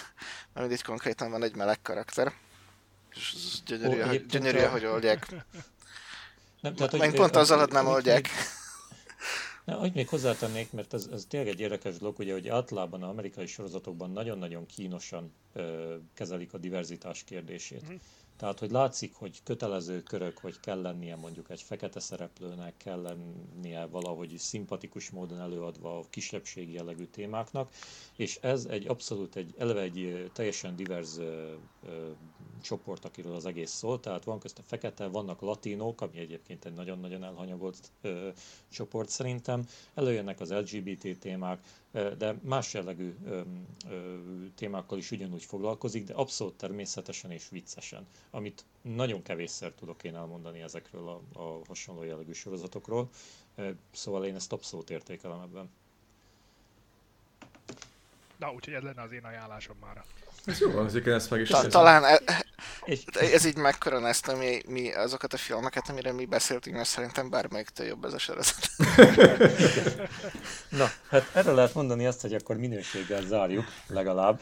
mert 0.53 0.72
itt 0.72 0.84
konkrétan 0.84 1.32
van 1.32 1.44
egy 1.44 1.56
meleg 1.56 1.82
karakter. 1.82 2.34
És 3.12 3.34
ez 3.36 3.62
gyönyörű, 3.66 4.02
Ó, 4.02 4.06
hogy, 4.06 4.26
gyönyörű 4.26 4.60
a... 4.60 4.70
hogy 4.70 4.86
oldják. 4.86 5.30
Nem, 6.62 6.76
tehát, 6.76 6.91
hogy, 6.91 7.14
pont 7.14 7.36
azzal, 7.36 7.60
hogy 7.60 7.72
nem 7.72 7.88
oldják. 7.88 8.30
Na, 9.65 9.73
hogy 9.75 9.93
még 9.93 10.07
hozzátennék, 10.07 10.71
mert 10.71 10.93
ez, 10.93 11.09
ez 11.11 11.25
tényleg 11.25 11.49
egy 11.49 11.59
érdekes 11.59 11.97
dolog, 11.97 12.19
ugye, 12.19 12.33
hogy 12.33 12.47
általában 12.47 13.03
az 13.03 13.09
amerikai 13.09 13.45
sorozatokban 13.45 14.11
nagyon-nagyon 14.11 14.65
kínosan 14.65 15.33
ö, 15.53 15.95
kezelik 16.13 16.53
a 16.53 16.57
diverzitás 16.57 17.23
kérdését. 17.23 17.91
Mm. 17.91 17.95
Tehát, 18.37 18.59
hogy 18.59 18.71
látszik, 18.71 19.13
hogy 19.13 19.43
kötelező 19.43 20.01
körök, 20.03 20.37
hogy 20.37 20.59
kell 20.59 20.81
lennie 20.81 21.15
mondjuk 21.15 21.49
egy 21.49 21.61
fekete 21.61 21.99
szereplőnek, 21.99 22.77
kell 22.77 23.01
lennie 23.01 23.85
valahogy 23.85 24.37
szimpatikus 24.37 25.09
módon 25.09 25.39
előadva 25.39 25.97
a 25.97 26.03
kisebbségi 26.09 26.71
jellegű 26.73 27.05
témáknak, 27.05 27.73
és 28.15 28.37
ez 28.41 28.65
egy 28.65 28.87
abszolút 28.87 29.35
egy, 29.35 29.53
eleve 29.57 29.81
egy 29.81 30.29
teljesen 30.33 30.75
divers 30.75 31.15
csoport, 32.65 33.05
akiről 33.05 33.35
az 33.35 33.45
egész 33.45 33.71
szól, 33.71 33.99
tehát 33.99 34.23
van 34.23 34.39
közt 34.39 34.59
a 34.59 34.63
fekete, 34.65 35.07
vannak 35.07 35.41
latinok, 35.41 36.01
ami 36.01 36.17
egyébként 36.17 36.65
egy 36.65 36.73
nagyon-nagyon 36.73 37.23
elhanyagolt 37.23 37.91
ö, 38.01 38.29
csoport 38.69 39.09
szerintem, 39.09 39.65
előjönnek 39.93 40.39
az 40.39 40.51
LGBT 40.51 41.19
témák, 41.19 41.59
de 41.91 42.35
más 42.41 42.73
jellegű 42.73 43.15
ö, 43.25 43.41
ö, 43.89 44.15
témákkal 44.55 44.97
is 44.97 45.11
ugyanúgy 45.11 45.43
foglalkozik, 45.43 46.05
de 46.05 46.13
abszolút 46.13 46.53
természetesen 46.53 47.31
és 47.31 47.49
viccesen, 47.49 48.07
amit 48.31 48.65
nagyon 48.81 49.21
kevésszer 49.21 49.71
tudok 49.71 50.03
én 50.03 50.15
elmondani 50.15 50.61
ezekről 50.61 51.07
a, 51.07 51.39
a 51.39 51.59
hasonló 51.67 52.03
jellegű 52.03 52.31
sorozatokról, 52.31 53.09
szóval 53.91 54.25
én 54.25 54.35
ezt 54.35 54.53
abszolút 54.53 54.89
értékelem 54.89 55.39
ebben. 55.41 55.69
Na, 58.37 58.51
úgyhogy 58.51 58.73
ez 58.73 58.83
lenne 58.83 59.01
az 59.01 59.11
én 59.11 59.23
ajánlásom 59.23 59.75
már. 59.81 60.03
Ez 60.45 60.59
jó 60.59 60.71
van, 60.71 60.85
azért 60.85 61.07
ezt 61.07 61.29
meg 61.29 61.41
is 61.41 61.49
Ta, 61.49 61.67
Talán 61.67 62.03
e, 62.03 62.44
ez 63.14 63.45
így 63.45 63.56
megkoronázta 63.56 64.36
mi, 64.36 64.62
mi 64.68 64.94
azokat 64.94 65.34
a 65.34 65.38
filmeket, 65.38 65.90
amire 65.90 66.12
mi 66.12 66.26
beszéltünk, 66.26 66.76
mert 66.76 66.88
szerintem 66.88 67.30
bármelyiktől 67.30 67.88
jobb 67.88 68.06
ez 68.06 68.14
a 68.14 68.18
sorozat. 68.18 68.70
Na, 70.70 70.91
hát 71.10 71.30
erre 71.34 71.52
lehet 71.52 71.74
mondani 71.74 72.06
azt, 72.06 72.22
hogy 72.22 72.34
akkor 72.34 72.57
minőséggel 72.57 73.22
zárjuk, 73.22 73.66
legalább. 73.88 74.41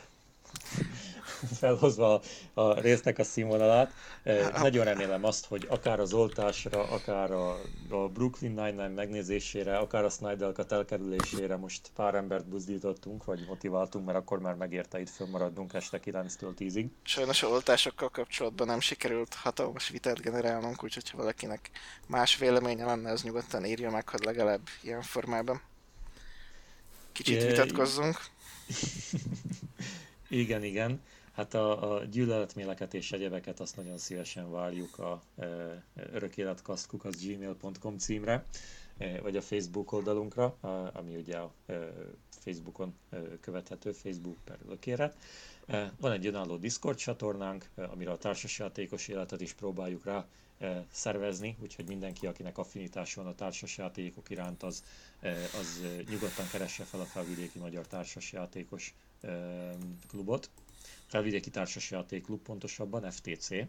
Felhozva 1.59 2.13
a, 2.13 2.21
a 2.61 2.79
résznek 2.79 3.19
a 3.19 3.23
színvonalát. 3.23 3.93
E, 4.23 4.59
nagyon 4.59 4.85
remélem 4.85 5.23
azt, 5.23 5.45
hogy 5.45 5.67
akár 5.69 5.99
az 5.99 6.13
oltásra, 6.13 6.83
akár 6.89 7.31
a, 7.31 7.51
a 7.89 8.07
Brooklyn 8.13 8.51
Nine-Nine 8.51 8.87
megnézésére, 8.87 9.77
akár 9.77 10.03
a 10.03 10.09
Snyder 10.09 10.51
Cut 10.51 10.71
elkerülésére 10.71 11.55
most 11.55 11.91
pár 11.95 12.15
embert 12.15 12.47
buzdítottunk, 12.47 13.25
vagy 13.25 13.45
motiváltunk, 13.47 14.05
mert 14.05 14.17
akkor 14.17 14.39
már 14.39 14.55
megérte 14.55 14.99
itt 14.99 15.09
fönnmaradnunk 15.09 15.73
este 15.73 15.99
9-től 16.05 16.53
10-ig. 16.59 16.87
Sajnos 17.03 17.43
a 17.43 17.47
oltásokkal 17.47 18.09
kapcsolatban 18.09 18.67
nem 18.67 18.79
sikerült 18.79 19.33
hatalmas 19.33 19.89
vitát 19.89 20.21
generálnunk, 20.21 20.83
úgyhogy 20.83 21.09
ha 21.09 21.17
valakinek 21.17 21.69
más 22.07 22.37
véleménye 22.37 22.85
lenne, 22.85 23.11
az 23.11 23.23
nyugodtan 23.23 23.65
írja 23.65 23.89
meg, 23.89 24.09
hogy 24.09 24.23
legalább 24.23 24.61
ilyen 24.81 25.01
formában 25.01 25.61
kicsit 27.13 27.43
vitatkozzunk. 27.43 28.19
igen, 30.29 30.63
igen. 30.63 31.01
Hát 31.33 31.53
a, 31.53 31.93
a 31.93 32.03
gyűlöletméleket 32.03 32.93
és 32.93 33.11
egyebeket 33.11 33.59
azt 33.59 33.75
nagyon 33.75 33.97
szívesen 33.97 34.51
várjuk 34.51 34.99
a 34.99 35.21
e, 35.37 35.45
örökéletkasztkuk 35.95 37.07
gmail.com 37.21 37.97
címre, 37.97 38.45
e, 38.97 39.21
vagy 39.21 39.37
a 39.37 39.41
Facebook 39.41 39.91
oldalunkra, 39.91 40.57
ami 40.93 41.15
ugye 41.15 41.37
a 41.37 41.51
e, 41.65 41.73
Facebookon 42.29 42.93
e, 43.09 43.17
követhető, 43.41 43.91
Facebook 43.91 44.37
per 44.43 44.57
örökélet. 44.65 45.17
Van 45.99 46.11
egy 46.11 46.25
önálló 46.25 46.57
Discord 46.57 46.97
csatornánk, 46.97 47.69
e, 47.75 47.83
amire 47.83 48.11
a 48.11 48.17
társasjátékos 48.17 49.07
életet 49.07 49.41
is 49.41 49.53
próbáljuk 49.53 50.05
rá 50.05 50.25
szervezni, 50.91 51.57
úgyhogy 51.61 51.87
mindenki, 51.87 52.27
akinek 52.27 52.57
affinitás 52.57 53.13
van 53.13 53.27
a 53.27 53.35
társasjátékok 53.35 54.29
iránt, 54.29 54.63
az, 54.63 54.83
az 55.59 55.81
nyugodtan 56.09 56.47
keresse 56.51 56.83
fel 56.83 56.99
a 56.99 57.05
felvidéki 57.05 57.59
magyar 57.59 57.87
társasjátékos 57.87 58.93
klubot 60.07 60.49
felvidéki 61.13 61.49
társasjátéklub 61.49 62.41
pontosabban, 62.41 63.11
FTC, 63.11 63.51
e, 63.51 63.67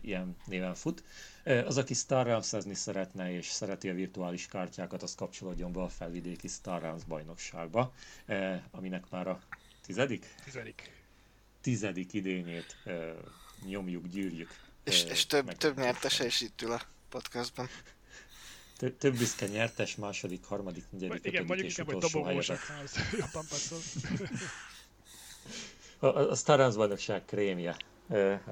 ilyen 0.00 0.36
néven 0.46 0.74
fut. 0.74 1.02
E, 1.42 1.64
az, 1.66 1.76
aki 1.76 1.94
Star 1.94 2.26
realms 2.26 2.54
szeretne 2.72 3.32
és 3.32 3.46
szereti 3.46 3.88
a 3.88 3.94
virtuális 3.94 4.46
kártyákat, 4.46 5.02
az 5.02 5.14
kapcsolódjon 5.14 5.72
be 5.72 5.82
a 5.82 5.88
felvidéki 5.88 6.48
Star 6.48 6.80
Realms 6.80 7.04
bajnokságba, 7.04 7.94
e, 8.26 8.68
aminek 8.70 9.10
már 9.10 9.26
a 9.26 9.40
tizedik? 9.86 10.34
Tizedik. 10.44 10.90
Tizedik 11.60 12.12
idényét 12.12 12.76
nyomjuk, 13.66 14.06
gyűrjük. 14.06 14.50
És, 14.84 15.04
és 15.04 15.26
több, 15.26 15.52
több 15.52 15.76
nyertese 15.76 16.26
is 16.26 16.40
itt 16.40 16.62
ül 16.62 16.72
a 16.72 16.80
podcastban. 17.08 17.68
Több, 18.76 18.98
több 18.98 19.16
büszke 19.16 19.46
nyertes, 19.46 19.96
második, 19.96 20.44
harmadik, 20.44 20.84
negyedik, 20.90 21.24
Igen, 21.24 21.44
mondjuk 21.44 21.68
inkább, 21.68 21.86
hogy 21.86 22.10
dobogósak, 22.10 22.60
az 22.84 22.98
jobban 23.18 23.44
passzol. 23.48 23.78
A, 26.04 26.30
a 26.30 26.34
Star 26.34 26.58
Wars 26.58 26.76
bajnokság 26.76 27.24
krémje. 27.24 27.76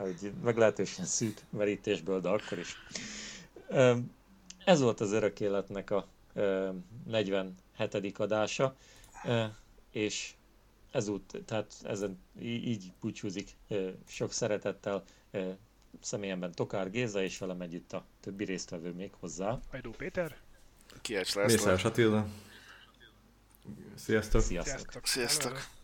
Egy 0.04 0.32
meglehetősen 0.42 1.04
szűk 1.04 1.40
merítésből, 1.50 2.20
de 2.20 2.28
akkor 2.28 2.58
is. 2.58 2.76
Ez 4.64 4.80
volt 4.80 5.00
az 5.00 5.12
örök 5.12 5.40
életnek 5.40 5.90
a 5.90 6.06
47. 7.04 8.18
adása, 8.18 8.76
és 9.90 10.34
ezút, 10.90 11.42
tehát 11.44 11.72
ezen 11.82 12.18
így 12.40 12.92
búcsúzik 13.00 13.56
sok 14.08 14.32
szeretettel 14.32 15.04
személyemben 16.00 16.52
Tokár 16.52 16.90
Géza, 16.90 17.22
és 17.22 17.38
velem 17.38 17.60
együtt 17.60 17.92
a 17.92 18.04
többi 18.20 18.44
résztvevő 18.44 18.92
még 18.92 19.10
hozzá. 19.20 19.58
Hajdú 19.70 19.90
Péter. 19.90 20.36
Kies 21.00 21.34
László. 21.34 21.54
Mészáros 21.54 21.84
Attila. 21.84 22.26
Sziasztok. 23.94 24.40
Sziasztok. 24.40 24.76
Sziasztok. 24.76 25.06
Sziasztok. 25.06 25.81